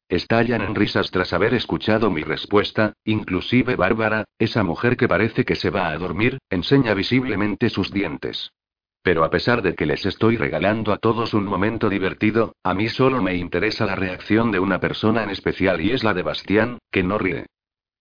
[0.09, 5.57] Estallan en risas tras haber escuchado mi respuesta, inclusive Bárbara, esa mujer que parece que
[5.57, 8.53] se va a dormir, enseña visiblemente sus dientes.
[9.03, 12.89] Pero a pesar de que les estoy regalando a todos un momento divertido, a mí
[12.89, 16.79] solo me interesa la reacción de una persona en especial y es la de Bastián,
[16.91, 17.47] que no ríe.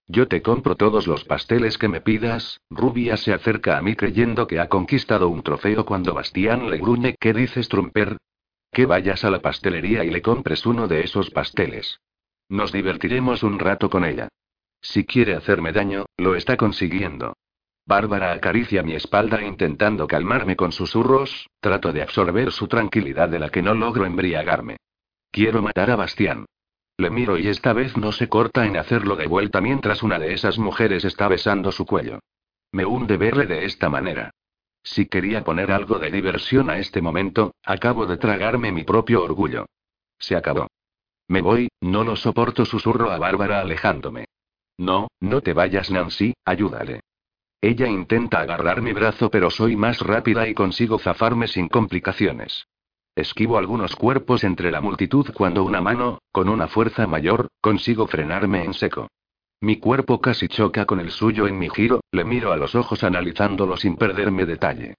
[0.10, 4.48] Yo te compro todos los pasteles que me pidas, Rubia se acerca a mí creyendo
[4.48, 8.18] que ha conquistado un trofeo cuando Bastián le gruñe ¿qué dices Trumper?
[8.72, 12.00] Que vayas a la pastelería y le compres uno de esos pasteles.
[12.48, 14.30] Nos divertiremos un rato con ella.
[14.82, 17.34] Si quiere hacerme daño, lo está consiguiendo.
[17.88, 23.50] Bárbara acaricia mi espalda intentando calmarme con susurros, trato de absorber su tranquilidad de la
[23.50, 24.76] que no logro embriagarme.
[25.32, 26.46] Quiero matar a Bastián.
[26.98, 30.34] Le miro y esta vez no se corta en hacerlo de vuelta mientras una de
[30.34, 32.20] esas mujeres está besando su cuello.
[32.74, 34.32] Me hunde verle de esta manera.
[34.84, 39.66] Si quería poner algo de diversión a este momento, acabo de tragarme mi propio orgullo.
[40.20, 40.68] Se acabó.
[41.30, 44.26] Me voy, no lo soporto, susurro a Bárbara alejándome.
[44.78, 47.02] No, no te vayas, Nancy, ayúdale.
[47.62, 52.68] Ella intenta agarrar mi brazo, pero soy más rápida y consigo zafarme sin complicaciones.
[53.16, 58.64] Esquivo algunos cuerpos entre la multitud cuando una mano, con una fuerza mayor, consigo frenarme
[58.64, 59.08] en seco.
[59.60, 63.04] Mi cuerpo casi choca con el suyo en mi giro, le miro a los ojos
[63.04, 64.94] analizándolo sin perderme detalle.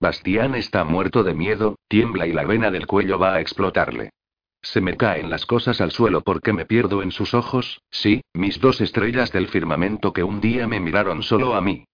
[0.00, 4.10] Bastián está muerto de miedo, tiembla y la vena del cuello va a explotarle.
[4.62, 8.60] Se me caen las cosas al suelo porque me pierdo en sus ojos, sí, mis
[8.60, 11.84] dos estrellas del firmamento que un día me miraron solo a mí.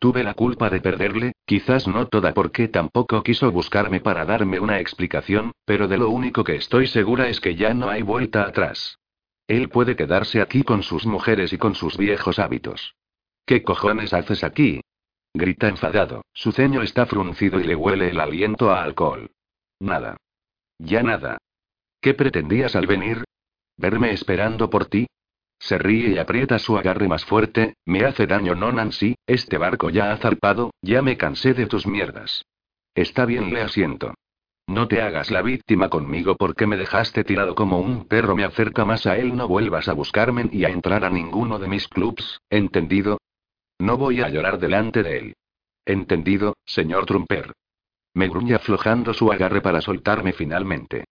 [0.00, 4.80] Tuve la culpa de perderle, quizás no toda porque tampoco quiso buscarme para darme una
[4.80, 8.98] explicación, pero de lo único que estoy segura es que ya no hay vuelta atrás.
[9.46, 12.94] Él puede quedarse aquí con sus mujeres y con sus viejos hábitos.
[13.44, 14.80] ¿Qué cojones haces aquí?
[15.34, 19.30] Grita enfadado, su ceño está fruncido y le huele el aliento a alcohol.
[19.80, 20.16] Nada.
[20.78, 21.36] Ya nada.
[22.00, 23.24] ¿Qué pretendías al venir?
[23.76, 25.08] ¿Verme esperando por ti?
[25.60, 28.72] Se ríe y aprieta su agarre más fuerte, me hace daño no
[29.26, 32.44] este barco ya ha zarpado, ya me cansé de tus mierdas.
[32.94, 34.14] Está bien, le asiento.
[34.66, 38.84] No te hagas la víctima conmigo porque me dejaste tirado como un perro, me acerca
[38.84, 42.40] más a él, no vuelvas a buscarme y a entrar a ninguno de mis clubs,
[42.48, 43.18] ¿entendido?
[43.78, 45.34] No voy a llorar delante de él.
[45.84, 47.52] Entendido, señor Trumper.
[48.14, 51.04] Me gruñe aflojando su agarre para soltarme finalmente.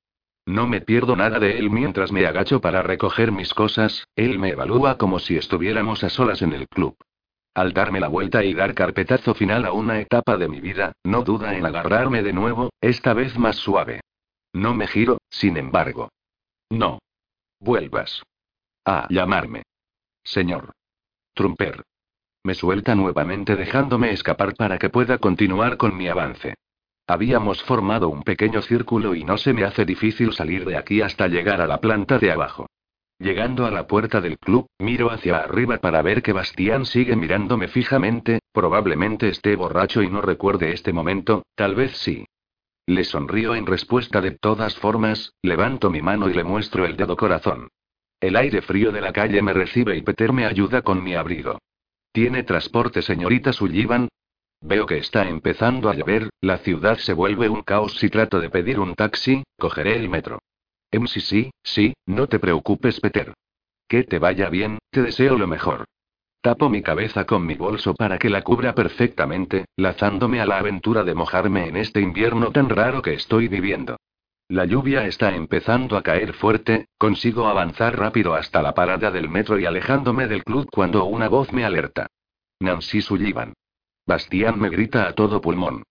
[0.49, 4.49] No me pierdo nada de él mientras me agacho para recoger mis cosas, él me
[4.49, 6.97] evalúa como si estuviéramos a solas en el club.
[7.53, 11.21] Al darme la vuelta y dar carpetazo final a una etapa de mi vida, no
[11.21, 14.01] duda en agarrarme de nuevo, esta vez más suave.
[14.51, 16.09] No me giro, sin embargo.
[16.71, 16.97] No.
[17.59, 18.23] Vuelvas.
[18.85, 19.61] A llamarme.
[20.23, 20.71] Señor.
[21.35, 21.83] Trumper.
[22.43, 26.55] Me suelta nuevamente dejándome escapar para que pueda continuar con mi avance.
[27.09, 31.27] Habíamos formado un pequeño círculo y no se me hace difícil salir de aquí hasta
[31.27, 32.67] llegar a la planta de abajo.
[33.17, 37.67] Llegando a la puerta del club, miro hacia arriba para ver que Bastián sigue mirándome
[37.67, 42.27] fijamente, probablemente esté borracho y no recuerde este momento, tal vez sí.
[42.85, 47.17] Le sonrío en respuesta de todas formas, levanto mi mano y le muestro el dedo
[47.17, 47.69] corazón.
[48.19, 51.57] El aire frío de la calle me recibe y Peter me ayuda con mi abrigo.
[52.11, 54.09] ¿Tiene transporte, señorita Sullivan?
[54.61, 58.49] Veo que está empezando a llover, la ciudad se vuelve un caos si trato de
[58.49, 60.39] pedir un taxi, cogeré el metro.
[60.91, 63.33] Em sí, sí, sí, no te preocupes, Peter.
[63.87, 65.85] Que te vaya bien, te deseo lo mejor.
[66.41, 71.03] Tapo mi cabeza con mi bolso para que la cubra perfectamente, lazándome a la aventura
[71.03, 73.97] de mojarme en este invierno tan raro que estoy viviendo.
[74.47, 79.59] La lluvia está empezando a caer fuerte, consigo avanzar rápido hasta la parada del metro
[79.59, 82.07] y alejándome del club cuando una voz me alerta.
[82.59, 83.53] Nancy Sullivan.
[84.09, 85.83] Bastián me grita a todo pulmón.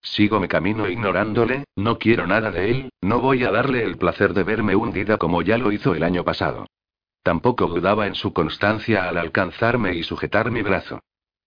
[0.00, 4.32] Sigo mi camino ignorándole, no quiero nada de él, no voy a darle el placer
[4.32, 6.68] de verme hundida como ya lo hizo el año pasado.
[7.24, 11.00] Tampoco dudaba en su constancia al alcanzarme y sujetar mi brazo.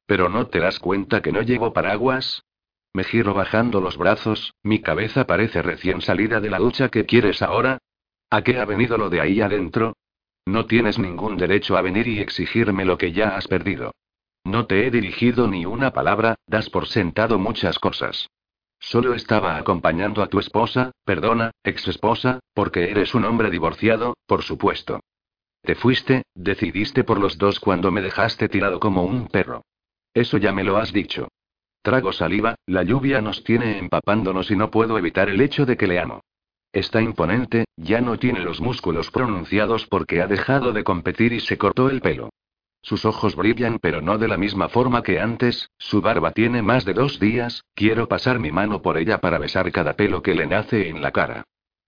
[0.06, 2.44] Pero ¿no te das cuenta que no llevo paraguas?
[2.92, 6.90] Me giro bajando los brazos, mi cabeza parece recién salida de la ducha.
[6.90, 7.78] ¿Qué quieres ahora?
[8.30, 9.94] ¿A qué ha venido lo de ahí adentro?
[10.46, 13.94] No tienes ningún derecho a venir y exigirme lo que ya has perdido.
[14.48, 18.30] No te he dirigido ni una palabra, das por sentado muchas cosas.
[18.80, 24.44] Solo estaba acompañando a tu esposa, perdona, ex esposa, porque eres un hombre divorciado, por
[24.44, 25.02] supuesto.
[25.64, 29.64] Te fuiste, decidiste por los dos cuando me dejaste tirado como un perro.
[30.14, 31.28] Eso ya me lo has dicho.
[31.82, 35.88] Trago saliva, la lluvia nos tiene empapándonos y no puedo evitar el hecho de que
[35.88, 36.22] le amo.
[36.72, 41.58] Está imponente, ya no tiene los músculos pronunciados porque ha dejado de competir y se
[41.58, 42.30] cortó el pelo.
[42.82, 46.86] Sus ojos brillan pero no de la misma forma que antes, su barba tiene más
[46.86, 50.48] de dos días, quiero pasar mi mano por ella para besar cada pelo que le
[50.48, 51.44] nace en la cara.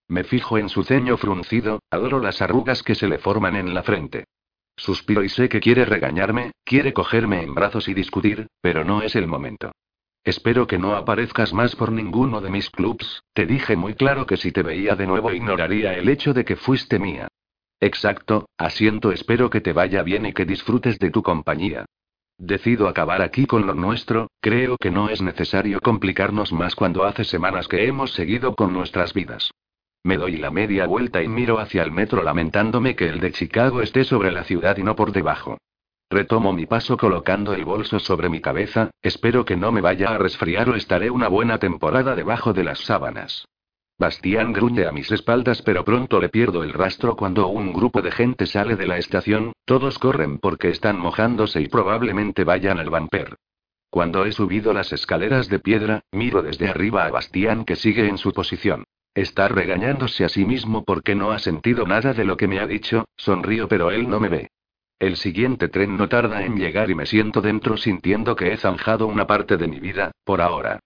[0.08, 3.84] Me fijo en su ceño fruncido, adoro las arrugas que se le forman en la
[3.84, 4.26] frente.
[4.76, 9.16] Suspiro y sé que quiere regañarme, quiere cogerme en brazos y discutir, pero no es
[9.16, 9.72] el momento.
[10.24, 14.38] Espero que no aparezcas más por ninguno de mis clubs, te dije muy claro que
[14.38, 17.28] si te veía de nuevo ignoraría el hecho de que fuiste mía.
[17.82, 21.86] Exacto, asiento espero que te vaya bien y que disfrutes de tu compañía.
[22.38, 27.24] Decido acabar aquí con lo nuestro, creo que no es necesario complicarnos más cuando hace
[27.24, 29.52] semanas que hemos seguido con nuestras vidas.
[30.04, 33.82] Me doy la media vuelta y miro hacia el metro lamentándome que el de Chicago
[33.82, 35.58] esté sobre la ciudad y no por debajo.
[36.10, 40.18] Retomo mi paso colocando el bolso sobre mi cabeza, espero que no me vaya a
[40.18, 43.46] resfriar o estaré una buena temporada debajo de las sábanas.
[44.00, 48.12] Bastián gruñe a mis espaldas, pero pronto le pierdo el rastro cuando un grupo de
[48.12, 53.36] gente sale de la estación, todos corren porque están mojándose y probablemente vayan al vamper.
[53.90, 58.18] Cuando he subido las escaleras de piedra, miro desde arriba a Bastián que sigue en
[58.18, 58.86] su posición.
[59.14, 62.68] Está regañándose a sí mismo porque no ha sentido nada de lo que me ha
[62.68, 64.48] dicho, sonrío pero él no me ve.
[64.98, 69.08] El siguiente tren no tarda en llegar y me siento dentro sintiendo que he zanjado
[69.08, 70.80] una parte de mi vida, por ahora.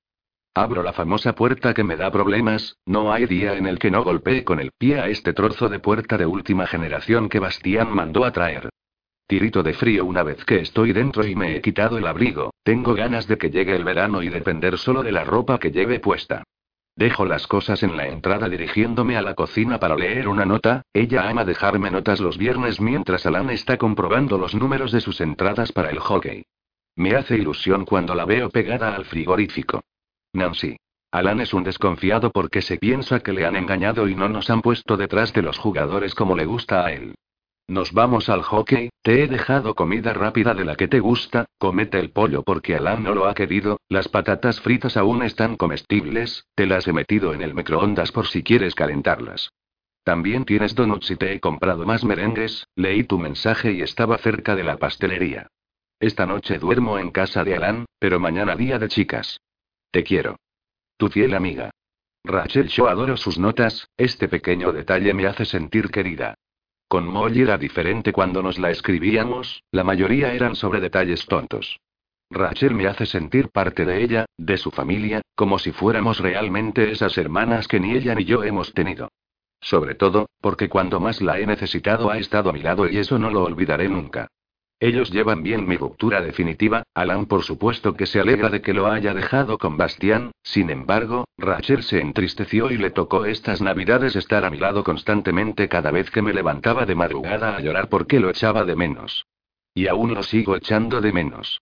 [0.56, 4.04] Abro la famosa puerta que me da problemas, no hay día en el que no
[4.04, 8.24] golpee con el pie a este trozo de puerta de última generación que Bastián mandó
[8.24, 8.70] a traer.
[9.26, 12.94] Tirito de frío una vez que estoy dentro y me he quitado el abrigo, Tengo
[12.94, 16.44] ganas de que llegue el verano y depender solo de la ropa que lleve puesta.
[16.96, 20.84] Dejo las cosas en la entrada dirigiéndome a la cocina para leer una nota.
[20.94, 25.72] Ella ama dejarme notas los viernes mientras Alan está comprobando los números de sus entradas
[25.72, 26.46] para el hockey.
[26.96, 29.82] Me hace ilusión cuando la veo pegada al frigorífico.
[30.34, 30.78] Nancy.
[31.12, 34.64] Alan es un desconfiado porque se piensa que le han engañado y no nos han
[34.64, 37.14] puesto detrás de los jugadores como le gusta a él.
[37.68, 42.00] Nos vamos al hockey, te he dejado comida rápida de la que te gusta, comete
[42.00, 46.66] el pollo porque Alan no lo ha querido, las patatas fritas aún están comestibles, te
[46.66, 49.52] las he metido en el microondas por si quieres calentarlas.
[50.04, 54.56] También tienes donuts y te he comprado más merengues, leí tu mensaje y estaba cerca
[54.56, 55.48] de la pastelería.
[56.00, 59.40] Esta noche duermo en casa de Alan, pero mañana día de chicas.
[59.94, 60.38] Te quiero.
[60.98, 61.70] Tu fiel amiga.
[62.26, 66.34] Rachel, yo adoro sus notas, este pequeño detalle me hace sentir querida.
[66.88, 71.80] Con Molly era diferente cuando nos la escribíamos, la mayoría eran sobre detalles tontos.
[72.32, 77.16] Rachel me hace sentir parte de ella, de su familia, como si fuéramos realmente esas
[77.20, 79.12] hermanas que ni ella ni yo hemos tenido.
[79.62, 83.20] Sobre todo, porque cuando más la he necesitado ha estado a mi lado y eso
[83.20, 84.28] no lo olvidaré nunca.
[84.84, 88.88] Ellos llevan bien mi ruptura definitiva, Alan por supuesto que se alegra de que lo
[88.88, 94.44] haya dejado con Bastián, sin embargo, Rachel se entristeció y le tocó estas navidades estar
[94.44, 98.30] a mi lado constantemente cada vez que me levantaba de madrugada a llorar porque lo
[98.30, 99.26] echaba de menos.
[99.74, 101.62] Y aún lo sigo echando de menos.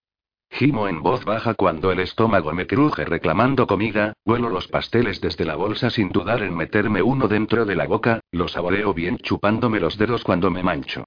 [0.50, 5.44] Gimo en voz baja cuando el estómago me cruje reclamando comida, vuelo los pasteles desde
[5.44, 9.78] la bolsa sin dudar en meterme uno dentro de la boca, lo saboreo bien chupándome
[9.78, 11.04] los dedos cuando me mancho.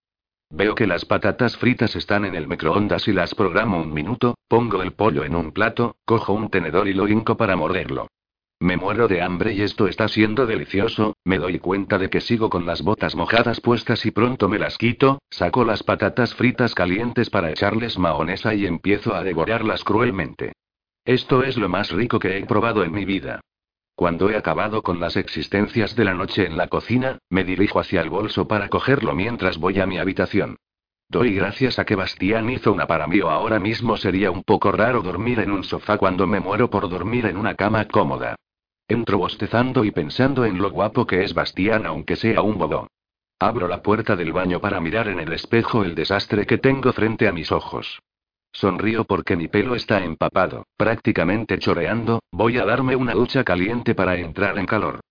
[0.55, 4.81] Veo que las patatas fritas están en el microondas y las programo un minuto, pongo
[4.83, 8.07] el pollo en un plato, cojo un tenedor y lo hinco para morderlo.
[8.61, 12.49] Me muero de hambre y esto está siendo delicioso, me doy cuenta de que sigo
[12.49, 17.29] con las botas mojadas puestas y pronto me las quito, saco las patatas fritas calientes
[17.29, 20.53] para echarles mahonesa y empiezo a devorarlas cruelmente.
[21.03, 23.41] Esto es lo más rico que he probado en mi vida.
[23.95, 28.01] Cuando he acabado con las existencias de la noche en la cocina, me dirijo hacia
[28.01, 30.57] el bolso para cogerlo mientras voy a mi habitación.
[31.07, 34.71] Doy gracias a que Bastián hizo una para mí o ahora mismo sería un poco
[34.71, 38.35] raro dormir en un sofá cuando me muero por dormir en una cama cómoda.
[38.87, 42.87] Entro bostezando y pensando en lo guapo que es Bastián aunque sea un bobo.
[43.39, 47.27] Abro la puerta del baño para mirar en el espejo el desastre que tengo frente
[47.27, 48.01] a mis ojos.
[48.55, 54.15] Sonrío porque mi pelo está empapado, prácticamente choreando, voy a darme una ducha caliente para
[54.15, 55.01] entrar en calor.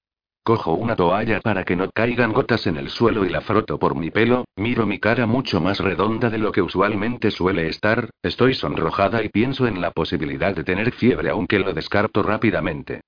[0.42, 3.96] Cojo una toalla para que no caigan gotas en el suelo y la froto por
[3.96, 8.54] mi pelo, miro mi cara mucho más redonda de lo que usualmente suele estar, estoy
[8.54, 13.02] sonrojada y pienso en la posibilidad de tener fiebre aunque lo descarto rápidamente.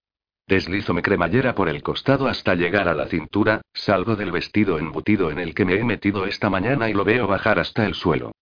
[0.47, 5.31] Deslizo mi cremallera por el costado hasta llegar a la cintura, salgo del vestido embutido
[5.31, 8.33] en el que me he metido esta mañana y lo veo bajar hasta el suelo.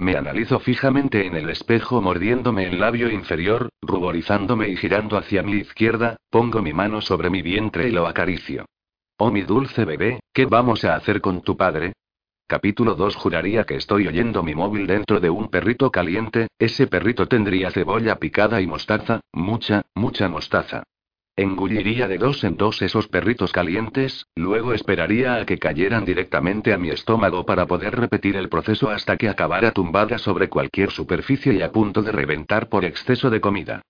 [0.00, 5.52] Me analizo fijamente en el espejo mordiéndome el labio inferior, ruborizándome y girando hacia mi
[5.58, 8.64] izquierda, pongo mi mano sobre mi vientre y lo acaricio.
[9.18, 11.92] Oh mi dulce bebé, ¿qué vamos a hacer con tu padre?
[12.46, 17.26] Capítulo 2 Juraría que estoy oyendo mi móvil dentro de un perrito caliente, ese perrito
[17.26, 20.82] tendría cebolla picada y mostaza, mucha, mucha mostaza.
[21.36, 26.78] Engulliría de dos en dos esos perritos calientes, luego esperaría a que cayeran directamente a
[26.78, 31.62] mi estómago para poder repetir el proceso hasta que acabara tumbada sobre cualquier superficie y
[31.62, 33.82] a punto de reventar por exceso de comida.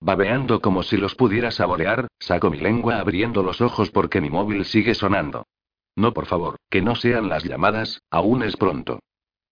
[0.00, 4.64] Babeando como si los pudiera saborear, saco mi lengua abriendo los ojos porque mi móvil
[4.64, 5.46] sigue sonando.
[5.94, 9.00] No, por favor, que no sean las llamadas, aún es pronto.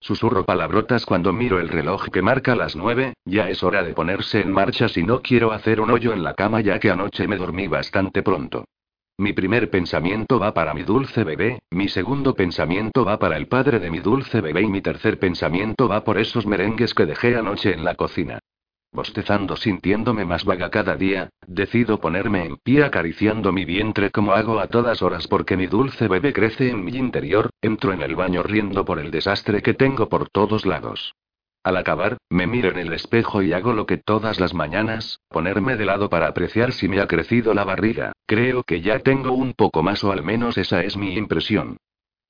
[0.05, 4.43] Susurro palabrotas cuando miro el reloj que marca las nueve, ya es hora de ponerse
[4.43, 7.39] en marcha si no quiero hacer un hoyo en la cama ya que anoche me
[7.39, 8.67] dormí bastante pronto.
[9.17, 13.81] Mi primer pensamiento va para mi dulce bebé, mi segundo pensamiento va para el padre
[13.81, 17.73] de mi dulce bebé y mi tercer pensamiento va por esos merengues que dejé anoche
[17.73, 18.41] en la cocina.
[18.95, 24.61] Bostezando sintiéndome más vaga cada día, decido ponerme en pie acariciando mi vientre como hago
[24.61, 28.45] a todas horas porque mi dulce bebé crece en mi interior, entro en el baño
[28.45, 31.17] riendo por el desastre que tengo por todos lados.
[31.65, 35.75] Al acabar, me miro en el espejo y hago lo que todas las mañanas, ponerme
[35.75, 39.55] de lado para apreciar si me ha crecido la barriga, creo que ya tengo un
[39.55, 41.79] poco más o al menos esa es mi impresión.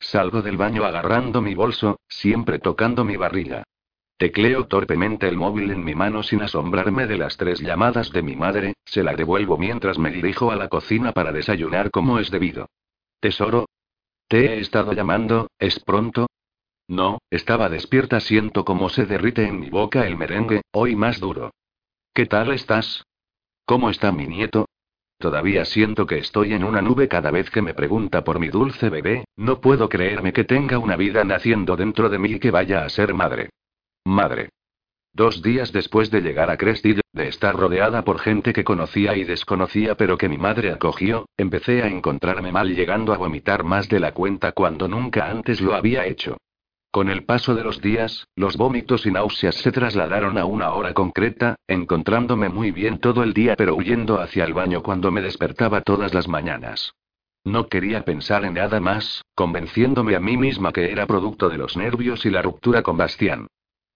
[0.00, 3.64] Salgo del baño agarrando mi bolso, siempre tocando mi barriga.
[4.16, 8.36] Tecleo torpemente el móvil en mi mano sin asombrarme de las tres llamadas de mi
[8.36, 12.68] madre, se la devuelvo mientras me dirijo a la cocina para desayunar como es debido.
[13.20, 13.66] Tesoro.
[14.28, 16.28] Te he estado llamando, ¿es pronto?
[16.86, 21.50] No, estaba despierta, siento cómo se derrite en mi boca el merengue, hoy más duro.
[22.12, 23.04] ¿Qué tal estás?
[23.64, 24.66] ¿Cómo está mi nieto?
[25.18, 28.90] Todavía siento que estoy en una nube cada vez que me pregunta por mi dulce
[28.90, 32.84] bebé, no puedo creerme que tenga una vida naciendo dentro de mí y que vaya
[32.84, 33.50] a ser madre.
[34.04, 34.50] Madre.
[35.14, 39.24] Dos días después de llegar a Crestillo, de estar rodeada por gente que conocía y
[39.24, 44.00] desconocía pero que mi madre acogió, empecé a encontrarme mal llegando a vomitar más de
[44.00, 46.36] la cuenta cuando nunca antes lo había hecho.
[46.90, 50.92] Con el paso de los días, los vómitos y náuseas se trasladaron a una hora
[50.92, 55.80] concreta, encontrándome muy bien todo el día pero huyendo hacia el baño cuando me despertaba
[55.80, 56.92] todas las mañanas.
[57.42, 61.76] No quería pensar en nada más, convenciéndome a mí misma que era producto de los
[61.76, 63.48] nervios y la ruptura con Bastián.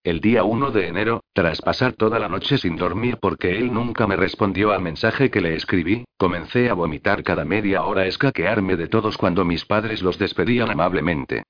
[0.05, 4.07] El día 1 de enero, tras pasar toda la noche sin dormir porque él nunca
[4.07, 8.87] me respondió al mensaje que le escribí, comencé a vomitar cada media hora, escaquearme de
[8.87, 11.43] todos cuando mis padres los despedían amablemente.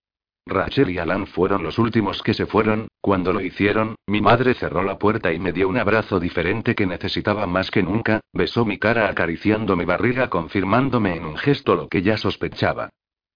[0.46, 4.82] Rachel y Alan fueron los últimos que se fueron, cuando lo hicieron, mi madre cerró
[4.82, 8.78] la puerta y me dio un abrazo diferente que necesitaba más que nunca, besó mi
[8.78, 12.88] cara acariciando mi barriga confirmándome en un gesto lo que ya sospechaba.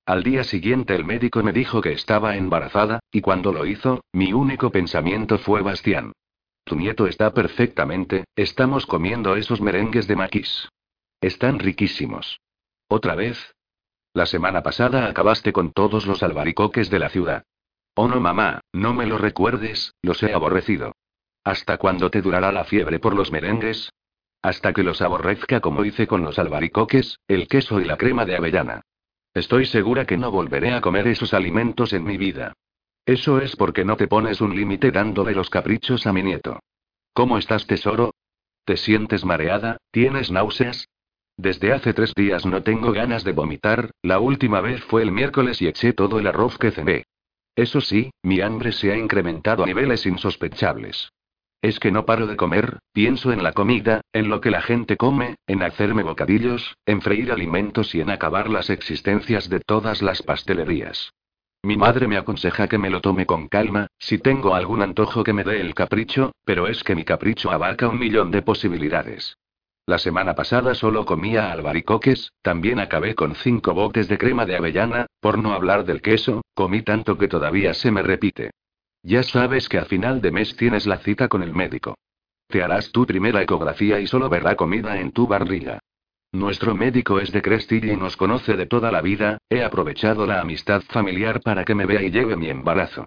[0.04, 4.32] Al día siguiente el médico me dijo que estaba embarazada, y cuando lo hizo, mi
[4.32, 6.12] único pensamiento fue Bastián.
[6.64, 10.68] Tu nieto está perfectamente, estamos comiendo esos merengues de maquis.
[11.20, 12.40] Están riquísimos.
[12.88, 13.54] ¿Otra vez?
[14.12, 17.44] La semana pasada acabaste con todos los albaricoques de la ciudad.
[17.94, 20.96] Oh no, mamá, no me lo recuerdes, los he aborrecido.
[21.44, 23.92] ¿Hasta cuándo te durará la fiebre por los merengues?
[24.42, 28.36] Hasta que los aborrezca como hice con los albaricoques, el queso y la crema de
[28.36, 28.82] avellana.
[29.34, 32.52] Estoy segura que no volveré a comer esos alimentos en mi vida.
[33.06, 36.60] Eso es porque no te pones un límite dándole los caprichos a mi nieto.
[37.14, 38.14] ¿Cómo estás, tesoro?
[38.64, 39.78] ¿Te sientes mareada?
[39.90, 40.88] ¿Tienes náuseas?
[41.36, 45.60] Desde hace tres días no tengo ganas de vomitar, la última vez fue el miércoles
[45.62, 47.04] y eché todo el arroz que cené.
[47.56, 51.10] Eso sí, mi hambre se ha incrementado a niveles insospechables.
[51.62, 54.96] Es que no paro de comer, pienso en la comida, en lo que la gente
[54.96, 60.22] come, en hacerme bocadillos, en freír alimentos y en acabar las existencias de todas las
[60.22, 61.12] pastelerías.
[61.62, 65.32] Mi madre me aconseja que me lo tome con calma, si tengo algún antojo que
[65.32, 69.36] me dé el capricho, pero es que mi capricho abarca un millón de posibilidades.
[69.86, 75.06] La semana pasada solo comía albaricoques, también acabé con cinco botes de crema de avellana,
[75.20, 78.50] por no hablar del queso, comí tanto que todavía se me repite.
[79.02, 81.96] Ya sabes que a final de mes tienes la cita con el médico.
[82.46, 85.80] Te harás tu primera ecografía y solo verá comida en tu barriga.
[86.30, 90.40] Nuestro médico es de Crestillo y nos conoce de toda la vida, he aprovechado la
[90.40, 93.06] amistad familiar para que me vea y lleve mi embarazo.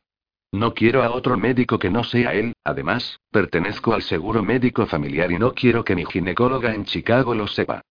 [0.51, 5.31] No quiero a otro médico que no sea él, además, pertenezco al seguro médico familiar
[5.31, 7.81] y no quiero que mi ginecóloga en Chicago lo sepa.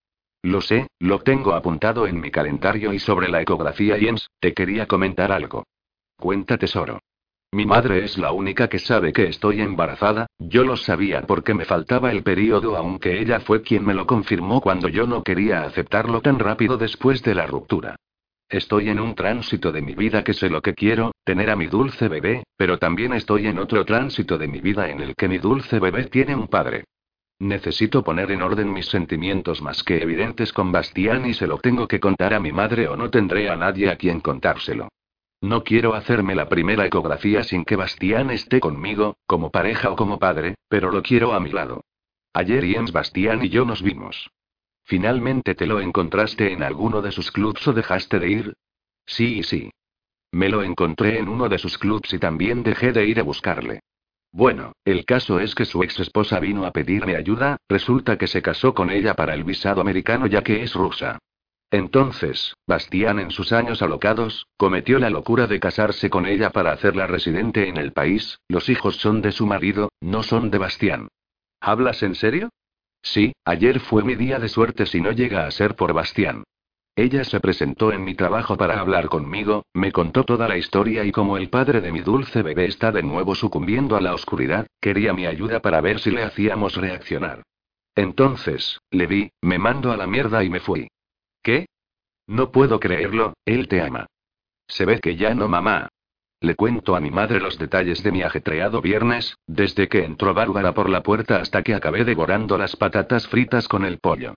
[0.43, 4.87] Lo sé, lo tengo apuntado en mi calendario y sobre la ecografía Jens, te quería
[4.87, 5.65] comentar algo.
[6.17, 7.01] Cuenta tesoro.
[7.55, 11.65] Mi madre es la única que sabe que estoy embarazada, yo lo sabía porque me
[11.65, 16.21] faltaba el periodo aunque ella fue quien me lo confirmó cuando yo no quería aceptarlo
[16.21, 17.95] tan rápido después de la ruptura.
[18.49, 21.67] Estoy en un tránsito de mi vida que sé lo que quiero, tener a mi
[21.67, 25.39] dulce bebé, pero también estoy en otro tránsito de mi vida en el que mi
[25.39, 26.87] dulce bebé tiene un padre.
[27.39, 31.87] Necesito poner en orden mis sentimientos más que evidentes con Bastián y se lo tengo
[31.87, 34.89] que contar a mi madre o no tendré a nadie a quien contárselo.
[35.45, 40.19] No quiero hacerme la primera ecografía sin que Bastián esté conmigo, como pareja o como
[40.19, 41.85] padre, pero lo quiero a mi lado.
[42.33, 44.31] Ayer Jens Bastián y yo nos vimos.
[44.85, 48.55] ¿Finalmente te lo encontraste en alguno de sus clubs o dejaste de ir?
[49.05, 49.71] Sí y sí.
[50.33, 53.81] Me lo encontré en uno de sus clubs y también dejé de ir a buscarle.
[54.33, 58.41] Bueno, el caso es que su ex esposa vino a pedirme ayuda, resulta que se
[58.41, 61.19] casó con ella para el visado americano ya que es rusa.
[61.75, 67.09] Entonces, Bastián en sus años alocados, cometió la locura de casarse con ella para hacerla
[67.09, 71.09] residente en el país, los hijos son de su marido, no son de Bastián.
[71.61, 72.51] ¿Hablas en serio?
[73.03, 76.45] Sí, ayer fue mi día de suerte si no llega a ser por Bastián.
[76.95, 81.11] Ella se presentó en mi trabajo para hablar conmigo, me contó toda la historia y
[81.11, 85.13] como el padre de mi dulce bebé está de nuevo sucumbiendo a la oscuridad, quería
[85.13, 87.43] mi ayuda para ver si le hacíamos reaccionar.
[87.97, 90.87] Entonces, le vi, me mando a la mierda y me fui.
[91.43, 91.67] ¿Qué?
[92.27, 94.07] No puedo creerlo, él te ama.
[94.67, 95.89] Se ve que ya no, mamá.
[96.41, 100.75] Le cuento a mi madre los detalles de mi ajetreado viernes, desde que entró Bárbara
[100.75, 104.35] por la puerta hasta que acabé devorando las patatas fritas con el pollo.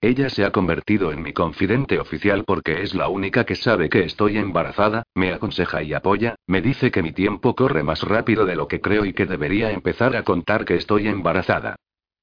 [0.00, 4.04] Ella se ha convertido en mi confidente oficial porque es la única que sabe que
[4.04, 8.54] estoy embarazada, me aconseja y apoya, me dice que mi tiempo corre más rápido de
[8.54, 11.74] lo que creo y que debería empezar a contar que estoy embarazada.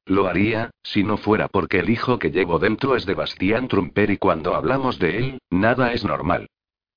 [0.06, 4.12] Lo haría, si no fuera porque el hijo que llevo dentro es de Bastián Trumper
[4.12, 6.48] y cuando hablamos de él, nada es normal.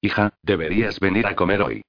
[0.02, 1.82] Hija, deberías venir a comer hoy.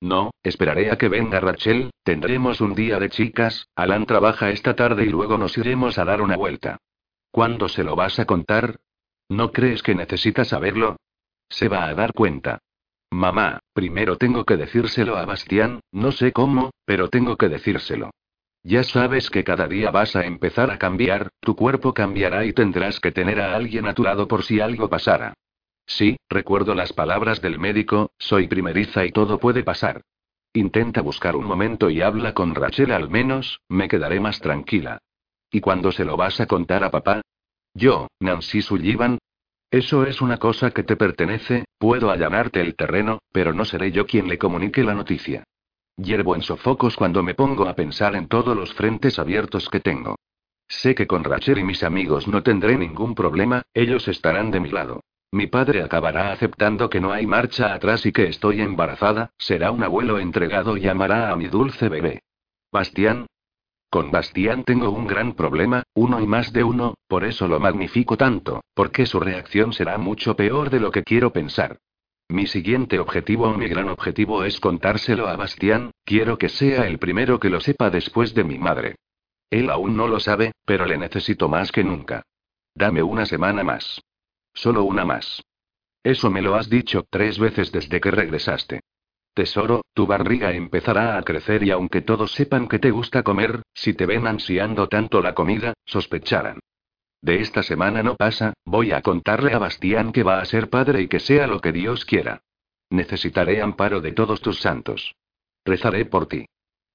[0.00, 5.04] No, esperaré a que venga Rachel, tendremos un día de chicas, Alan trabaja esta tarde
[5.04, 6.78] y luego nos iremos a dar una vuelta.
[7.30, 8.80] ¿Cuándo se lo vas a contar?
[9.28, 10.96] ¿No crees que necesita saberlo?
[11.48, 12.58] Se va a dar cuenta.
[13.10, 18.10] Mamá, primero tengo que decírselo a Bastián, no sé cómo, pero tengo que decírselo.
[18.66, 22.98] Ya sabes que cada día vas a empezar a cambiar, tu cuerpo cambiará y tendrás
[22.98, 25.34] que tener a alguien a tu lado por si algo pasara.
[25.86, 30.00] Sí, recuerdo las palabras del médico, soy primeriza y todo puede pasar.
[30.54, 34.98] Intenta buscar un momento y habla con Rachel al menos, me quedaré más tranquila.
[35.50, 37.20] ¿Y cuándo se lo vas a contar a papá?
[37.74, 39.18] Yo, Nancy Sullivan.
[39.70, 44.06] Eso es una cosa que te pertenece, puedo allanarte el terreno, pero no seré yo
[44.06, 45.44] quien le comunique la noticia.
[45.96, 50.16] Hiervo en sofocos cuando me pongo a pensar en todos los frentes abiertos que tengo.
[50.66, 54.70] Sé que con Rachel y mis amigos no tendré ningún problema, ellos estarán de mi
[54.70, 55.00] lado.
[55.30, 59.82] Mi padre acabará aceptando que no hay marcha atrás y que estoy embarazada, será un
[59.82, 62.22] abuelo entregado y amará a mi dulce bebé.
[62.72, 63.26] Bastián.
[63.88, 68.16] Con Bastián tengo un gran problema, uno y más de uno, por eso lo magnifico
[68.16, 71.78] tanto, porque su reacción será mucho peor de lo que quiero pensar.
[72.28, 76.98] Mi siguiente objetivo o mi gran objetivo es contárselo a Bastián, quiero que sea el
[76.98, 78.96] primero que lo sepa después de mi madre.
[79.50, 82.22] Él aún no lo sabe, pero le necesito más que nunca.
[82.74, 84.00] Dame una semana más.
[84.54, 85.42] Solo una más.
[86.02, 88.80] Eso me lo has dicho tres veces desde que regresaste.
[89.34, 93.92] Tesoro, tu barriga empezará a crecer y aunque todos sepan que te gusta comer, si
[93.92, 96.60] te ven ansiando tanto la comida, sospecharán.
[97.24, 101.00] De esta semana no pasa, voy a contarle a Bastián que va a ser padre
[101.00, 102.42] y que sea lo que Dios quiera.
[102.90, 105.14] Necesitaré amparo de todos tus santos.
[105.64, 106.44] Rezaré por ti.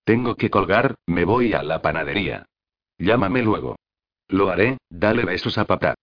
[0.04, 2.46] Tengo que colgar, me voy a la panadería.
[3.00, 3.76] Llámame luego.
[4.28, 5.96] Lo haré, dale besos a papá.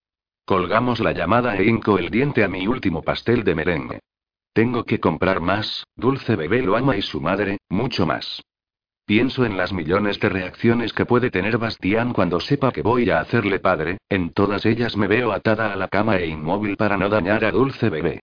[0.44, 4.00] Colgamos la llamada e hinco el diente a mi último pastel de merengue.
[4.52, 8.42] Tengo que comprar más, dulce bebé lo ama y su madre, mucho más.
[9.06, 13.20] Pienso en las millones de reacciones que puede tener Bastián cuando sepa que voy a
[13.20, 17.08] hacerle padre, en todas ellas me veo atada a la cama e inmóvil para no
[17.08, 18.18] dañar a Dulce Bebé.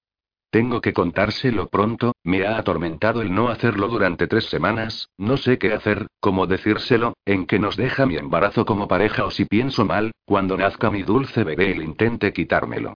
[0.52, 5.58] Tengo que contárselo pronto, me ha atormentado el no hacerlo durante tres semanas, no sé
[5.58, 9.86] qué hacer, cómo decírselo, en qué nos deja mi embarazo como pareja o si pienso
[9.86, 12.96] mal, cuando nazca mi dulce bebé él intente quitármelo.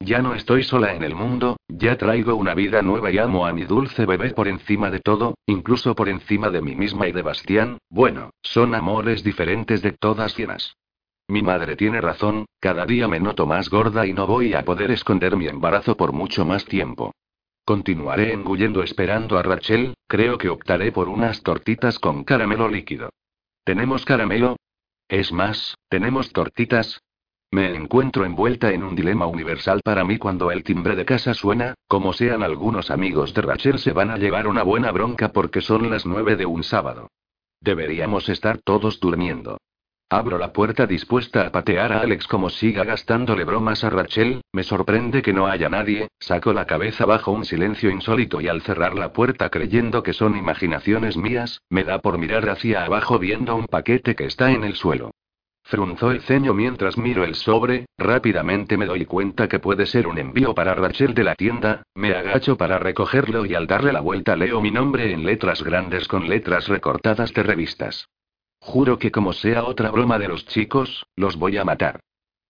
[0.00, 3.52] Ya no estoy sola en el mundo, ya traigo una vida nueva y amo a
[3.52, 7.22] mi dulce bebé por encima de todo, incluso por encima de mí misma y de
[7.22, 10.76] Bastián, bueno, son amores diferentes de todas llenas.
[11.28, 14.90] Mi madre tiene razón, cada día me noto más gorda y no voy a poder
[14.92, 17.12] esconder mi embarazo por mucho más tiempo.
[17.64, 23.10] Continuaré engullendo esperando a Rachel, creo que optaré por unas tortitas con caramelo líquido.
[23.64, 24.56] ¿Tenemos caramelo?
[25.08, 27.00] Es más, ¿tenemos tortitas?
[27.50, 31.74] Me encuentro envuelta en un dilema universal para mí cuando el timbre de casa suena,
[31.86, 35.88] como sean algunos amigos de Rachel se van a llevar una buena bronca porque son
[35.88, 37.08] las nueve de un sábado.
[37.60, 39.58] Deberíamos estar todos durmiendo.
[40.08, 44.62] Abro la puerta dispuesta a patear a Alex como siga gastándole bromas a Rachel, me
[44.62, 48.94] sorprende que no haya nadie, saco la cabeza bajo un silencio insólito y al cerrar
[48.94, 53.66] la puerta creyendo que son imaginaciones mías, me da por mirar hacia abajo viendo un
[53.66, 55.10] paquete que está en el suelo.
[55.68, 60.16] Frunzó el ceño mientras miro el sobre, rápidamente me doy cuenta que puede ser un
[60.16, 64.36] envío para Rachel de la tienda, me agacho para recogerlo y al darle la vuelta
[64.36, 68.08] leo mi nombre en letras grandes con letras recortadas de revistas.
[68.60, 71.98] Juro que como sea otra broma de los chicos, los voy a matar.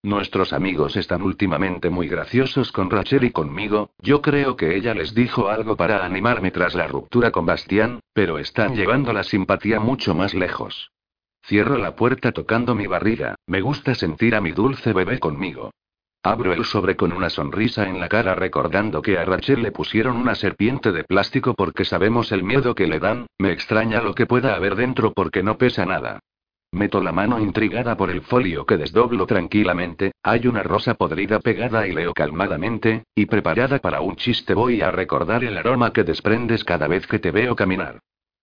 [0.03, 5.15] Nuestros amigos están últimamente muy graciosos con Rachel y conmigo, yo creo que ella les
[5.15, 10.15] dijo algo para animarme tras la ruptura con Bastián, pero están llevando la simpatía mucho
[10.15, 10.91] más lejos.
[11.47, 15.71] Cierro la puerta tocando mi barriga, me gusta sentir a mi dulce bebé conmigo.
[16.25, 20.17] Abro el sobre con una sonrisa en la cara recordando que a Rachel le pusieron
[20.17, 24.27] una serpiente de plástico porque sabemos el miedo que le dan, me extraña lo que
[24.27, 26.19] pueda haber dentro porque no pesa nada.
[26.73, 31.87] Meto la mano intrigada por el folio que desdoblo tranquilamente, hay una rosa podrida pegada
[31.87, 36.65] y leo calmadamente, y preparada para un chiste voy a recordar el aroma que desprendes
[36.65, 38.01] cada vez que te veo caminar.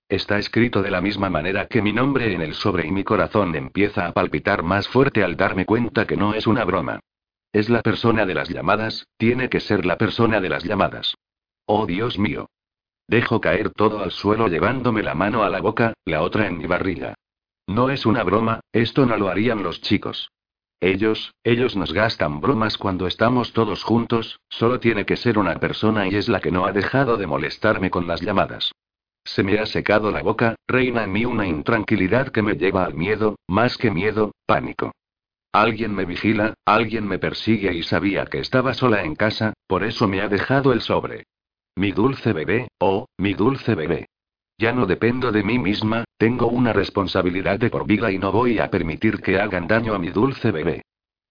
[0.09, 3.55] Está escrito de la misma manera que mi nombre en el sobre y mi corazón
[3.55, 6.99] empieza a palpitar más fuerte al darme cuenta que no es una broma.
[7.51, 11.15] Es la persona de las llamadas, tiene que ser la persona de las llamadas.
[11.65, 12.47] Oh Dios mío.
[13.07, 16.65] Dejo caer todo al suelo llevándome la mano a la boca, la otra en mi
[16.65, 17.15] barriga.
[17.67, 20.29] No es una broma, esto no lo harían los chicos.
[20.79, 26.07] Ellos, ellos nos gastan bromas cuando estamos todos juntos, solo tiene que ser una persona
[26.07, 28.73] y es la que no ha dejado de molestarme con las llamadas.
[29.25, 32.93] Se me ha secado la boca, reina en mí una intranquilidad que me lleva al
[32.93, 34.91] miedo, más que miedo, pánico.
[35.53, 40.07] Alguien me vigila, alguien me persigue y sabía que estaba sola en casa, por eso
[40.07, 41.25] me ha dejado el sobre.
[41.75, 44.07] Mi dulce bebé, oh, mi dulce bebé.
[44.57, 48.59] Ya no dependo de mí misma, tengo una responsabilidad de por vida y no voy
[48.59, 50.81] a permitir que hagan daño a mi dulce bebé.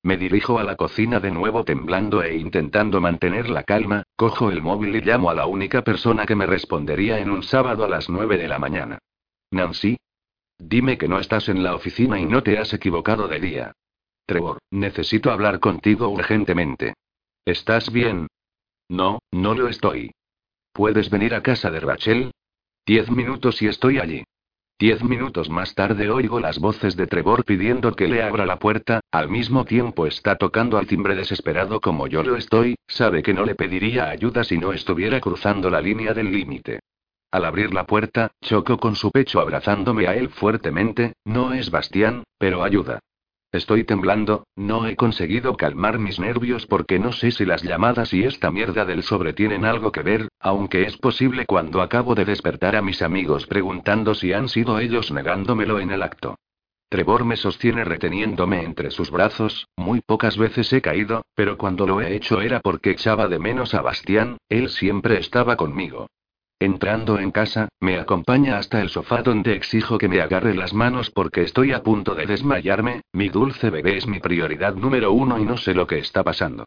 [0.05, 4.61] Me dirijo a la cocina de nuevo temblando e intentando mantener la calma, cojo el
[4.61, 8.09] móvil y llamo a la única persona que me respondería en un sábado a las
[8.09, 8.99] nueve de la mañana.
[9.53, 9.97] Nancy.
[10.59, 13.73] dime que no estás en la oficina y no te has equivocado de día.
[14.27, 16.95] Trevor, necesito hablar contigo urgentemente.
[17.45, 18.27] ¿Estás bien?
[18.89, 20.13] No, no lo estoy.
[20.73, 22.33] ¿Puedes venir a casa de Rachel?
[22.87, 24.25] Diez minutos y estoy allí.
[24.79, 29.01] Diez minutos más tarde oigo las voces de Trevor pidiendo que le abra la puerta,
[29.13, 33.45] al mismo tiempo está tocando al timbre desesperado como yo lo estoy, sabe que no
[33.45, 36.81] le pediría ayuda si no estuviera cruzando la línea del límite.
[37.31, 42.25] Al abrir la puerta, choco con su pecho abrazándome a él fuertemente, no es Bastián,
[42.39, 42.99] pero ayuda.
[43.53, 48.25] Estoy temblando, no he conseguido calmar mis nervios porque no sé si las llamadas y
[48.25, 52.77] esta mierda del sobre tienen algo que ver, aunque es posible cuando acabo de despertar
[52.77, 56.37] a mis amigos preguntando si han sido ellos negándomelo en el acto.
[56.89, 62.01] Trevor me sostiene reteniéndome entre sus brazos, muy pocas veces he caído, pero cuando lo
[62.01, 66.09] he hecho era porque echaba de menos a Bastián, él siempre estaba conmigo.
[66.63, 71.11] Entrando en casa, me acompaña hasta el sofá donde exijo que me agarre las manos
[71.11, 75.45] porque estoy a punto de desmayarme, mi dulce bebé es mi prioridad número uno y
[75.45, 76.67] no sé lo que está pasando.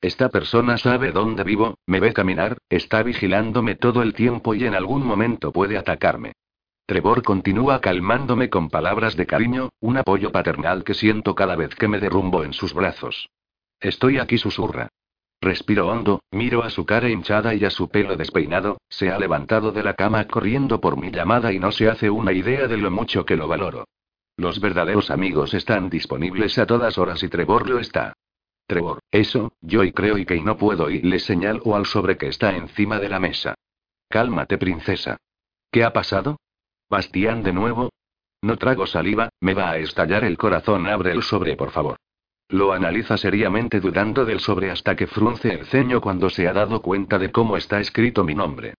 [0.00, 4.74] Esta persona sabe dónde vivo, me ve caminar, está vigilándome todo el tiempo y en
[4.74, 6.32] algún momento puede atacarme.
[6.84, 11.86] Trevor continúa calmándome con palabras de cariño, un apoyo paternal que siento cada vez que
[11.86, 13.28] me derrumbo en sus brazos.
[13.78, 14.88] Estoy aquí, susurra.
[15.40, 19.70] Respiro hondo, miro a su cara hinchada y a su pelo despeinado, se ha levantado
[19.70, 22.90] de la cama corriendo por mi llamada y no se hace una idea de lo
[22.90, 23.84] mucho que lo valoro.
[24.36, 28.12] Los verdaderos amigos están disponibles a todas horas y Trevor lo está.
[28.66, 32.26] Trevor, eso, yo y creo y que no puedo y le señalo al sobre que
[32.26, 33.54] está encima de la mesa.
[34.08, 35.16] Cálmate, princesa.
[35.70, 36.38] ¿Qué ha pasado?
[36.88, 37.90] ¿Bastián de nuevo?
[38.42, 40.86] No trago saliva, me va a estallar el corazón.
[40.86, 41.96] Abre el sobre, por favor.
[42.48, 46.80] Lo analiza seriamente dudando del sobre hasta que frunce el ceño cuando se ha dado
[46.80, 48.74] cuenta de cómo está escrito mi nombre.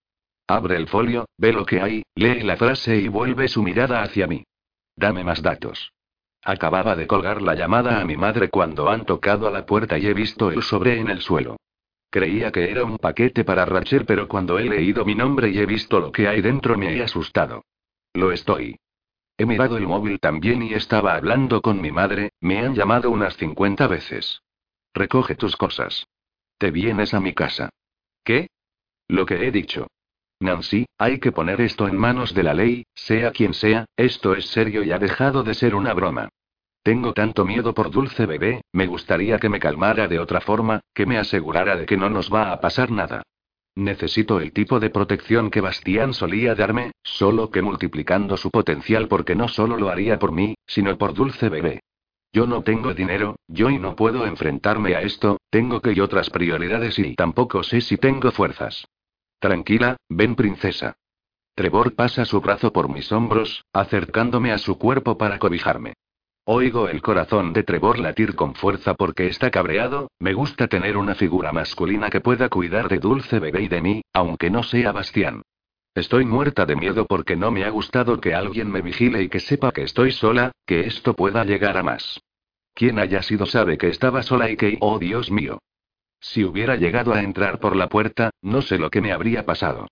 [0.48, 4.27] Abre el folio, ve lo que hay, lee la frase y vuelve su mirada hacia
[4.27, 4.45] mí.
[4.95, 5.91] Dame más datos.
[6.41, 10.07] Acababa de colgar la llamada a mi madre cuando han tocado a la puerta y
[10.07, 11.57] he visto el sobre en el suelo.
[12.10, 15.65] Creía que era un paquete para Rachel, pero cuando he leído mi nombre y he
[15.65, 17.65] visto lo que hay dentro me he asustado.
[18.14, 18.77] Lo estoy.
[19.38, 23.38] He mirado el móvil también y estaba hablando con mi madre, me han llamado unas
[23.38, 24.41] 50 veces.
[24.93, 26.07] Recoge tus cosas.
[26.57, 27.69] Te vienes a mi casa.
[28.23, 28.49] ¿Qué?
[29.07, 29.88] Lo que he dicho.
[30.39, 34.47] Nancy, hay que poner esto en manos de la ley, sea quien sea, esto es
[34.47, 36.30] serio y ha dejado de ser una broma.
[36.84, 41.05] Tengo tanto miedo por Dulce Bebé, me gustaría que me calmara de otra forma, que
[41.05, 43.23] me asegurara de que no nos va a pasar nada.
[43.77, 49.35] Necesito el tipo de protección que Bastián solía darme, solo que multiplicando su potencial porque
[49.35, 51.81] no solo lo haría por mí, sino por Dulce Bebé.
[52.33, 56.31] Yo no tengo dinero, yo y no puedo enfrentarme a esto, tengo que y otras
[56.31, 58.87] prioridades y tampoco sé si tengo fuerzas.
[59.37, 60.97] Tranquila, ven princesa.
[61.53, 65.93] Trevor pasa su brazo por mis hombros, acercándome a su cuerpo para cobijarme.
[66.49, 71.13] Oigo el corazón de Trevor latir con fuerza porque está cabreado, me gusta tener una
[71.13, 75.41] figura masculina que pueda cuidar de Dulce Bebé y de mí, aunque no sea Bastián.
[75.93, 79.41] Estoy muerta de miedo porque no me ha gustado que alguien me vigile y que
[79.41, 82.21] sepa que estoy sola, que esto pueda llegar a más.
[82.73, 85.59] Quien haya sido sabe que estaba sola y que, oh Dios mío.
[86.21, 89.89] Si hubiera llegado a entrar por la puerta, no sé lo que me habría pasado.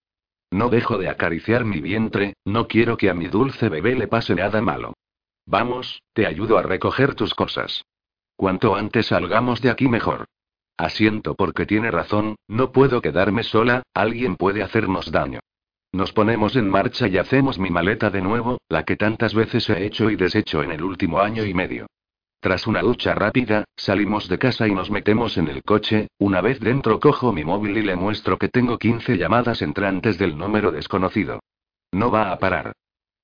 [0.52, 4.36] No dejo de acariciar mi vientre, no quiero que a mi dulce bebé le pase
[4.36, 4.94] nada malo.
[5.46, 7.86] Vamos, te ayudo a recoger tus cosas.
[8.36, 10.26] Cuanto antes salgamos de aquí mejor.
[10.78, 15.40] Asiento porque tiene razón, no puedo quedarme sola, alguien puede hacernos daño.
[15.94, 19.86] Nos ponemos en marcha y hacemos mi maleta de nuevo, la que tantas veces he
[19.86, 21.88] hecho y deshecho en el último año y medio.
[22.42, 26.60] Tras una ducha rápida, salimos de casa y nos metemos en el coche, una vez
[26.60, 31.40] dentro cojo mi móvil y le muestro que tengo 15 llamadas entrantes del número desconocido.
[31.94, 32.74] No va a parar.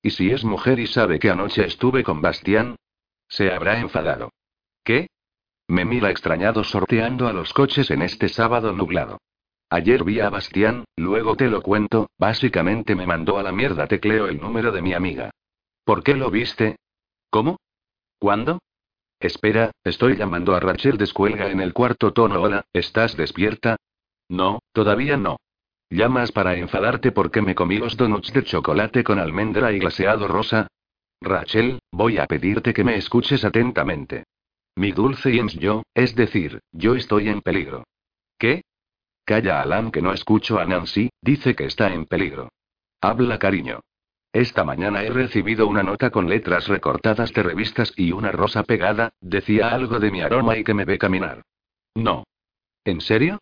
[0.02, 2.76] ¿Y si es mujer y sabe que anoche estuve con Bastián?
[3.28, 4.30] Se habrá enfadado.
[4.84, 5.06] ¿Qué?
[5.68, 9.18] Me mira extrañado sorteando a los coches en este sábado nublado.
[9.70, 14.26] Ayer vi a Bastián, luego te lo cuento, básicamente me mandó a la mierda, tecleo
[14.26, 15.30] el número de mi amiga.
[15.84, 16.76] ¿Por qué lo viste?
[17.30, 17.56] ¿Cómo?
[18.18, 18.58] ¿Cuándo?
[19.18, 22.42] Espera, estoy llamando a Rachel, descuelga en el cuarto tono.
[22.42, 23.76] Hola, ¿estás despierta?
[24.28, 25.38] No, todavía no.
[25.92, 30.68] ¿Llamas para enfadarte porque me comí los donuts de chocolate con almendra y glaseado rosa?
[31.20, 34.24] Rachel, voy a pedirte que me escuches atentamente.
[34.74, 37.84] Mi dulce James yo, es decir, yo estoy en peligro.
[38.38, 38.62] ¿Qué?
[39.26, 42.48] Calla Alan que no escucho a Nancy, dice que está en peligro.
[43.02, 43.80] Habla cariño.
[44.32, 49.12] Esta mañana he recibido una nota con letras recortadas de revistas y una rosa pegada,
[49.20, 51.42] decía algo de mi aroma y que me ve caminar.
[51.94, 52.24] No.
[52.82, 53.40] ¿En serio?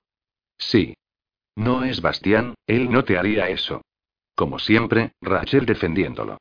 [0.59, 0.97] Sí.
[1.57, 3.83] No es Bastián, él no te haría eso.
[4.35, 6.39] Como siempre, Rachel defendiéndolo.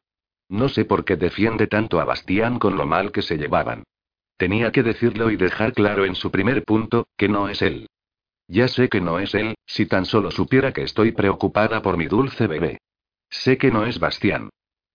[0.48, 3.84] No sé por qué defiende tanto a Bastián con lo mal que se llevaban.
[4.38, 7.88] Tenía que decirlo y dejar claro en su primer punto, que no es él.
[8.48, 12.08] Ya sé que no es él, si tan solo supiera que estoy preocupada por mi
[12.08, 12.80] dulce bebé.
[13.30, 14.50] Sé que no es Bastián.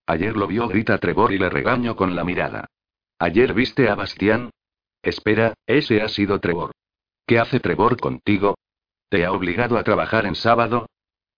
[0.06, 2.66] Ayer lo vio, grita Trevor y le regaño con la mirada.
[3.18, 4.50] ¿Ayer viste a Bastián?
[5.02, 6.72] Espera, ese ha sido Trevor.
[7.26, 8.56] ¿Qué hace Trevor contigo?
[9.08, 10.86] ¿Te ha obligado a trabajar en sábado?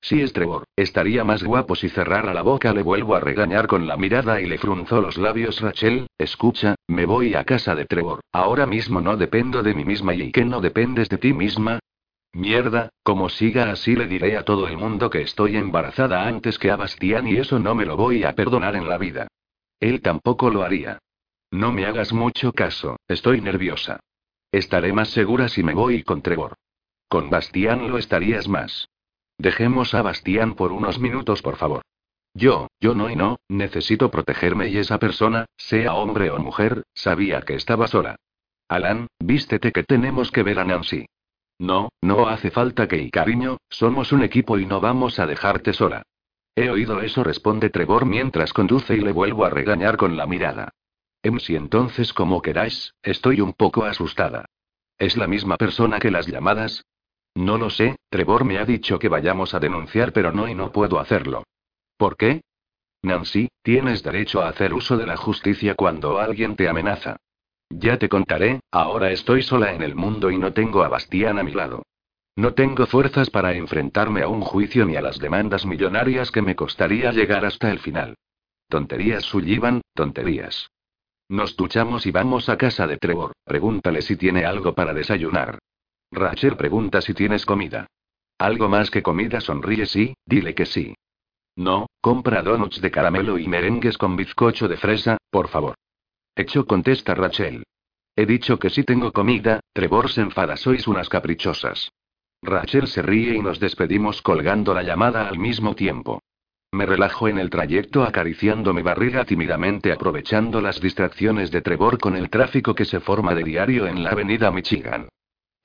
[0.00, 2.72] Si es Trevor, estaría más guapo si cerrara la boca.
[2.72, 5.60] Le vuelvo a regañar con la mirada y le frunzó los labios.
[5.60, 8.20] Rachel, escucha, me voy a casa de Trevor.
[8.32, 11.80] Ahora mismo no dependo de mí misma y que no dependes de ti misma.
[12.32, 16.70] Mierda, como siga así le diré a todo el mundo que estoy embarazada antes que
[16.70, 19.26] a Bastián y eso no me lo voy a perdonar en la vida.
[19.80, 20.98] Él tampoco lo haría.
[21.50, 24.00] No me hagas mucho caso, estoy nerviosa.
[24.52, 26.54] Estaré más segura si me voy con Trevor.
[27.16, 28.90] Con Bastián lo estarías más.
[29.38, 31.80] Dejemos a Bastián por unos minutos, por favor.
[32.34, 37.40] Yo, yo no y no, necesito protegerme y esa persona, sea hombre o mujer, sabía
[37.40, 38.16] que estaba sola.
[38.68, 41.06] Alan, vístete que tenemos que ver a Nancy.
[41.58, 45.72] No, no hace falta que y cariño, somos un equipo y no vamos a dejarte
[45.72, 46.02] sola.
[46.54, 50.68] He oído eso, responde Trevor mientras conduce y le vuelvo a regañar con la mirada.
[51.22, 54.44] Em si entonces como queráis, estoy un poco asustada.
[54.98, 56.84] ¿Es la misma persona que las llamadas?
[57.36, 60.72] No lo sé, Trevor me ha dicho que vayamos a denunciar, pero no y no
[60.72, 61.44] puedo hacerlo.
[61.98, 62.40] ¿Por qué?
[63.02, 67.16] Nancy, tienes derecho a hacer uso de la justicia cuando alguien te amenaza.
[67.68, 71.42] Ya te contaré, ahora estoy sola en el mundo y no tengo a Bastián a
[71.42, 71.82] mi lado.
[72.36, 76.56] No tengo fuerzas para enfrentarme a un juicio ni a las demandas millonarias que me
[76.56, 78.14] costaría llegar hasta el final.
[78.68, 80.70] Tonterías, Sullivan, tonterías.
[81.28, 83.32] Nos duchamos y vamos a casa de Trevor.
[83.44, 85.58] Pregúntale si tiene algo para desayunar.
[86.16, 87.88] Rachel pregunta si tienes comida.
[88.38, 89.42] ¿Algo más que comida?
[89.42, 90.94] Sonríe sí, dile que sí.
[91.56, 95.74] No, compra donuts de caramelo y merengues con bizcocho de fresa, por favor.
[96.34, 97.64] Hecho, contesta Rachel.
[98.16, 101.92] He dicho que sí tengo comida, Trevor se enfada, sois unas caprichosas.
[102.42, 106.22] Rachel se ríe y nos despedimos colgando la llamada al mismo tiempo.
[106.72, 112.16] Me relajo en el trayecto acariciando mi barriga tímidamente aprovechando las distracciones de Trevor con
[112.16, 115.08] el tráfico que se forma de diario en la avenida Michigan.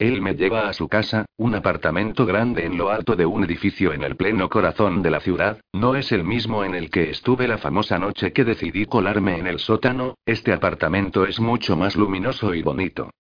[0.01, 3.93] Él me lleva a su casa, un apartamento grande en lo alto de un edificio
[3.93, 7.47] en el pleno corazón de la ciudad, no es el mismo en el que estuve
[7.47, 12.55] la famosa noche que decidí colarme en el sótano, este apartamento es mucho más luminoso
[12.55, 13.11] y bonito.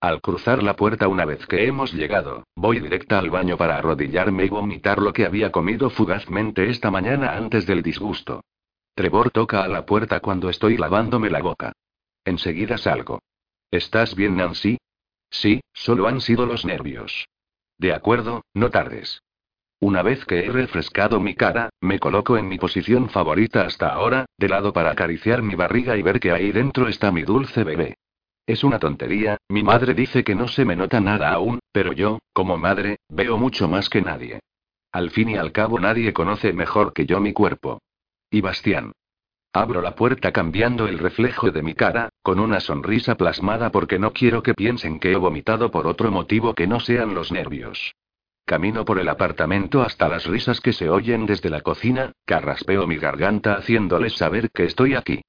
[0.00, 4.44] Al cruzar la puerta una vez que hemos llegado, voy directa al baño para arrodillarme
[4.44, 8.42] y vomitar lo que había comido fugazmente esta mañana antes del disgusto.
[8.94, 11.72] Trevor toca a la puerta cuando estoy lavándome la boca.
[12.24, 13.18] Enseguida salgo.
[13.72, 14.78] ¿Estás bien, Nancy?
[15.30, 17.28] Sí, solo han sido los nervios.
[17.78, 19.22] De acuerdo, no tardes.
[19.80, 24.26] Una vez que he refrescado mi cara, me coloco en mi posición favorita hasta ahora,
[24.36, 27.96] de lado para acariciar mi barriga y ver que ahí dentro está mi dulce bebé.
[28.44, 32.18] Es una tontería, mi madre dice que no se me nota nada aún, pero yo,
[32.32, 34.40] como madre, veo mucho más que nadie.
[34.90, 37.80] Al fin y al cabo nadie conoce mejor que yo mi cuerpo.
[38.30, 38.92] Y Bastián.
[39.52, 44.12] Abro la puerta cambiando el reflejo de mi cara, con una sonrisa plasmada porque no
[44.12, 47.94] quiero que piensen que he vomitado por otro motivo que no sean los nervios.
[48.44, 52.96] Camino por el apartamento hasta las risas que se oyen desde la cocina, carraspeo mi
[52.96, 55.22] garganta haciéndoles saber que estoy aquí.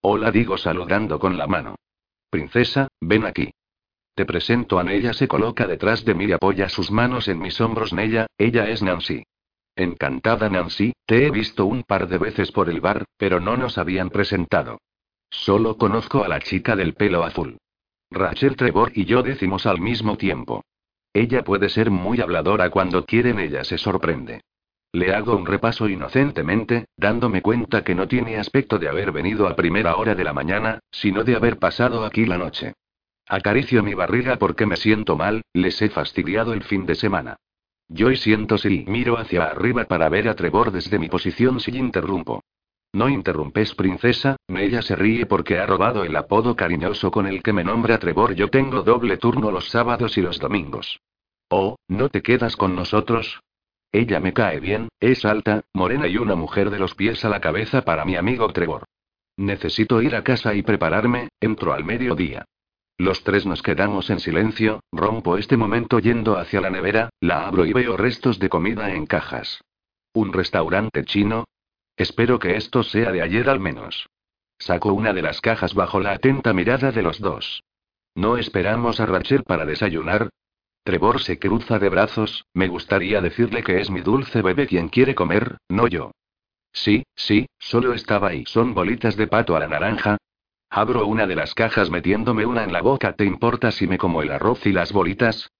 [0.00, 1.76] Hola digo saludando con la mano.
[2.30, 3.50] Princesa, ven aquí.
[4.14, 7.60] Te presento a Nella se coloca detrás de mí y apoya sus manos en mis
[7.60, 9.22] hombros Nella, ella es Nancy.
[9.76, 13.76] Encantada Nancy, te he visto un par de veces por el bar, pero no nos
[13.76, 14.78] habían presentado.
[15.28, 17.58] Solo conozco a la chica del pelo azul.
[18.10, 20.64] Rachel Trevor y yo decimos al mismo tiempo.
[21.12, 24.40] Ella puede ser muy habladora cuando quieren, ella se sorprende.
[24.92, 29.56] Le hago un repaso inocentemente, dándome cuenta que no tiene aspecto de haber venido a
[29.56, 32.72] primera hora de la mañana, sino de haber pasado aquí la noche.
[33.28, 37.36] Acaricio mi barriga porque me siento mal, les he fastidiado el fin de semana.
[37.88, 41.76] Yo y siento si miro hacia arriba para ver a Trevor desde mi posición si
[41.76, 42.42] interrumpo.
[42.92, 47.52] No interrumpes, princesa, ella se ríe porque ha robado el apodo cariñoso con el que
[47.52, 48.34] me nombra Trevor.
[48.34, 51.00] Yo tengo doble turno los sábados y los domingos.
[51.48, 53.40] Oh, ¿no te quedas con nosotros?
[53.92, 57.40] Ella me cae bien, es alta, morena y una mujer de los pies a la
[57.40, 58.84] cabeza para mi amigo Trevor.
[59.36, 62.46] Necesito ir a casa y prepararme, entro al mediodía.
[62.98, 67.66] Los tres nos quedamos en silencio, rompo este momento yendo hacia la nevera, la abro
[67.66, 69.60] y veo restos de comida en cajas.
[70.14, 71.44] ¿Un restaurante chino?
[71.96, 74.08] Espero que esto sea de ayer al menos.
[74.58, 77.62] Saco una de las cajas bajo la atenta mirada de los dos.
[78.14, 80.30] ¿No esperamos a Rachel para desayunar?
[80.82, 85.14] Trevor se cruza de brazos, me gustaría decirle que es mi dulce bebé quien quiere
[85.14, 86.12] comer, no yo.
[86.72, 88.44] Sí, sí, solo estaba ahí.
[88.46, 90.16] Son bolitas de pato a la naranja.
[90.70, 93.14] Abro una de las cajas metiéndome una en la boca.
[93.14, 95.50] ¿Te importa si me como el arroz y las bolitas?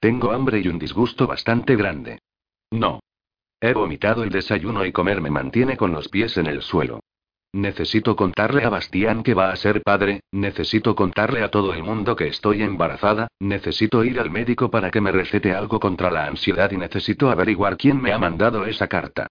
[0.00, 2.18] Tengo hambre y un disgusto bastante grande.
[2.70, 3.00] No.
[3.60, 7.00] He vomitado el desayuno y comer me mantiene con los pies en el suelo.
[7.54, 12.16] Necesito contarle a Bastián que va a ser padre, necesito contarle a todo el mundo
[12.16, 16.72] que estoy embarazada, necesito ir al médico para que me recete algo contra la ansiedad
[16.72, 19.28] y necesito averiguar quién me ha mandado esa carta.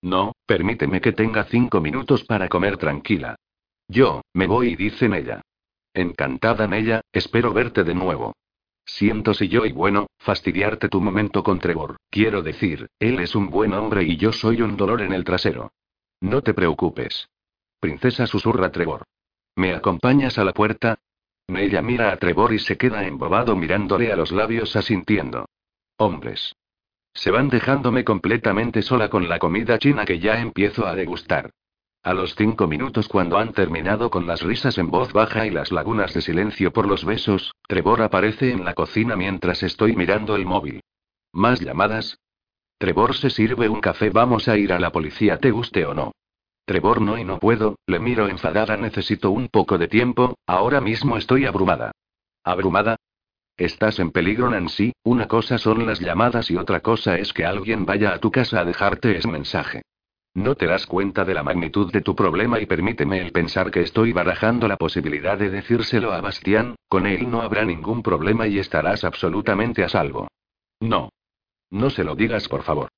[0.00, 3.36] No, permíteme que tenga cinco minutos para comer tranquila.
[3.88, 5.42] Yo, me voy, dice ella.
[5.94, 8.34] Encantada en ella, espero verte de nuevo.
[8.84, 11.96] Siento si yo y bueno, fastidiarte tu momento con Trevor.
[12.10, 15.72] Quiero decir, él es un buen hombre y yo soy un dolor en el trasero.
[16.20, 17.28] No te preocupes.
[17.80, 19.04] Princesa susurra Trevor.
[19.56, 20.98] ¿Me acompañas a la puerta?
[21.48, 25.46] Ella mira a Trevor y se queda embobado mirándole a los labios asintiendo.
[25.96, 26.54] Hombres.
[27.14, 31.50] Se van dejándome completamente sola con la comida china que ya empiezo a degustar.
[32.06, 35.72] A los cinco minutos cuando han terminado con las risas en voz baja y las
[35.72, 40.46] lagunas de silencio por los besos, Trevor aparece en la cocina mientras estoy mirando el
[40.46, 40.84] móvil.
[41.32, 42.20] ¿Más llamadas?
[42.78, 46.12] Trevor se sirve un café, vamos a ir a la policía, te guste o no.
[46.64, 51.16] Trevor no y no puedo, le miro enfadada, necesito un poco de tiempo, ahora mismo
[51.16, 51.90] estoy abrumada.
[52.44, 52.94] ¿Abrumada?
[53.56, 57.84] Estás en peligro, Nancy, una cosa son las llamadas y otra cosa es que alguien
[57.84, 59.82] vaya a tu casa a dejarte ese mensaje.
[60.36, 63.80] No te das cuenta de la magnitud de tu problema y permíteme el pensar que
[63.80, 68.58] estoy barajando la posibilidad de decírselo a Bastián, con él no habrá ningún problema y
[68.58, 70.28] estarás absolutamente a salvo.
[70.78, 71.08] No.
[71.70, 72.90] No se lo digas, por favor.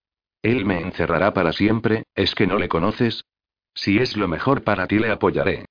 [0.42, 3.22] Él me encerrará para siempre, ¿es que no le conoces?
[3.72, 5.64] Si es lo mejor para ti le apoyaré.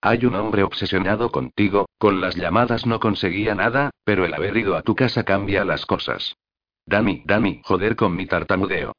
[0.00, 4.74] Hay un hombre obsesionado contigo, con las llamadas no conseguía nada, pero el haber ido
[4.74, 6.34] a tu casa cambia las cosas.
[6.84, 8.92] Dami, Dami, joder con mi tartamudeo.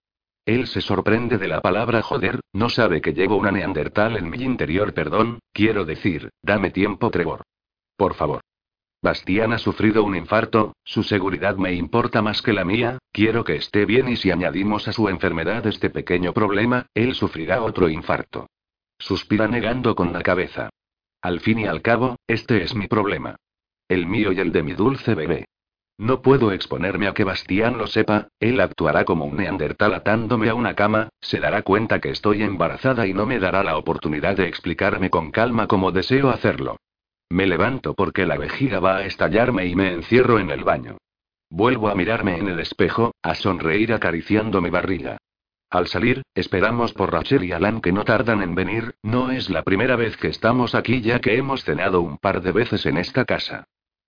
[0.45, 4.43] Él se sorprende de la palabra joder, no sabe que llevo una neandertal en mi
[4.43, 7.43] interior, perdón, quiero decir, dame tiempo, Trevor.
[7.95, 8.41] Por favor.
[9.01, 13.55] Bastián ha sufrido un infarto, su seguridad me importa más que la mía, quiero que
[13.55, 18.47] esté bien y si añadimos a su enfermedad este pequeño problema, él sufrirá otro infarto.
[18.97, 20.69] Suspira negando con la cabeza.
[21.21, 23.35] Al fin y al cabo, este es mi problema.
[23.87, 25.45] El mío y el de mi dulce bebé.
[25.97, 30.55] No puedo exponerme a que Bastián lo sepa, él actuará como un neandertal atándome a
[30.55, 34.47] una cama, se dará cuenta que estoy embarazada y no me dará la oportunidad de
[34.47, 36.77] explicarme con calma como deseo hacerlo.
[37.29, 40.97] Me levanto porque la vejiga va a estallarme y me encierro en el baño.
[41.49, 45.17] Vuelvo a mirarme en el espejo, a sonreír acariciando mi barriga.
[45.69, 49.63] Al salir, esperamos por Rachel y Alan que no tardan en venir, no es la
[49.63, 53.25] primera vez que estamos aquí ya que hemos cenado un par de veces en esta
[53.25, 53.65] casa.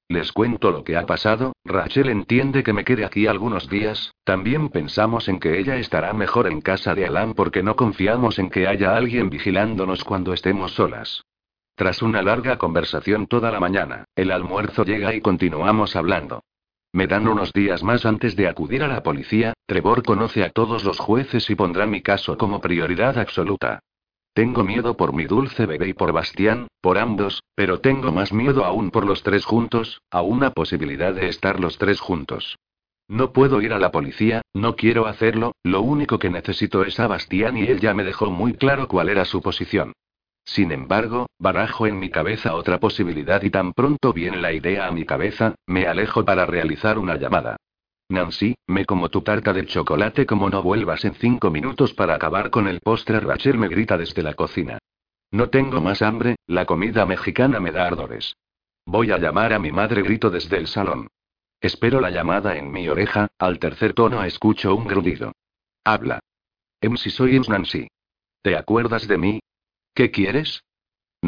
[0.08, 4.70] Les cuento lo que ha pasado, Rachel entiende que me quede aquí algunos días, también
[4.70, 8.68] pensamos en que ella estará mejor en casa de Alan porque no confiamos en que
[8.68, 11.24] haya alguien vigilándonos cuando estemos solas.
[11.76, 16.44] Tras una larga conversación toda la mañana, el almuerzo llega y continuamos hablando.
[16.94, 20.84] Me dan unos días más antes de acudir a la policía, Trevor conoce a todos
[20.86, 23.80] los jueces y pondrá mi caso como prioridad absoluta.
[24.36, 28.66] Tengo miedo por mi dulce bebé y por Bastián, por ambos, pero tengo más miedo
[28.66, 32.58] aún por los tres juntos, a una posibilidad de estar los tres juntos.
[33.08, 37.08] No puedo ir a la policía, no quiero hacerlo, lo único que necesito es a
[37.08, 39.94] Bastián y él ya me dejó muy claro cuál era su posición.
[40.44, 44.92] Sin embargo, barajo en mi cabeza otra posibilidad y tan pronto viene la idea a
[44.92, 47.56] mi cabeza, me alejo para realizar una llamada.
[48.10, 52.52] Nancy, me como tu tarta de chocolate como no vuelvas en cinco minutos para acabar
[52.52, 53.20] con el postre.
[53.20, 54.78] Rachel me grita desde la cocina.
[55.32, 58.36] No tengo más hambre, la comida mexicana me da ardores.
[58.86, 61.08] Voy a llamar a mi madre, grito desde el salón.
[61.60, 65.32] Espero la llamada en mi oreja, al tercer tono escucho un grudido.
[65.84, 66.20] Habla.
[66.82, 67.88] Em si soy Ems Nancy.
[68.44, 69.40] ¿Te acuerdas de mí?
[69.96, 70.64] ¿Qué quieres?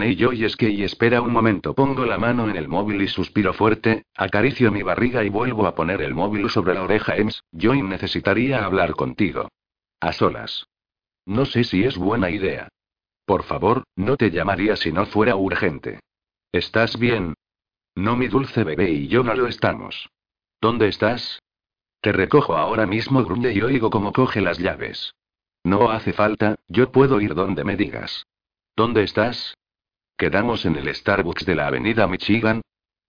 [0.02, 4.06] Es que y espera un momento, pongo la mano en el móvil y suspiro fuerte,
[4.16, 7.16] acaricio mi barriga y vuelvo a poner el móvil sobre la oreja.
[7.16, 9.50] Ems, Joy necesitaría hablar contigo.
[10.00, 10.68] A solas.
[11.26, 12.70] No sé si es buena idea.
[13.26, 16.00] Por favor, no te llamaría si no fuera urgente.
[16.52, 17.34] ¿Estás bien?
[17.96, 20.10] No, mi dulce bebé y yo no lo estamos.
[20.62, 21.40] ¿Dónde estás?
[22.02, 25.14] Te recojo ahora mismo, gruñe y oigo cómo coge las llaves.
[25.64, 28.26] No hace falta, yo puedo ir donde me digas.
[28.76, 29.58] ¿Dónde estás?
[30.18, 32.62] Quedamos en el Starbucks de la avenida Michigan.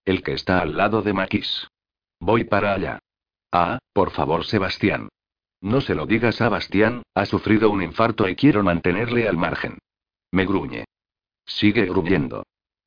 [0.05, 1.67] El que está al lado de Maquis.
[2.21, 2.99] Voy para allá.
[3.51, 5.09] Ah, por favor, Sebastián.
[5.63, 9.79] No se lo digas a Bastián, ha sufrido un infarto y quiero mantenerle al margen.
[10.33, 10.85] Me gruñe.
[11.47, 12.45] Sigue gruñendo.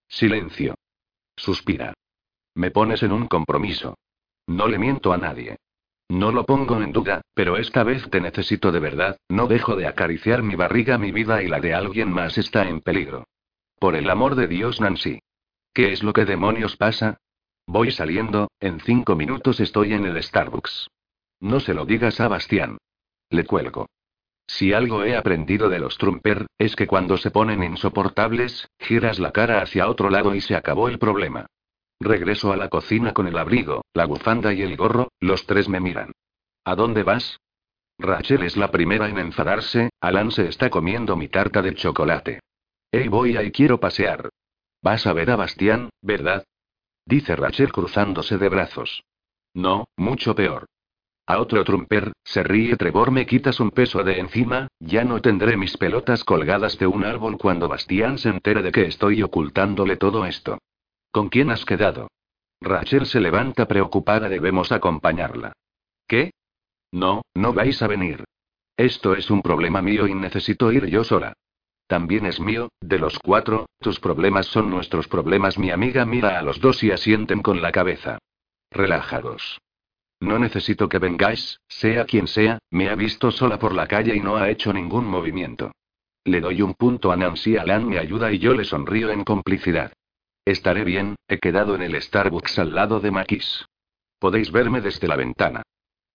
[0.08, 0.76] Silencio.
[1.36, 1.96] Suspira.
[2.54, 3.98] Me pones en un compromiso.
[4.46, 5.58] No le miento a nadie.
[6.10, 9.88] No lo pongo en duda, pero esta vez te necesito de verdad, no dejo de
[9.88, 13.26] acariciar mi barriga, mi vida y la de alguien más está en peligro.
[13.82, 15.24] Por el amor de Dios, Nancy.
[15.74, 17.18] ¿Qué es lo que demonios pasa?
[17.66, 20.88] Voy saliendo, en cinco minutos estoy en el Starbucks.
[21.40, 22.78] No se lo digas a Bastián.
[23.32, 23.88] Le cuelgo.
[24.46, 29.32] Si algo he aprendido de los Trumper, es que cuando se ponen insoportables, giras la
[29.32, 31.48] cara hacia otro lado y se acabó el problema.
[32.00, 35.80] Regreso a la cocina con el abrigo, la bufanda y el gorro, los tres me
[35.80, 36.12] miran.
[36.66, 37.40] ¿A dónde vas?
[37.98, 42.42] Rachel es la primera en enfadarse, Alan se está comiendo mi tarta de chocolate.
[42.94, 44.30] Hey, voy ahí quiero pasear.
[44.82, 46.44] Vas a ver a Bastián, ¿verdad?
[47.06, 49.04] Dice Rachel cruzándose de brazos.
[49.54, 50.66] No, mucho peor.
[51.26, 55.56] A otro trumper, se ríe Trevor, me quitas un peso de encima, ya no tendré
[55.56, 60.26] mis pelotas colgadas de un árbol cuando Bastián se entere de que estoy ocultándole todo
[60.26, 60.58] esto.
[61.12, 62.10] ¿Con quién has quedado?
[62.60, 65.54] Rachel se levanta preocupada, debemos acompañarla.
[66.08, 66.32] ¿Qué?
[66.92, 68.26] No, no vais a venir.
[68.76, 71.34] Esto es un problema mío y necesito ir yo sola.
[71.92, 75.58] También es mío, de los cuatro, tus problemas son nuestros problemas.
[75.58, 78.18] Mi amiga mira a los dos y asienten con la cabeza.
[78.72, 79.60] Relájados.
[80.22, 84.22] No necesito que vengáis, sea quien sea, me ha visto sola por la calle y
[84.22, 85.74] no ha hecho ningún movimiento.
[86.24, 89.92] Le doy un punto a Nancy Alan me ayuda y yo le sonrío en complicidad.
[90.46, 93.66] Estaré bien, he quedado en el Starbucks al lado de Maquis.
[94.18, 95.62] Podéis verme desde la ventana.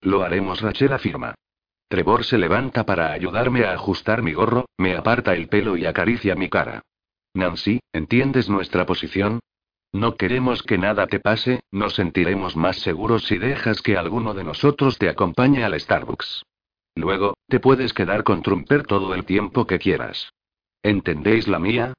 [0.01, 1.35] Lo haremos, Rachel afirma.
[1.89, 6.35] Trevor se levanta para ayudarme a ajustar mi gorro, me aparta el pelo y acaricia
[6.35, 6.81] mi cara.
[7.33, 9.39] Nancy, ¿entiendes nuestra posición?
[9.93, 14.43] No queremos que nada te pase, nos sentiremos más seguros si dejas que alguno de
[14.43, 16.43] nosotros te acompañe al Starbucks.
[16.95, 20.33] Luego, te puedes quedar con Trumper todo el tiempo que quieras.
[20.83, 21.93] ¿Entendéis la mía?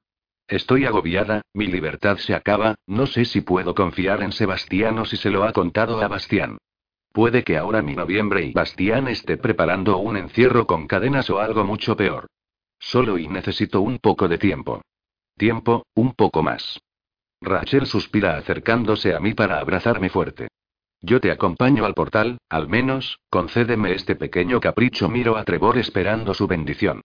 [0.48, 5.16] Estoy agobiada, mi libertad se acaba, no sé si puedo confiar en Sebastián o si
[5.16, 6.58] se lo ha contado a Bastián.
[7.12, 11.64] Puede que ahora mi noviembre y Bastián esté preparando un encierro con cadenas o algo
[11.64, 12.26] mucho peor.
[12.78, 14.82] Solo y necesito un poco de tiempo.
[15.36, 16.80] Tiempo, un poco más.
[17.40, 20.48] Rachel suspira acercándose a mí para abrazarme fuerte.
[21.00, 25.08] Yo te acompaño al portal, al menos, concédeme este pequeño capricho.
[25.08, 27.02] Miro a Trevor esperando su bendición.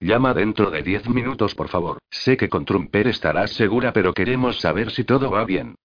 [0.00, 1.98] Llama dentro de diez minutos, por favor.
[2.10, 5.76] Sé que con Trumper estarás segura, pero queremos saber si todo va bien.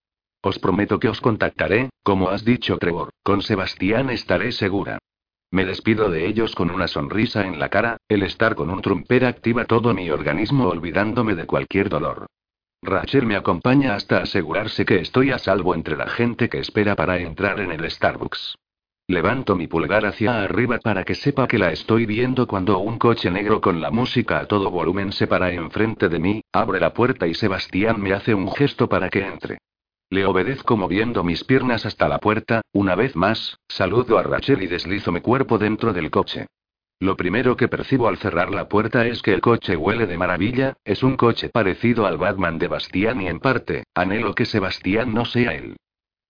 [0.42, 4.98] Os prometo que os contactaré, como has dicho Trevor, con Sebastián estaré segura.
[5.52, 9.26] Me despido de ellos con una sonrisa en la cara, el estar con un Trumper
[9.26, 12.28] activa todo mi organismo olvidándome de cualquier dolor.
[12.82, 17.18] Rachel me acompaña hasta asegurarse que estoy a salvo entre la gente que espera para
[17.18, 18.56] entrar en el Starbucks.
[19.10, 23.30] Levanto mi pulgar hacia arriba para que sepa que la estoy viendo cuando un coche
[23.30, 27.28] negro con la música a todo volumen se para enfrente de mí, abre la puerta
[27.28, 29.58] y Sebastián me hace un gesto para que entre.
[30.12, 34.68] Le obedezco moviendo mis piernas hasta la puerta, una vez más, saludo a Rachel y
[34.68, 36.48] deslizo mi cuerpo dentro del coche.
[37.00, 40.78] Lo primero que percibo al cerrar la puerta es que el coche huele de maravilla,
[40.84, 45.26] es un coche parecido al Batman de Bastián y en parte, anhelo que Sebastián no
[45.26, 45.78] sea él.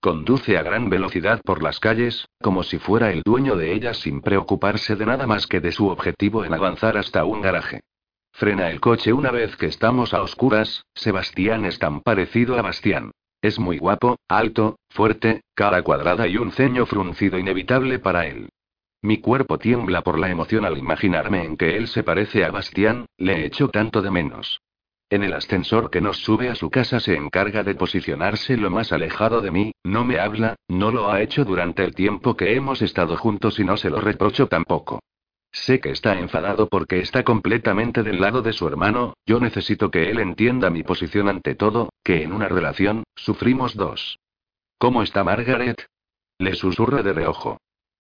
[0.02, 4.20] Conduce a gran velocidad por las calles, como si fuera el dueño de ellas sin
[4.20, 7.80] preocuparse de nada más que de su objetivo en avanzar hasta un garaje.
[8.34, 13.12] Frena el coche una vez que estamos a oscuras, Sebastián es tan parecido a Bastián.
[13.41, 18.49] Es muy guapo, alto, fuerte, cara cuadrada y un ceño fruncido inevitable para él.
[19.02, 23.06] Mi cuerpo tiembla por la emoción al imaginarme en que él se parece a Bastián,
[23.18, 24.60] le echo tanto de menos.
[25.10, 28.91] En el ascensor que nos sube a su casa se encarga de posicionarse lo más
[28.91, 32.82] alejado de mí, no me habla, no lo ha hecho durante el tiempo que hemos
[32.82, 34.99] estado juntos y no se lo reprocho tampoco.
[35.52, 40.10] Sé que está enfadado porque está completamente del lado de su hermano, yo necesito que
[40.10, 44.20] él entienda mi posición ante todo, que en una relación, sufrimos dos.
[44.78, 45.88] ¿Cómo está Margaret?
[46.38, 47.58] Le susurra de reojo.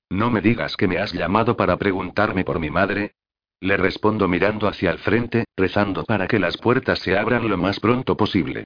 [0.09, 3.13] No me digas que me has llamado para preguntarme por mi madre,
[3.61, 7.79] le respondo mirando hacia el frente, rezando para que las puertas se abran lo más
[7.79, 8.63] pronto posible.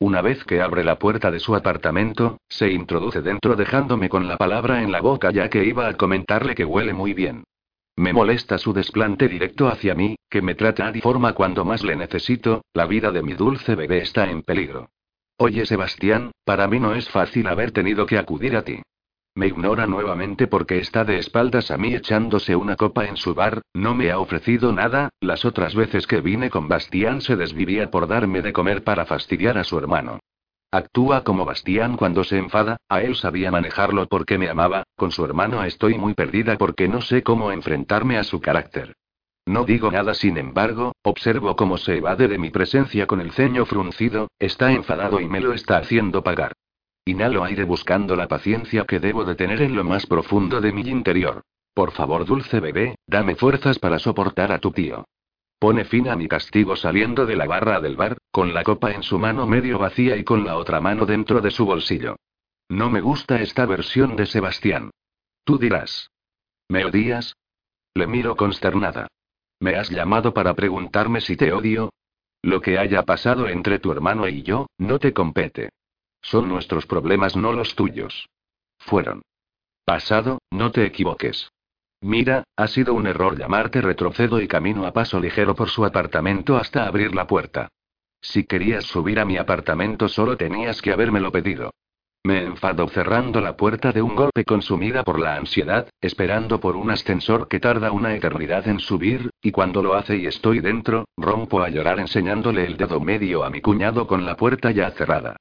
[0.00, 4.36] Una vez que abre la puerta de su apartamento, se introduce dentro dejándome con la
[4.36, 7.44] palabra en la boca ya que iba a comentarle que huele muy bien.
[7.96, 11.94] Me molesta su desplante directo hacia mí, que me trata de forma cuando más le
[11.94, 14.88] necesito, la vida de mi dulce bebé está en peligro.
[15.36, 18.80] Oye Sebastián, para mí no es fácil haber tenido que acudir a ti.
[19.34, 23.62] Me ignora nuevamente porque está de espaldas a mí echándose una copa en su bar,
[23.72, 28.08] no me ha ofrecido nada, las otras veces que vine con Bastián se desvivía por
[28.08, 30.20] darme de comer para fastidiar a su hermano.
[30.74, 35.22] Actúa como Bastián cuando se enfada, a él sabía manejarlo porque me amaba, con su
[35.22, 38.94] hermano estoy muy perdida porque no sé cómo enfrentarme a su carácter.
[39.44, 43.66] No digo nada, sin embargo, observo cómo se evade de mi presencia con el ceño
[43.66, 46.54] fruncido, está enfadado y me lo está haciendo pagar.
[47.04, 50.88] Inhalo aire buscando la paciencia que debo de tener en lo más profundo de mi
[50.88, 51.42] interior.
[51.74, 55.04] Por favor, dulce bebé, dame fuerzas para soportar a tu tío.
[55.62, 59.04] Pone fin a mi castigo saliendo de la barra del bar, con la copa en
[59.04, 62.16] su mano medio vacía y con la otra mano dentro de su bolsillo.
[62.68, 64.90] No me gusta esta versión de Sebastián.
[65.44, 66.10] Tú dirás.
[66.68, 67.36] ¿Me odias?
[67.94, 69.06] Le miro consternada.
[69.60, 71.92] ¿Me has llamado para preguntarme si te odio?
[72.42, 75.70] Lo que haya pasado entre tu hermano y yo, no te compete.
[76.22, 78.28] Son nuestros problemas, no los tuyos.
[78.80, 79.22] Fueron.
[79.84, 81.52] Pasado, no te equivoques.
[82.02, 86.56] Mira, ha sido un error llamarte retrocedo y camino a paso ligero por su apartamento
[86.56, 87.68] hasta abrir la puerta.
[88.20, 91.70] Si querías subir a mi apartamento solo tenías que habérmelo pedido.
[92.24, 96.90] Me enfado cerrando la puerta de un golpe consumida por la ansiedad, esperando por un
[96.90, 101.62] ascensor que tarda una eternidad en subir, y cuando lo hace y estoy dentro, rompo
[101.62, 105.36] a llorar enseñándole el dedo medio a mi cuñado con la puerta ya cerrada.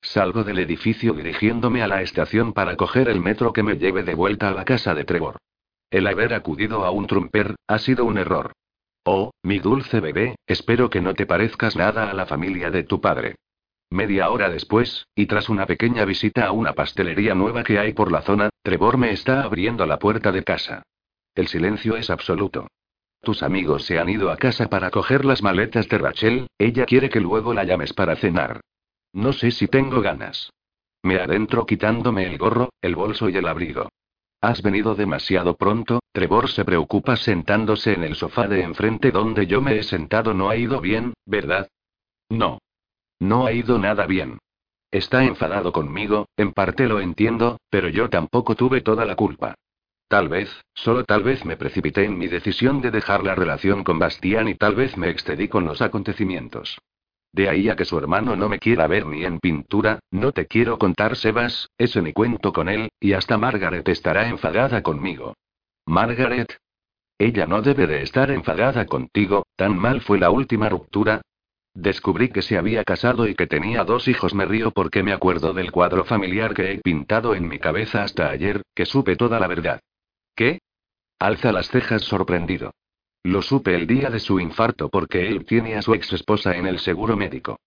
[0.00, 4.14] Salgo del edificio dirigiéndome a la estación para coger el metro que me lleve de
[4.14, 5.38] vuelta a la casa de Trevor.
[5.94, 8.50] El haber acudido a un trumper, ha sido un error.
[9.04, 13.00] Oh, mi dulce bebé, espero que no te parezcas nada a la familia de tu
[13.00, 13.36] padre.
[13.90, 18.10] Media hora después, y tras una pequeña visita a una pastelería nueva que hay por
[18.10, 20.82] la zona, Trevor me está abriendo la puerta de casa.
[21.32, 22.66] El silencio es absoluto.
[23.20, 27.08] Tus amigos se han ido a casa para coger las maletas de Rachel, ella quiere
[27.08, 28.62] que luego la llames para cenar.
[29.12, 30.50] No sé si tengo ganas.
[31.04, 33.90] Me adentro quitándome el gorro, el bolso y el abrigo.
[34.44, 39.62] Has venido demasiado pronto, Trevor se preocupa sentándose en el sofá de enfrente donde yo
[39.62, 40.34] me he sentado.
[40.34, 41.70] No ha ido bien, ¿verdad?
[42.28, 42.58] No.
[43.18, 44.36] No ha ido nada bien.
[44.90, 49.54] Está enfadado conmigo, en parte lo entiendo, pero yo tampoco tuve toda la culpa.
[50.08, 53.98] Tal vez, solo tal vez me precipité en mi decisión de dejar la relación con
[53.98, 56.76] Bastián y tal vez me excedí con los acontecimientos.
[57.34, 60.46] De ahí a que su hermano no me quiera ver ni en pintura, no te
[60.46, 65.34] quiero contar, Sebas, ese ni cuento con él, y hasta Margaret estará enfadada conmigo.
[65.84, 66.56] Margaret.
[67.18, 71.22] Ella no debe de estar enfadada contigo, tan mal fue la última ruptura.
[71.74, 74.32] Descubrí que se había casado y que tenía dos hijos.
[74.32, 78.30] Me río porque me acuerdo del cuadro familiar que he pintado en mi cabeza hasta
[78.30, 79.80] ayer, que supe toda la verdad.
[80.36, 80.60] ¿Qué?
[81.18, 82.70] Alza las cejas sorprendido.
[83.24, 86.66] Lo supe el día de su infarto porque él tiene a su ex esposa en
[86.66, 87.58] el seguro médico.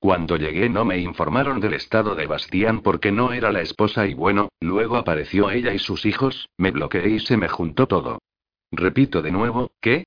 [0.00, 4.14] Cuando llegué no me informaron del estado de Bastián porque no era la esposa y
[4.14, 8.18] bueno, luego apareció ella y sus hijos, me bloqueé y se me juntó todo.
[8.72, 10.04] Repito de nuevo, ¿qué?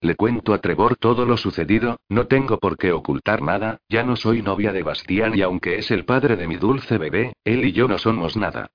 [0.00, 4.16] Le cuento a Trevor todo lo sucedido, no tengo por qué ocultar nada, ya no
[4.16, 7.72] soy novia de Bastián y aunque es el padre de mi dulce bebé, él y
[7.72, 8.68] yo no somos nada.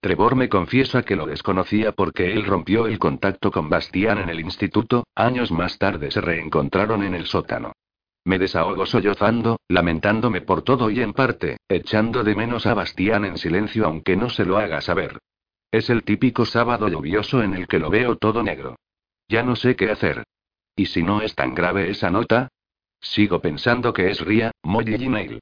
[0.00, 4.40] Trevor me confiesa que lo desconocía porque él rompió el contacto con Bastián en el
[4.40, 7.72] instituto, años más tarde se reencontraron en el sótano.
[8.24, 13.36] Me desahogo sollozando, lamentándome por todo y en parte, echando de menos a Bastián en
[13.36, 15.18] silencio aunque no se lo haga saber.
[15.70, 18.76] Es el típico sábado lluvioso en el que lo veo todo negro.
[19.28, 20.24] Ya no sé qué hacer.
[20.76, 22.48] ¿Y si no es tan grave esa nota?
[23.00, 25.40] Sigo pensando que es Ria, Molly y Neil.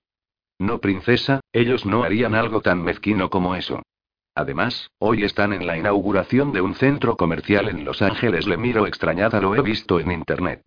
[0.59, 3.83] No, princesa, ellos no harían algo tan mezquino como eso.
[4.39, 8.47] Además, hoy están en la inauguración de un centro comercial en Los Ángeles.
[8.47, 10.63] Le miro extrañada, lo he visto en internet.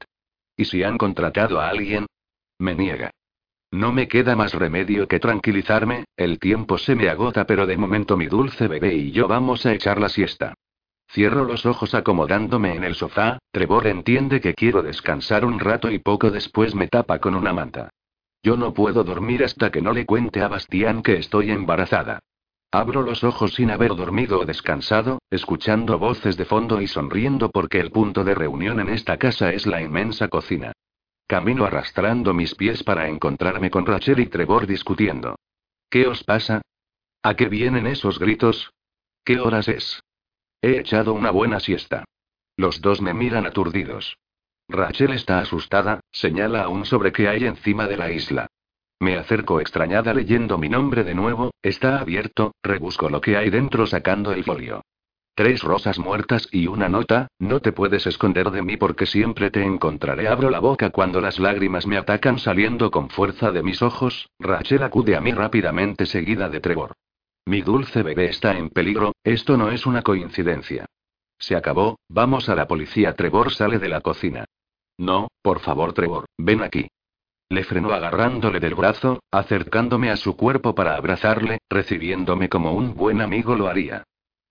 [0.58, 2.06] ¿Y si han contratado a alguien?
[2.60, 3.12] Me niega.
[3.72, 8.18] No me queda más remedio que tranquilizarme, el tiempo se me agota, pero de momento
[8.18, 10.54] mi dulce bebé y yo vamos a echar la siesta.
[11.10, 16.00] Cierro los ojos acomodándome en el sofá, Trevor entiende que quiero descansar un rato y
[16.00, 17.90] poco después me tapa con una manta.
[18.44, 22.20] Yo no puedo dormir hasta que no le cuente a Bastián que estoy embarazada.
[22.74, 27.82] Abro los ojos sin haber dormido o descansado, escuchando voces de fondo y sonriendo porque
[27.82, 30.72] el punto de reunión en esta casa es la inmensa cocina.
[31.28, 35.36] Camino arrastrando mis pies para encontrarme con Rachel y Trevor discutiendo.
[35.90, 36.62] ¿Qué os pasa?
[37.22, 38.72] ¿A qué vienen esos gritos?
[39.26, 40.02] ¿Qué horas es?
[40.62, 42.06] He echado una buena siesta.
[42.56, 44.18] Los dos me miran aturdidos.
[44.70, 48.48] Rachel está asustada, señala aún sobre qué hay encima de la isla.
[49.02, 53.88] Me acerco extrañada leyendo mi nombre de nuevo, está abierto, rebusco lo que hay dentro
[53.88, 54.84] sacando el folio.
[55.34, 59.64] Tres rosas muertas y una nota, no te puedes esconder de mí porque siempre te
[59.64, 60.28] encontraré.
[60.28, 64.84] Abro la boca cuando las lágrimas me atacan saliendo con fuerza de mis ojos, Rachel
[64.84, 66.94] acude a mí rápidamente seguida de Trevor.
[67.48, 70.86] Mi dulce bebé está en peligro, esto no es una coincidencia.
[71.40, 73.16] Se acabó, vamos a la policía.
[73.16, 74.46] Trevor sale de la cocina.
[75.00, 76.88] No, por favor Trevor, ven aquí.
[77.52, 83.20] Le frenó agarrándole del brazo, acercándome a su cuerpo para abrazarle, recibiéndome como un buen
[83.20, 84.06] amigo lo haría.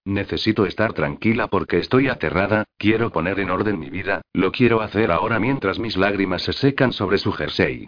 [0.04, 5.10] Necesito estar tranquila porque estoy aterrada, quiero poner en orden mi vida, lo quiero hacer
[5.12, 7.86] ahora mientras mis lágrimas se secan sobre su jersey.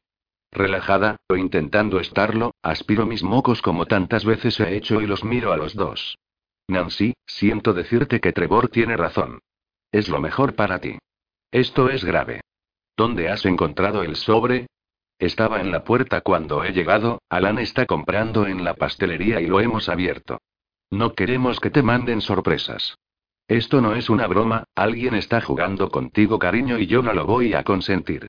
[0.51, 5.53] relajada, o intentando estarlo, aspiro mis mocos como tantas veces he hecho y los miro
[5.53, 6.17] a los dos.
[6.69, 9.41] Nancy, siento decirte que Trevor tiene razón.
[9.91, 10.97] Es lo mejor para ti.
[11.51, 12.41] Esto es grave.
[12.97, 14.69] ¿Dónde has encontrado el sobre?
[15.19, 19.61] Estaba en la puerta cuando he llegado, Alan está comprando en la pastelería y lo
[19.61, 20.41] hemos abierto.
[20.91, 22.97] No queremos que te manden sorpresas.
[23.49, 27.55] Esto no es una broma, alguien está jugando contigo cariño y yo no lo voy
[27.55, 28.27] a consentir.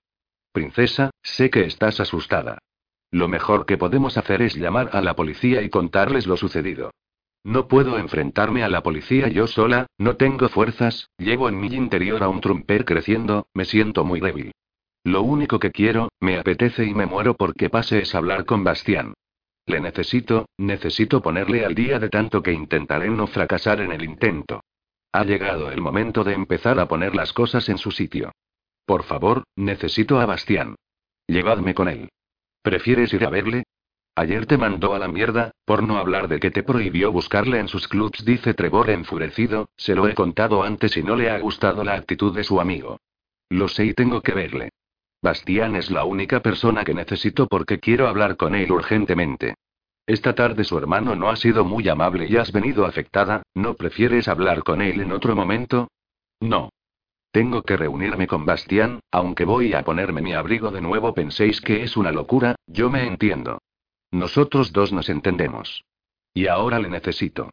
[0.51, 2.59] Princesa, sé que estás asustada.
[3.11, 6.91] Lo mejor que podemos hacer es llamar a la policía y contarles lo sucedido.
[7.43, 12.23] No puedo enfrentarme a la policía yo sola, no tengo fuerzas, llevo en mi interior
[12.23, 14.53] a un trumper creciendo, me siento muy débil.
[15.03, 19.13] Lo único que quiero, me apetece y me muero porque pase es hablar con Bastián.
[19.65, 24.61] Le necesito, necesito ponerle al día de tanto que intentaré no fracasar en el intento.
[25.11, 28.31] Ha llegado el momento de empezar a poner las cosas en su sitio.
[28.85, 30.75] Por favor, necesito a Bastián.
[31.27, 32.09] Llevadme con él.
[32.61, 33.63] ¿Prefieres ir a verle?
[34.15, 37.67] Ayer te mandó a la mierda, por no hablar de que te prohibió buscarle en
[37.67, 41.83] sus clubs, dice Trevor enfurecido, se lo he contado antes y no le ha gustado
[41.83, 42.99] la actitud de su amigo.
[43.49, 44.69] Lo sé y tengo que verle.
[45.23, 49.55] Bastián es la única persona que necesito porque quiero hablar con él urgentemente.
[50.05, 54.27] Esta tarde su hermano no ha sido muy amable y has venido afectada, ¿no prefieres
[54.27, 55.87] hablar con él en otro momento?
[56.41, 56.67] No.
[57.31, 61.83] Tengo que reunirme con Bastián, aunque voy a ponerme mi abrigo de nuevo penséis que
[61.83, 63.59] es una locura, yo me entiendo.
[64.11, 65.85] Nosotros dos nos entendemos.
[66.33, 67.49] Y ahora le necesito.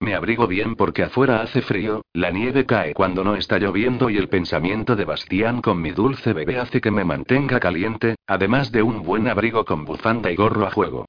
[0.00, 4.16] Me abrigo bien porque afuera hace frío, la nieve cae cuando no está lloviendo y
[4.16, 8.82] el pensamiento de Bastián con mi dulce bebé hace que me mantenga caliente, además de
[8.82, 11.04] un buen abrigo con bufanda y gorro a juego.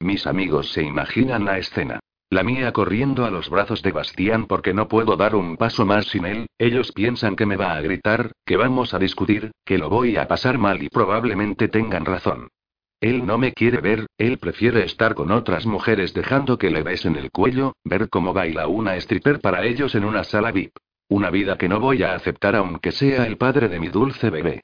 [0.00, 2.00] Mis amigos se imaginan la escena.
[2.30, 6.06] La mía corriendo a los brazos de Bastián porque no puedo dar un paso más
[6.06, 9.88] sin él, ellos piensan que me va a gritar, que vamos a discutir, que lo
[9.88, 12.48] voy a pasar mal y probablemente tengan razón.
[13.02, 17.16] Él no me quiere ver, él prefiere estar con otras mujeres dejando que le besen
[17.16, 20.76] el cuello, ver cómo baila una stripper para ellos en una sala VIP.
[21.08, 24.60] Una vida que no voy a aceptar aunque sea el padre de mi dulce bebé.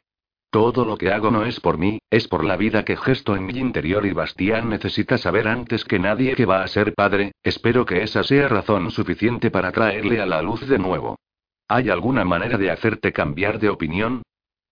[0.51, 3.45] Todo lo que hago no es por mí, es por la vida que gesto en
[3.45, 7.85] mi interior y Bastián necesita saber antes que nadie que va a ser padre, espero
[7.85, 11.19] que esa sea razón suficiente para traerle a la luz de nuevo.
[11.67, 14.23] ¿Hay alguna manera de hacerte cambiar de opinión?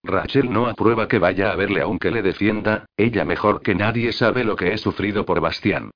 [0.06, 4.44] Rachel no aprueba que vaya a verle aunque le defienda, ella mejor que nadie sabe
[4.44, 5.90] lo que he sufrido por Bastián.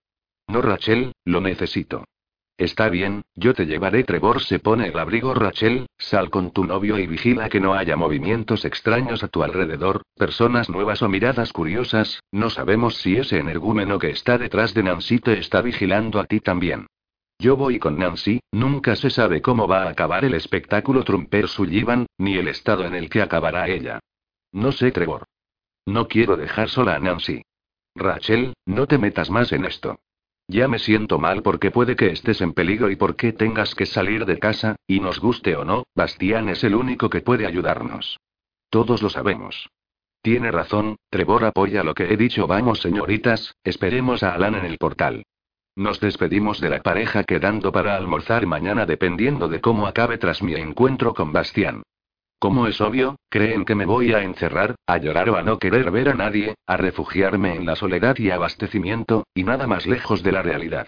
[0.49, 2.05] No Rachel, lo necesito.
[2.61, 4.05] Está bien, yo te llevaré.
[4.05, 7.97] Trevor se pone el abrigo Rachel, sal con tu novio y vigila que no haya
[7.97, 13.99] movimientos extraños a tu alrededor, personas nuevas o miradas curiosas, no sabemos si ese energúmeno
[13.99, 16.87] que está detrás de Nancy te está vigilando a ti también.
[17.41, 22.05] Yo voy con Nancy, nunca se sabe cómo va a acabar el espectáculo Trumper Sullivan,
[22.19, 23.99] ni el estado en el que acabará ella.
[24.53, 25.25] No sé, Trevor.
[25.87, 27.41] No quiero dejar sola a Nancy.
[27.95, 30.01] Rachel, no te metas más en esto.
[30.49, 34.27] Ya me siento mal porque puede que estés en peligro y porque tengas que salir
[34.27, 38.21] de casa, y nos guste o no, Bastián es el único que puede ayudarnos.
[38.69, 39.71] Todos lo sabemos.
[40.21, 42.47] Tiene razón, Trevor apoya lo que he dicho.
[42.47, 45.23] Vamos, señoritas, esperemos a Alan en el portal.
[45.81, 50.53] Nos despedimos de la pareja quedando para almorzar mañana dependiendo de cómo acabe tras mi
[50.53, 51.85] encuentro con Bastián.
[52.39, 55.91] Como es obvio, creen que me voy a encerrar, a llorar o a no querer
[55.91, 60.33] ver a nadie, a refugiarme en la soledad y abastecimiento, y nada más lejos de
[60.33, 60.87] la realidad.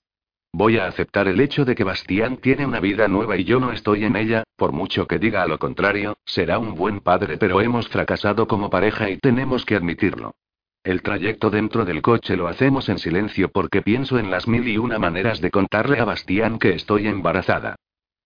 [0.52, 3.73] Voy a aceptar el hecho de que Bastián tiene una vida nueva y yo no
[3.73, 7.89] estoy en ella, por mucho que diga lo contrario, será un buen padre pero hemos
[7.89, 10.35] fracasado como pareja y tenemos que admitirlo.
[10.84, 14.78] El trayecto dentro del coche lo hacemos en silencio porque pienso en las mil y
[14.78, 17.76] una maneras de contarle a Bastián que estoy embarazada.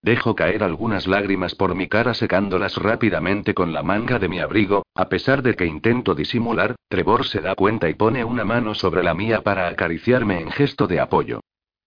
[0.00, 4.86] Dejo caer algunas lágrimas por mi cara secándolas rápidamente con la manga de mi abrigo,
[4.94, 9.02] a pesar de que intento disimular, Trevor se da cuenta y pone una mano sobre
[9.02, 11.40] la mía para acariciarme en gesto de apoyo.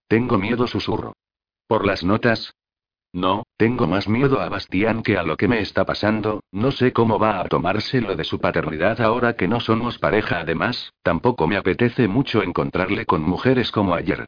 [0.06, 1.14] Tengo miedo, susurro.
[1.66, 2.52] ¿Por las notas?
[3.12, 6.92] No, tengo más miedo a Bastián que a lo que me está pasando, no sé
[6.92, 11.48] cómo va a tomarse lo de su paternidad ahora que no somos pareja además, tampoco
[11.48, 14.26] me apetece mucho encontrarle con mujeres como ayer.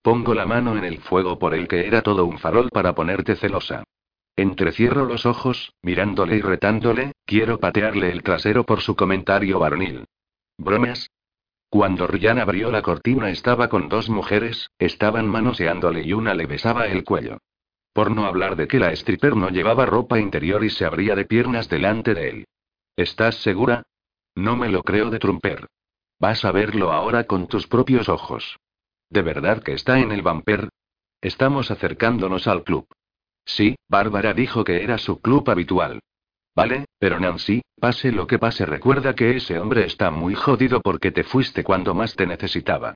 [0.00, 3.36] Pongo la mano en el fuego por el que era todo un farol para ponerte
[3.36, 3.84] celosa.
[4.34, 10.06] Entrecierro los ojos, mirándole y retándole, quiero patearle el trasero por su comentario varonil.
[10.56, 11.10] ¿Bromas?
[11.68, 16.86] Cuando Ryan abrió la cortina estaba con dos mujeres, estaban manoseándole y una le besaba
[16.86, 17.38] el cuello.
[17.92, 21.24] Por no hablar de que la stripper no llevaba ropa interior y se abría de
[21.24, 22.44] piernas delante de él.
[22.96, 23.82] ¿Estás segura?
[24.34, 25.66] No me lo creo de Trumper.
[26.18, 28.58] Vas a verlo ahora con tus propios ojos.
[29.10, 30.68] ¿De verdad que está en el Vamper?
[31.20, 32.86] Estamos acercándonos al club.
[33.44, 36.00] Sí, Bárbara dijo que era su club habitual.
[36.54, 36.86] ¿vale?
[36.98, 41.24] Pero Nancy, pase lo que pase, recuerda que ese hombre está muy jodido porque te
[41.24, 42.94] fuiste cuando más te necesitaba.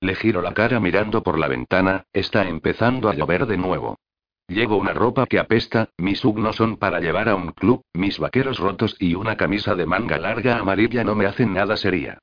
[0.00, 3.96] Le giro la cara mirando por la ventana, está empezando a llover de nuevo.
[4.48, 8.20] Llevo una ropa que apesta, mis UG no son para llevar a un club, mis
[8.20, 12.18] vaqueros rotos y una camisa de manga larga amarilla no me hacen nada seria.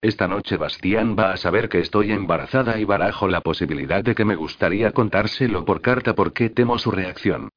[0.00, 4.24] Esta noche Bastián va a saber que estoy embarazada y barajo la posibilidad de que
[4.24, 7.50] me gustaría contárselo por carta porque temo su reacción.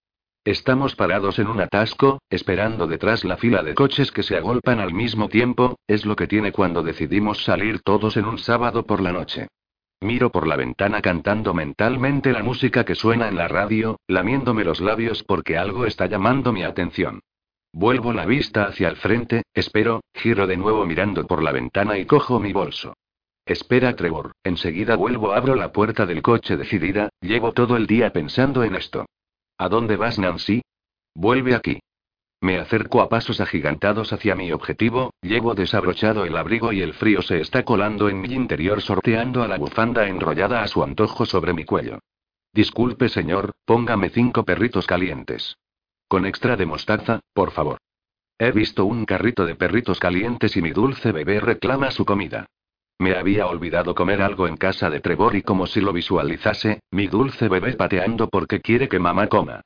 [0.43, 4.93] Estamos parados en un atasco, esperando detrás la fila de coches que se agolpan al
[4.93, 9.13] mismo tiempo, es lo que tiene cuando decidimos salir todos en un sábado por la
[9.13, 9.47] noche.
[10.01, 14.79] Miro por la ventana cantando mentalmente la música que suena en la radio, lamiéndome los
[14.79, 17.19] labios porque algo está llamando mi atención.
[17.73, 22.05] Vuelvo la vista hacia el frente, espero, giro de nuevo mirando por la ventana y
[22.05, 22.95] cojo mi bolso.
[23.45, 28.63] Espera, Trevor, enseguida vuelvo, abro la puerta del coche decidida, llevo todo el día pensando
[28.63, 29.05] en esto.
[29.57, 30.61] ¿A dónde vas, Nancy?
[31.13, 31.79] Vuelve aquí.
[32.41, 37.21] Me acerco a pasos agigantados hacia mi objetivo, llevo desabrochado el abrigo y el frío
[37.21, 41.53] se está colando en mi interior sorteando a la bufanda enrollada a su antojo sobre
[41.53, 41.99] mi cuello.
[42.53, 45.57] Disculpe señor, póngame cinco perritos calientes.
[46.07, 47.77] Con extra de mostaza, por favor.
[48.37, 52.45] He visto un carrito de perritos calientes y mi dulce bebé reclama su comida.
[52.97, 57.07] Me había olvidado comer algo en casa de Trevor y como si lo visualizase, mi
[57.07, 59.61] dulce bebé pateando porque quiere que mamá coma.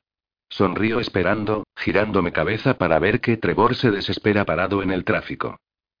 [0.54, 5.58] Sonrío esperando, girándome cabeza para ver que Trevor se desespera parado en el tráfico.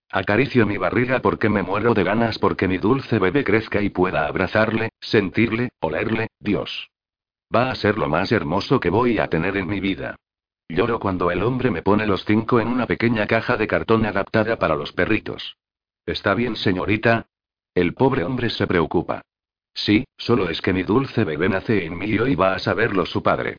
[0.08, 4.28] Acaricio mi barriga porque me muero de ganas porque mi dulce bebé crezca y pueda
[4.28, 6.92] abrazarle, sentirle, olerle, Dios.
[7.52, 10.14] Va a ser lo más hermoso que voy a tener en mi vida.
[10.68, 14.56] Lloro cuando el hombre me pone los cinco en una pequeña caja de cartón adaptada
[14.56, 15.56] para los perritos.
[16.06, 17.26] ¿Está bien, señorita?
[17.74, 19.22] El pobre hombre se preocupa.
[19.74, 23.04] Sí, solo es que mi dulce bebé nace en mí y hoy va a saberlo
[23.04, 23.56] su padre.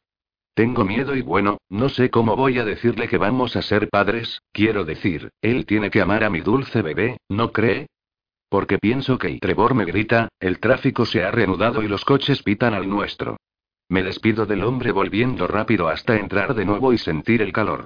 [0.55, 4.41] Tengo miedo y bueno, no sé cómo voy a decirle que vamos a ser padres,
[4.53, 7.87] quiero decir, él tiene que amar a mi dulce bebé, ¿no cree?
[8.47, 12.73] Porque pienso que Trevor me grita, el tráfico se ha reanudado y los coches pitan
[12.73, 13.35] al nuestro.
[13.89, 17.83] Me despido del hombre volviendo rápido hasta entrar de nuevo y sentir el calor.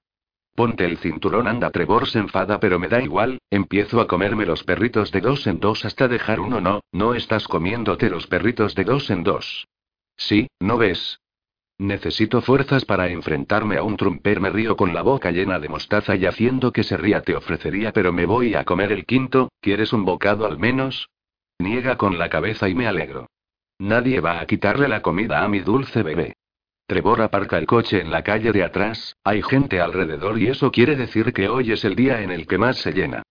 [0.53, 1.71] Ponte el cinturón, anda.
[1.71, 5.59] Trevor se enfada, pero me da igual, empiezo a comerme los perritos de dos en
[5.59, 6.61] dos hasta dejar uno.
[6.61, 9.67] No, no estás comiéndote los perritos de dos en dos.
[10.17, 11.19] Sí, ¿no ves?
[11.79, 14.41] Necesito fuerzas para enfrentarme a un trumper.
[14.41, 17.93] Me río con la boca llena de mostaza y haciendo que se ría te ofrecería,
[17.93, 21.09] pero me voy a comer el quinto, ¿quieres un bocado al menos?
[21.57, 23.27] Niega con la cabeza y me alegro.
[23.79, 26.33] Nadie va a quitarle la comida a mi dulce bebé.
[26.85, 30.97] Trevor aparca el coche en la calle de atrás, hay gente alrededor y eso quiere
[30.97, 33.23] decir que hoy es el día en el que más se llena.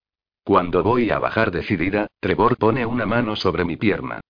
[0.43, 4.21] Cuando voy a bajar decidida, Trevor pone una mano sobre mi pierna.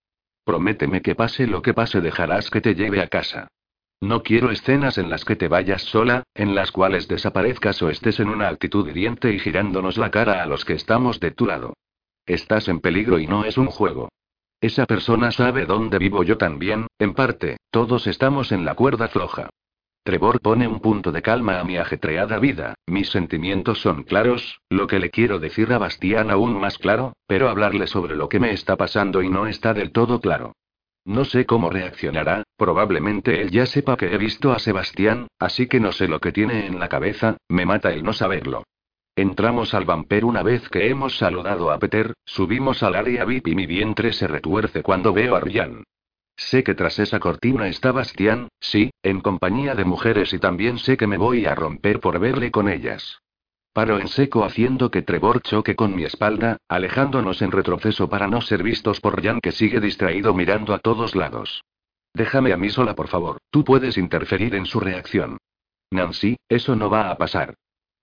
[0.44, 3.46] Prométeme que pase lo que pase dejarás que te lleve a casa.
[4.00, 8.20] No quiero escenas en las que te vayas sola, en las cuales desaparezcas o estés
[8.20, 11.74] en una actitud hiriente y girándonos la cara a los que estamos de tu lado.
[12.24, 14.08] Estás en peligro y no es un juego.
[14.60, 19.50] Esa persona sabe dónde vivo yo también, en parte, todos estamos en la cuerda floja.
[20.04, 24.86] Trevor pone un punto de calma a mi ajetreada vida, mis sentimientos son claros, lo
[24.86, 28.52] que le quiero decir a Bastián aún más claro, pero hablarle sobre lo que me
[28.52, 30.54] está pasando y no está del todo claro.
[31.09, 35.80] No sé cómo reaccionará, probablemente él ya sepa que he visto a Sebastián, así que
[35.80, 38.64] no sé lo que tiene en la cabeza, me mata el no saberlo.
[39.16, 43.55] Entramos al vamper una vez que hemos saludado a Peter, subimos al área VIP y
[43.55, 45.82] mi vientre se retuerce cuando veo a Ryan.
[46.36, 50.98] Sé que tras esa cortina está Bastián, sí, en compañía de mujeres y también sé
[50.98, 53.18] que me voy a romper por verle con ellas.
[53.78, 58.40] Paro en seco haciendo que Trevor choque con mi espalda, alejándonos en retroceso para no
[58.40, 61.62] ser vistos por Jan que sigue distraído mirando a todos lados.
[62.12, 65.38] Déjame a mí sola, por favor, tú puedes interferir en su reacción.
[65.92, 67.55] Nancy, eso no va a pasar.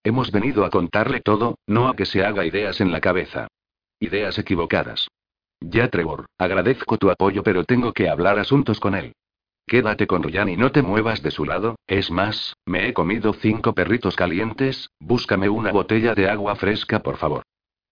[0.01, 3.49] Hemos venido a contarle todo, no a que se haga ideas en la cabeza.
[3.99, 5.09] Ideas equivocadas.
[5.59, 9.11] Ya, Trevor, agradezco tu apoyo, pero tengo que hablar asuntos con él.
[9.67, 13.33] Quédate con Ryan y no te muevas de su lado, es más, me he comido
[13.33, 17.43] cinco perritos calientes, búscame una botella de agua fresca por favor.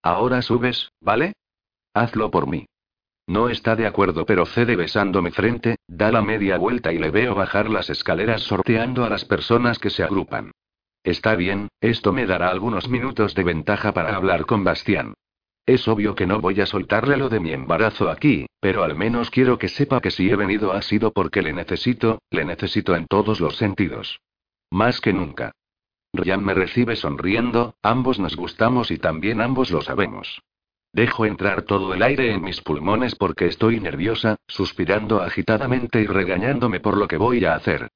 [0.03, 1.33] Ahora subes, ¿vale?
[1.93, 2.65] Hazlo por mí.
[3.25, 7.33] No está de acuerdo pero cede besándome frente, da la media vuelta y le veo
[7.33, 10.51] bajar las escaleras sorteando a las personas que se agrupan.
[11.03, 15.15] Está bien, esto me dará algunos minutos de ventaja para hablar con Bastián.
[15.65, 19.30] Es obvio que no voy a soltarle lo de mi embarazo aquí, pero al menos
[19.30, 23.07] quiero que sepa que si he venido ha sido porque le necesito, le necesito en
[23.07, 24.19] todos los sentidos.
[24.69, 25.53] Más que nunca.
[26.11, 30.41] Ryan me recibe sonriendo, ambos nos gustamos y también ambos lo sabemos.
[30.91, 36.81] Dejo entrar todo el aire en mis pulmones porque estoy nerviosa, suspirando agitadamente y regañándome
[36.81, 37.90] por lo que voy a hacer.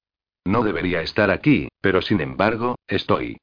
[0.45, 3.37] No debería estar aquí, pero sin embargo, estoy.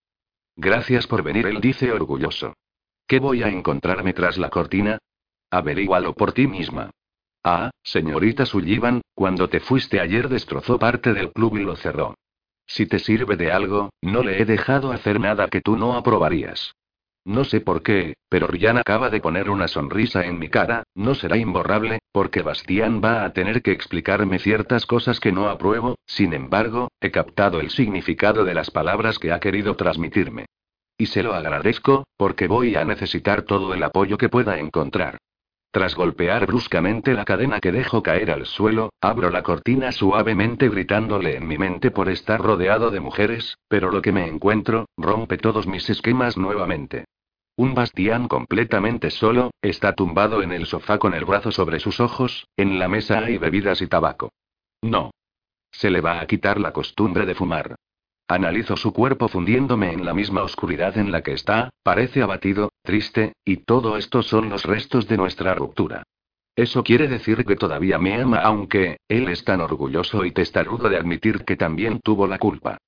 [0.57, 2.55] Gracias por venir, él dice orgulloso.
[3.07, 4.99] ¿Qué voy a encontrarme tras la cortina?
[5.51, 6.91] Averígualo por ti misma.
[7.43, 12.15] Ah, señorita Sullivan, cuando te fuiste ayer destrozó parte del club y lo cerró.
[12.67, 16.75] Si te sirve de algo, no le he dejado hacer nada que tú no aprobarías.
[17.27, 21.15] No sé por qué, pero Ryan acaba de poner una sonrisa en mi cara, no
[21.15, 26.33] será imborrable, porque Bastián va a tener que explicarme ciertas cosas que no apruebo, sin
[26.33, 30.47] embargo, he captado el significado de las palabras que ha querido transmitirme.
[30.97, 35.19] Y se lo agradezco, porque voy a necesitar todo el apoyo que pueda encontrar.
[35.75, 41.37] Tras golpear bruscamente la cadena que dejo caer al suelo, abro la cortina suavemente gritándole
[41.37, 45.67] en mi mente por estar rodeado de mujeres, pero lo que me encuentro, rompe todos
[45.67, 47.07] mis esquemas nuevamente.
[47.57, 52.47] Un Bastián completamente solo, está tumbado en el sofá con el brazo sobre sus ojos,
[52.57, 54.31] en la mesa hay bebidas y tabaco.
[54.81, 55.11] No.
[55.73, 57.75] Se le va a quitar la costumbre de fumar.
[58.27, 63.35] Analizo su cuerpo fundiéndome en la misma oscuridad en la que está, parece abatido, triste,
[63.45, 66.05] y todo esto son los restos de nuestra ruptura.
[66.57, 70.97] Eso quiere decir que todavía me ama aunque, él es tan orgulloso y testarudo de
[70.97, 72.79] admitir que también tuvo la culpa.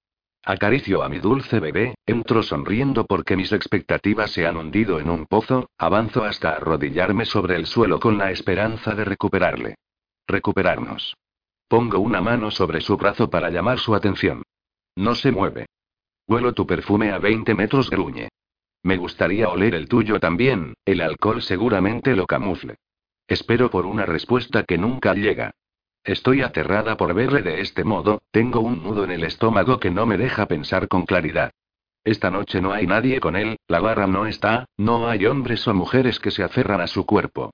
[0.42, 5.26] Acaricio a mi dulce bebé, entro sonriendo porque mis expectativas se han hundido en un
[5.26, 9.74] pozo, avanzo hasta arrodillarme sobre el suelo con la esperanza de recuperarle.
[10.26, 11.14] Recuperarnos.
[11.68, 14.44] Pongo una mano sobre su brazo para llamar su atención.
[14.96, 15.66] No se mueve.
[16.26, 18.28] Huelo tu perfume a 20 metros, gruñe.
[18.82, 22.76] Me gustaría oler el tuyo también, el alcohol seguramente lo camufle.
[23.28, 25.50] Espero por una respuesta que nunca llega.
[26.04, 30.06] Estoy aterrada por verle de este modo, tengo un nudo en el estómago que no
[30.06, 31.50] me deja pensar con claridad.
[32.04, 35.74] Esta noche no hay nadie con él, la barra no está, no hay hombres o
[35.74, 37.52] mujeres que se aferran a su cuerpo.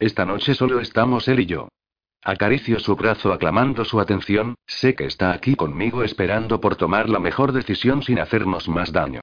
[0.00, 1.68] Esta noche solo estamos él y yo.
[2.24, 7.18] Acaricio su brazo aclamando su atención, sé que está aquí conmigo esperando por tomar la
[7.18, 9.20] mejor decisión sin hacernos más daño.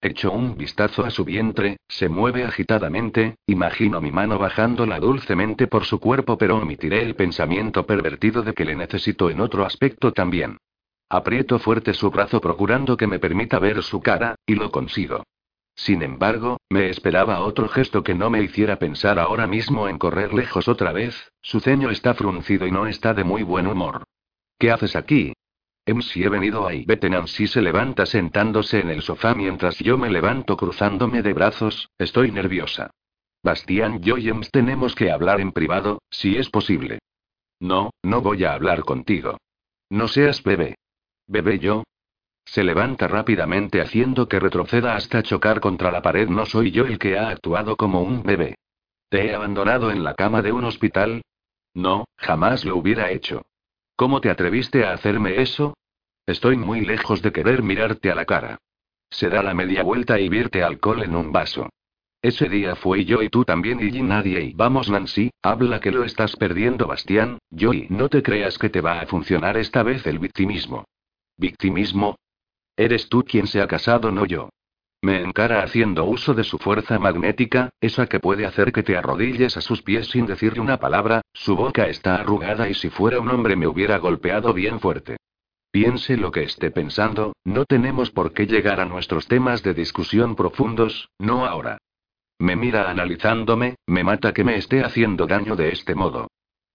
[0.00, 5.84] Echo un vistazo a su vientre, se mueve agitadamente, imagino mi mano bajándola dulcemente por
[5.84, 10.56] su cuerpo pero omitiré el pensamiento pervertido de que le necesito en otro aspecto también.
[11.08, 15.22] Aprieto fuerte su brazo procurando que me permita ver su cara, y lo consigo.
[15.74, 20.34] Sin embargo, me esperaba otro gesto que no me hiciera pensar ahora mismo en correr
[20.34, 24.04] lejos otra vez, su ceño está fruncido y no está de muy buen humor.
[24.58, 25.32] ¿Qué haces aquí?
[25.86, 26.84] Em si he venido ahí.
[26.86, 31.90] Vete Nancy se levanta sentándose en el sofá mientras yo me levanto cruzándome de brazos,
[31.98, 32.90] estoy nerviosa.
[33.42, 36.98] Bastián y Ems tenemos que hablar en privado, si es posible.
[37.58, 39.38] No, no voy a hablar contigo.
[39.88, 40.76] No seas bebé.
[41.26, 41.84] ¿Bebé yo?
[42.50, 46.28] Se levanta rápidamente haciendo que retroceda hasta chocar contra la pared.
[46.28, 48.56] No soy yo el que ha actuado como un bebé.
[49.08, 51.22] ¿Te he abandonado en la cama de un hospital?
[51.74, 53.42] No, jamás lo hubiera hecho.
[53.94, 55.74] ¿Cómo te atreviste a hacerme eso?
[56.26, 58.58] Estoy muy lejos de querer mirarte a la cara.
[59.10, 61.68] Se da la media vuelta y vierte alcohol en un vaso.
[62.20, 66.02] Ese día fue yo y tú también y nadie y vamos Nancy, habla que lo
[66.02, 70.04] estás perdiendo Bastián, yo y no te creas que te va a funcionar esta vez
[70.08, 70.84] el victimismo.
[71.36, 72.16] ¿Victimismo?
[72.80, 74.48] Eres tú quien se ha casado, no yo.
[75.02, 79.58] Me encara haciendo uso de su fuerza magnética, esa que puede hacer que te arrodilles
[79.58, 83.28] a sus pies sin decirle una palabra, su boca está arrugada y si fuera un
[83.28, 85.18] hombre me hubiera golpeado bien fuerte.
[85.70, 90.34] Piense lo que esté pensando, no tenemos por qué llegar a nuestros temas de discusión
[90.34, 91.76] profundos, no ahora.
[92.38, 96.28] Me mira analizándome, me mata que me esté haciendo daño de este modo.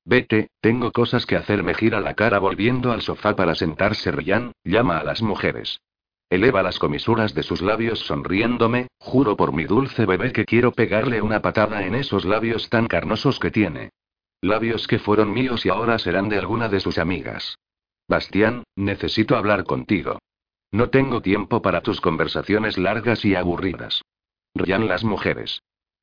[0.05, 1.63] Vete, tengo cosas que hacer.
[1.63, 4.11] Me gira la cara volviendo al sofá para sentarse.
[4.11, 5.79] Ryan, llama a las mujeres.
[6.29, 11.21] Eleva las comisuras de sus labios sonriéndome, juro por mi dulce bebé que quiero pegarle
[11.21, 13.91] una patada en esos labios tan carnosos que tiene.
[14.41, 17.57] Labios que fueron míos y ahora serán de alguna de sus amigas.
[18.07, 20.19] Bastián, necesito hablar contigo.
[20.71, 24.01] No tengo tiempo para tus conversaciones largas y aburridas.
[24.55, 25.61] Ryan las mujeres.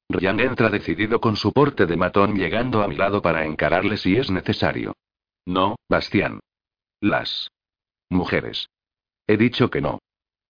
[0.09, 4.16] Ryan entra decidido con su porte de matón llegando a mi lado para encararle si
[4.16, 4.94] es necesario.
[5.47, 6.40] No, Bastián.
[7.01, 7.51] Las
[8.09, 8.69] mujeres.
[9.27, 9.99] He dicho que no.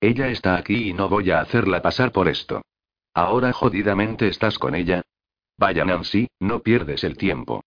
[0.03, 2.62] Ella está aquí y no voy a hacerla pasar por esto.
[3.15, 5.03] Ahora jodidamente estás con ella.
[5.57, 7.62] Vaya Nancy, no pierdes el tiempo.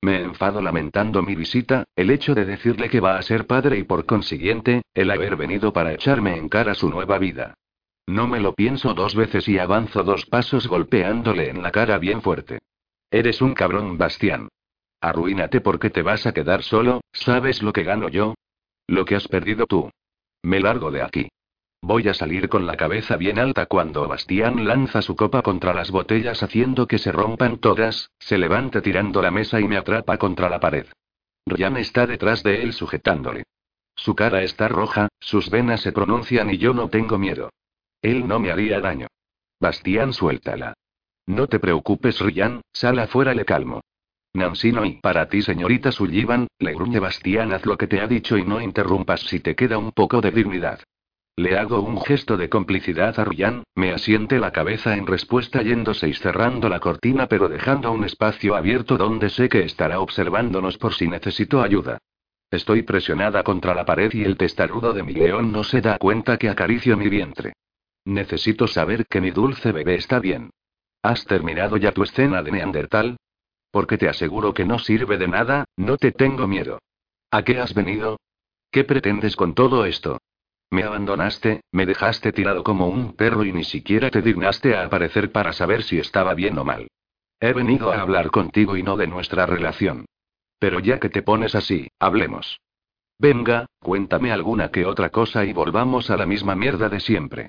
[0.00, 3.82] Me enfado lamentando mi visita, el hecho de decirle que va a ser padre y
[3.82, 7.54] por consiguiente, el haber venido para echarme en cara su nueva vida.
[8.06, 12.22] No me lo pienso dos veces y avanzo dos pasos golpeándole en la cara bien
[12.22, 12.60] fuerte.
[13.10, 14.48] Eres un cabrón, Bastián.
[15.00, 18.34] Arruínate porque te vas a quedar solo, ¿sabes lo que gano yo?
[18.86, 19.90] Lo que has perdido tú.
[20.44, 21.28] Me largo de aquí.
[21.82, 25.90] Voy a salir con la cabeza bien alta cuando Bastián lanza su copa contra las
[25.90, 30.50] botellas haciendo que se rompan todas, se levanta tirando la mesa y me atrapa contra
[30.50, 30.86] la pared.
[31.46, 33.44] Ryan está detrás de él sujetándole.
[33.96, 37.50] Su cara está roja, sus venas se pronuncian y yo no tengo miedo.
[38.02, 39.08] Él no me haría daño.
[39.58, 40.74] Bastián, suéltala.
[41.26, 43.80] No te preocupes, Ryan, sal afuera, le calmo.
[44.34, 48.06] Nancy no y para ti, señorita Sullivan, le gruñe Bastián, haz lo que te ha
[48.06, 50.80] dicho y no interrumpas si te queda un poco de dignidad.
[51.36, 56.08] Le hago un gesto de complicidad a Ryan, me asiente la cabeza en respuesta yéndose
[56.08, 60.94] y cerrando la cortina pero dejando un espacio abierto donde sé que estará observándonos por
[60.94, 61.98] si necesito ayuda.
[62.50, 66.36] Estoy presionada contra la pared y el testarudo de mi león no se da cuenta
[66.36, 67.52] que acaricio mi vientre.
[68.04, 70.50] Necesito saber que mi dulce bebé está bien.
[71.02, 73.16] ¿Has terminado ya tu escena de Neandertal?
[73.70, 76.80] Porque te aseguro que no sirve de nada, no te tengo miedo.
[77.30, 78.18] ¿A qué has venido?
[78.72, 80.18] ¿Qué pretendes con todo esto?
[80.70, 85.32] Me abandonaste, me dejaste tirado como un perro y ni siquiera te dignaste a aparecer
[85.32, 86.86] para saber si estaba bien o mal.
[87.40, 90.06] He venido a hablar contigo y no de nuestra relación.
[90.60, 92.60] Pero ya que te pones así, hablemos.
[93.18, 97.48] Venga, cuéntame alguna que otra cosa y volvamos a la misma mierda de siempre.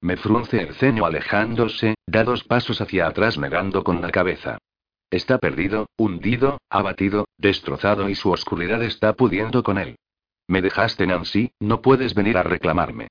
[0.00, 4.58] Me frunce el ceño alejándose, da dos pasos hacia atrás negando con la cabeza.
[5.10, 9.96] Está perdido, hundido, abatido, destrozado y su oscuridad está pudiendo con él.
[10.50, 13.06] Me dejaste, Nancy, no puedes venir a reclamarme.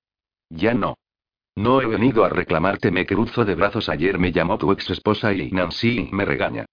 [0.50, 0.98] Ya no.
[1.56, 3.88] No he venido a reclamarte, me cruzo de brazos.
[3.88, 6.66] Ayer me llamó tu ex esposa y Nancy me regaña.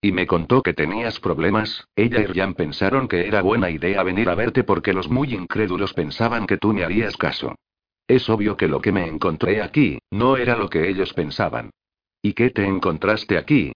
[0.00, 4.28] Y me contó que tenías problemas, ella y Ryan pensaron que era buena idea venir
[4.28, 7.56] a verte porque los muy incrédulos pensaban que tú me harías caso.
[8.06, 11.70] Es obvio que lo que me encontré aquí, no era lo que ellos pensaban.
[12.22, 13.72] ¿Y qué te encontraste aquí?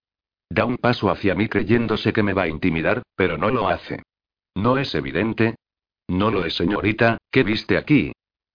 [0.49, 4.05] Da un paso hacia mí creyéndose que me va a intimidar, pero no lo hace.
[4.55, 5.57] ¿No es evidente?
[6.09, 8.13] No lo es, señorita, ¿qué viste aquí?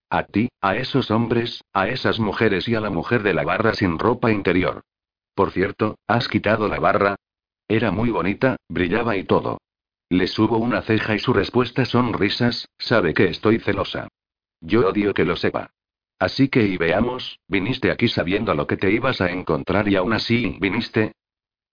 [0.10, 3.74] A ti, a esos hombres, a esas mujeres y a la mujer de la barra
[3.74, 4.82] sin ropa interior.
[5.36, 7.16] Por cierto, ¿has quitado la barra?
[7.68, 9.60] Era muy bonita, brillaba y todo.
[10.10, 14.08] Le subo una ceja y su respuesta son risas, sabe que estoy celosa.
[14.62, 15.72] Yo odio que lo sepa.
[16.20, 20.14] Así que y veamos, viniste aquí sabiendo lo que te ibas a encontrar y aún
[20.14, 21.14] así viniste.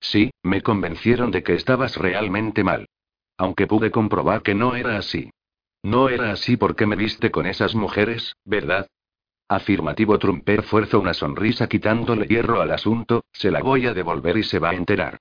[0.00, 2.86] Sí, me convencieron de que estabas realmente mal.
[3.36, 5.30] Aunque pude comprobar que no era así.
[5.82, 8.86] No era así porque me viste con esas mujeres, ¿verdad?
[9.48, 14.42] Afirmativo Trumper fuerza una sonrisa quitándole hierro al asunto, se la voy a devolver y
[14.44, 15.18] se va a enterar.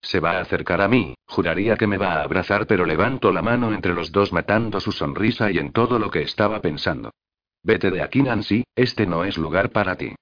[0.00, 3.42] Se va a acercar a mí, juraría que me va a abrazar pero levanto la
[3.42, 7.10] mano entre los dos matando su sonrisa y en todo lo que estaba pensando.
[7.62, 10.14] Vete de aquí Nancy, este no es lugar para ti.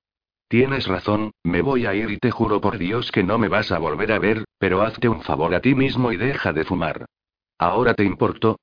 [0.48, 3.72] Tienes razón, me voy a ir y te juro por Dios que no me vas
[3.72, 7.06] a volver a ver, pero hazte un favor a ti mismo y deja de fumar.
[7.58, 8.58] ¿Ahora te importo?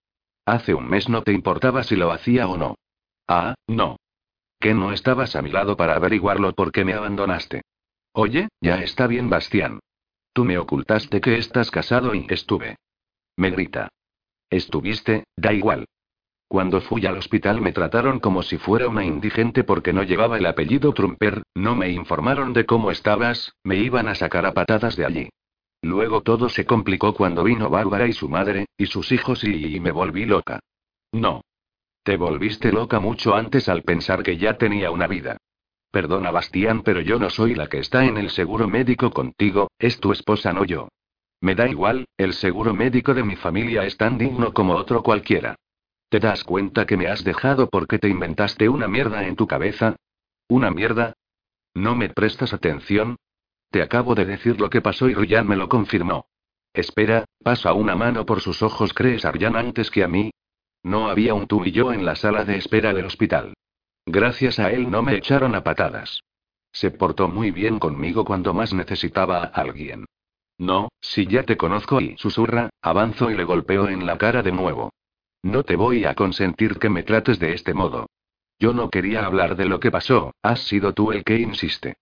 [0.48, 2.78] Hace un mes no te importaba si lo hacía o no.
[3.28, 3.98] Ah, no.
[4.61, 7.64] Que no estabas a mi lado para averiguarlo porque me abandonaste.
[8.14, 9.82] Oye, ya está bien, Bastián.
[10.32, 12.78] Tú me ocultaste que estás casado y estuve.
[13.36, 13.90] Me grita.
[14.49, 15.84] Estuviste, da igual.
[16.48, 20.45] Cuando fui al hospital me trataron como si fuera una indigente porque no llevaba el
[20.45, 25.06] apellido Trumper, no me informaron de cómo estabas, me iban a sacar a patadas de
[25.06, 25.30] allí.
[25.82, 29.91] Luego todo se complicó cuando vino Bárbara y su madre, y sus hijos y, me
[29.91, 30.60] volví loca.
[31.12, 31.41] No.
[32.04, 35.38] Te volviste loca mucho antes al pensar que ya tenía una vida.
[35.91, 39.99] Perdona Bastián, pero yo no soy la que está en el seguro médico contigo, es
[39.99, 40.90] tu esposa, no yo.
[41.41, 45.56] Me da igual, el seguro médico de mi familia es tan digno como otro cualquiera.
[46.10, 49.95] ¿Te das cuenta que me has dejado porque te inventaste una mierda en tu cabeza?
[50.48, 51.14] ¿Una mierda?
[51.74, 53.18] ¿No me prestas atención?
[53.69, 56.27] Te acabo de decir lo que pasó y Ryan me lo confirmó.
[56.73, 58.94] Espera, pasa una mano por sus ojos.
[58.94, 60.31] ¿Crees a antes que a mí?
[60.84, 63.53] No había un tú y yo en la sala de espera del hospital.
[64.06, 66.22] Gracias a él no me echaron a patadas.
[66.72, 70.06] Se portó muy bien conmigo cuando más necesitaba a alguien.
[70.57, 74.52] No, si ya te conozco y susurra, avanzo y le golpeo en la cara de
[74.52, 74.91] nuevo.
[75.44, 78.07] No te voy a consentir que me trates de este modo.
[78.60, 81.95] Yo no quería hablar de lo que pasó, has sido tú el que insiste.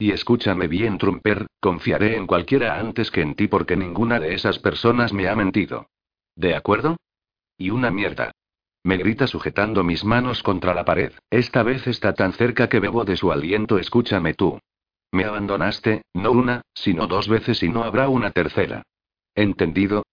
[0.00, 4.58] Y escúchame bien, Trumper, confiaré en cualquiera antes que en ti porque ninguna de esas
[4.58, 5.90] personas me ha mentido.
[6.34, 6.96] ¿De acuerdo?
[7.58, 8.32] Y una mierda.
[8.82, 11.12] Me grita sujetando mis manos contra la pared.
[11.28, 13.78] Esta vez está tan cerca que bebo de su aliento.
[13.78, 14.58] Escúchame tú.
[15.12, 18.84] Me abandonaste, no una, sino dos veces y no habrá una tercera.
[19.34, 20.04] ¿Entendido?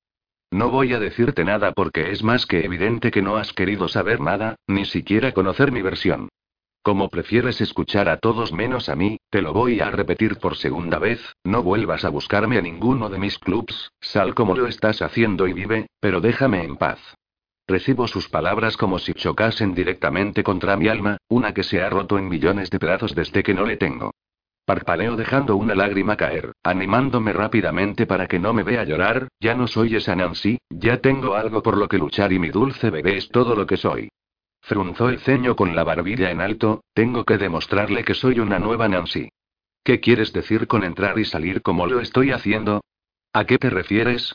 [0.52, 4.20] No voy a decirte nada porque es más que evidente que no has querido saber
[4.20, 6.28] nada, ni siquiera conocer mi versión.
[6.82, 11.00] Como prefieres escuchar a todos menos a mí, te lo voy a repetir por segunda
[11.00, 15.48] vez, no vuelvas a buscarme a ninguno de mis clubs, sal como lo estás haciendo
[15.48, 17.00] y vive, pero déjame en paz.
[17.68, 22.18] Recibo sus palabras como si chocasen directamente contra mi alma, una que se ha roto
[22.18, 24.12] en millones de pedazos desde que no le tengo.
[24.64, 29.68] Parpaleo dejando una lágrima caer, animándome rápidamente para que no me vea llorar, ya no
[29.68, 33.30] soy esa Nancy, ya tengo algo por lo que luchar y mi dulce bebé es
[33.30, 34.10] todo lo que soy.
[34.68, 38.90] Frunzó el ceño con la barbilla en alto, tengo que demostrarle que soy una nueva
[38.90, 39.30] Nancy.
[39.82, 42.82] ¿Qué quieres decir con entrar y salir como lo estoy haciendo?
[43.32, 44.34] ¿A qué te refieres?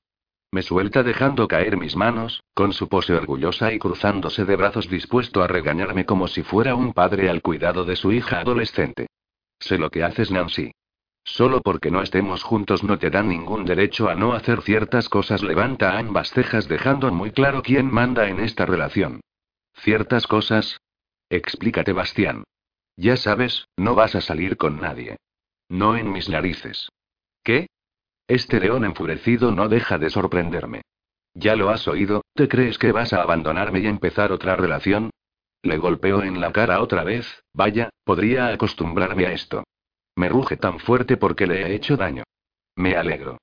[0.50, 5.42] Me suelta dejando caer mis manos, con su pose orgullosa y cruzándose de brazos dispuesto
[5.42, 9.08] a regañarme como si fuera un padre al cuidado de su hija adolescente.
[9.58, 10.72] Sé lo que haces, Nancy.
[11.24, 15.42] Solo porque no estemos juntos no te dan ningún derecho a no hacer ciertas cosas.
[15.42, 19.20] Levanta ambas cejas dejando muy claro quién manda en esta relación.
[19.82, 20.80] ¿Ciertas cosas?
[21.28, 22.44] Explícate, Bastián.
[22.96, 25.16] Ya sabes, no vas a salir con nadie.
[25.68, 26.88] No en mis narices.
[27.42, 27.66] ¿Qué?
[28.28, 30.82] Este león enfurecido no deja de sorprenderme.
[31.34, 32.22] ¿Ya lo has oído?
[32.34, 35.10] ¿Te crees que vas a abandonarme y empezar otra relación?
[35.62, 39.64] Le golpeo en la cara otra vez, vaya, podría acostumbrarme a esto.
[40.14, 42.22] Me ruge tan fuerte porque le he hecho daño.
[42.76, 43.38] Me alegro.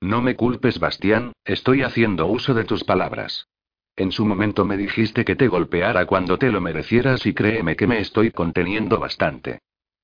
[0.00, 3.48] No me culpes, Bastián, estoy haciendo uso de tus palabras.
[3.96, 7.86] En su momento me dijiste que te golpeara cuando te lo merecieras y créeme que
[7.86, 9.60] me estoy conteniendo bastante.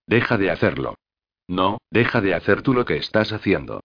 [0.07, 0.95] Deja de hacerlo.
[1.49, 3.81] No, deja de hacer tú lo que estás haciendo.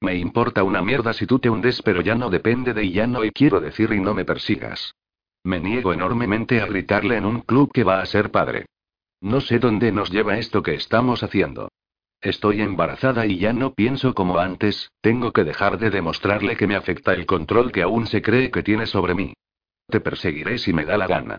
[0.00, 3.24] Me importa una mierda si tú te hundes, pero ya no depende de ya no
[3.24, 4.94] y quiero decir y no me persigas.
[5.42, 8.66] Me niego enormemente a gritarle en un club que va a ser padre.
[9.20, 11.68] No sé dónde nos lleva esto que estamos haciendo.
[12.20, 16.76] Estoy embarazada y ya no pienso como antes, tengo que dejar de demostrarle que me
[16.76, 19.34] afecta el control que aún se cree que tiene sobre mí.
[19.88, 21.38] Te perseguiré si me da la gana.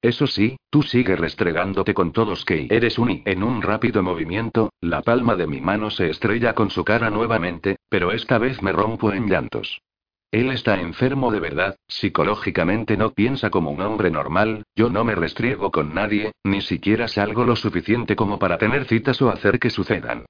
[0.00, 4.70] Eso sí, tú sigues restregándote con todos que eres un y en un rápido movimiento,
[4.80, 8.70] la palma de mi mano se estrella con su cara nuevamente, pero esta vez me
[8.70, 9.82] rompo en llantos.
[10.30, 15.16] Él está enfermo de verdad, psicológicamente no piensa como un hombre normal, yo no me
[15.16, 19.70] restriego con nadie, ni siquiera salgo lo suficiente como para tener citas o hacer que
[19.70, 20.26] sucedan.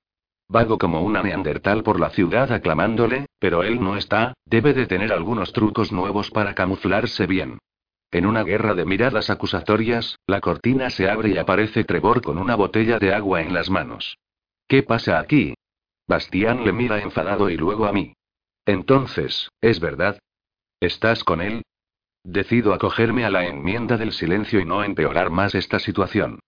[0.50, 5.12] Vago como una neandertal por la ciudad aclamándole, pero él no está, debe de tener
[5.12, 7.58] algunos trucos nuevos para camuflarse bien.
[8.10, 12.54] En una guerra de miradas acusatorias, la cortina se abre y aparece Trevor con una
[12.54, 14.16] botella de agua en las manos.
[14.66, 15.52] ¿Qué pasa aquí?
[16.06, 18.14] Bastián le mira enfadado y luego a mí.
[18.64, 20.18] Entonces, ¿es verdad?
[20.80, 21.62] ¿Estás con él?
[22.24, 26.40] Decido acogerme a la enmienda del silencio y no empeorar más esta situación.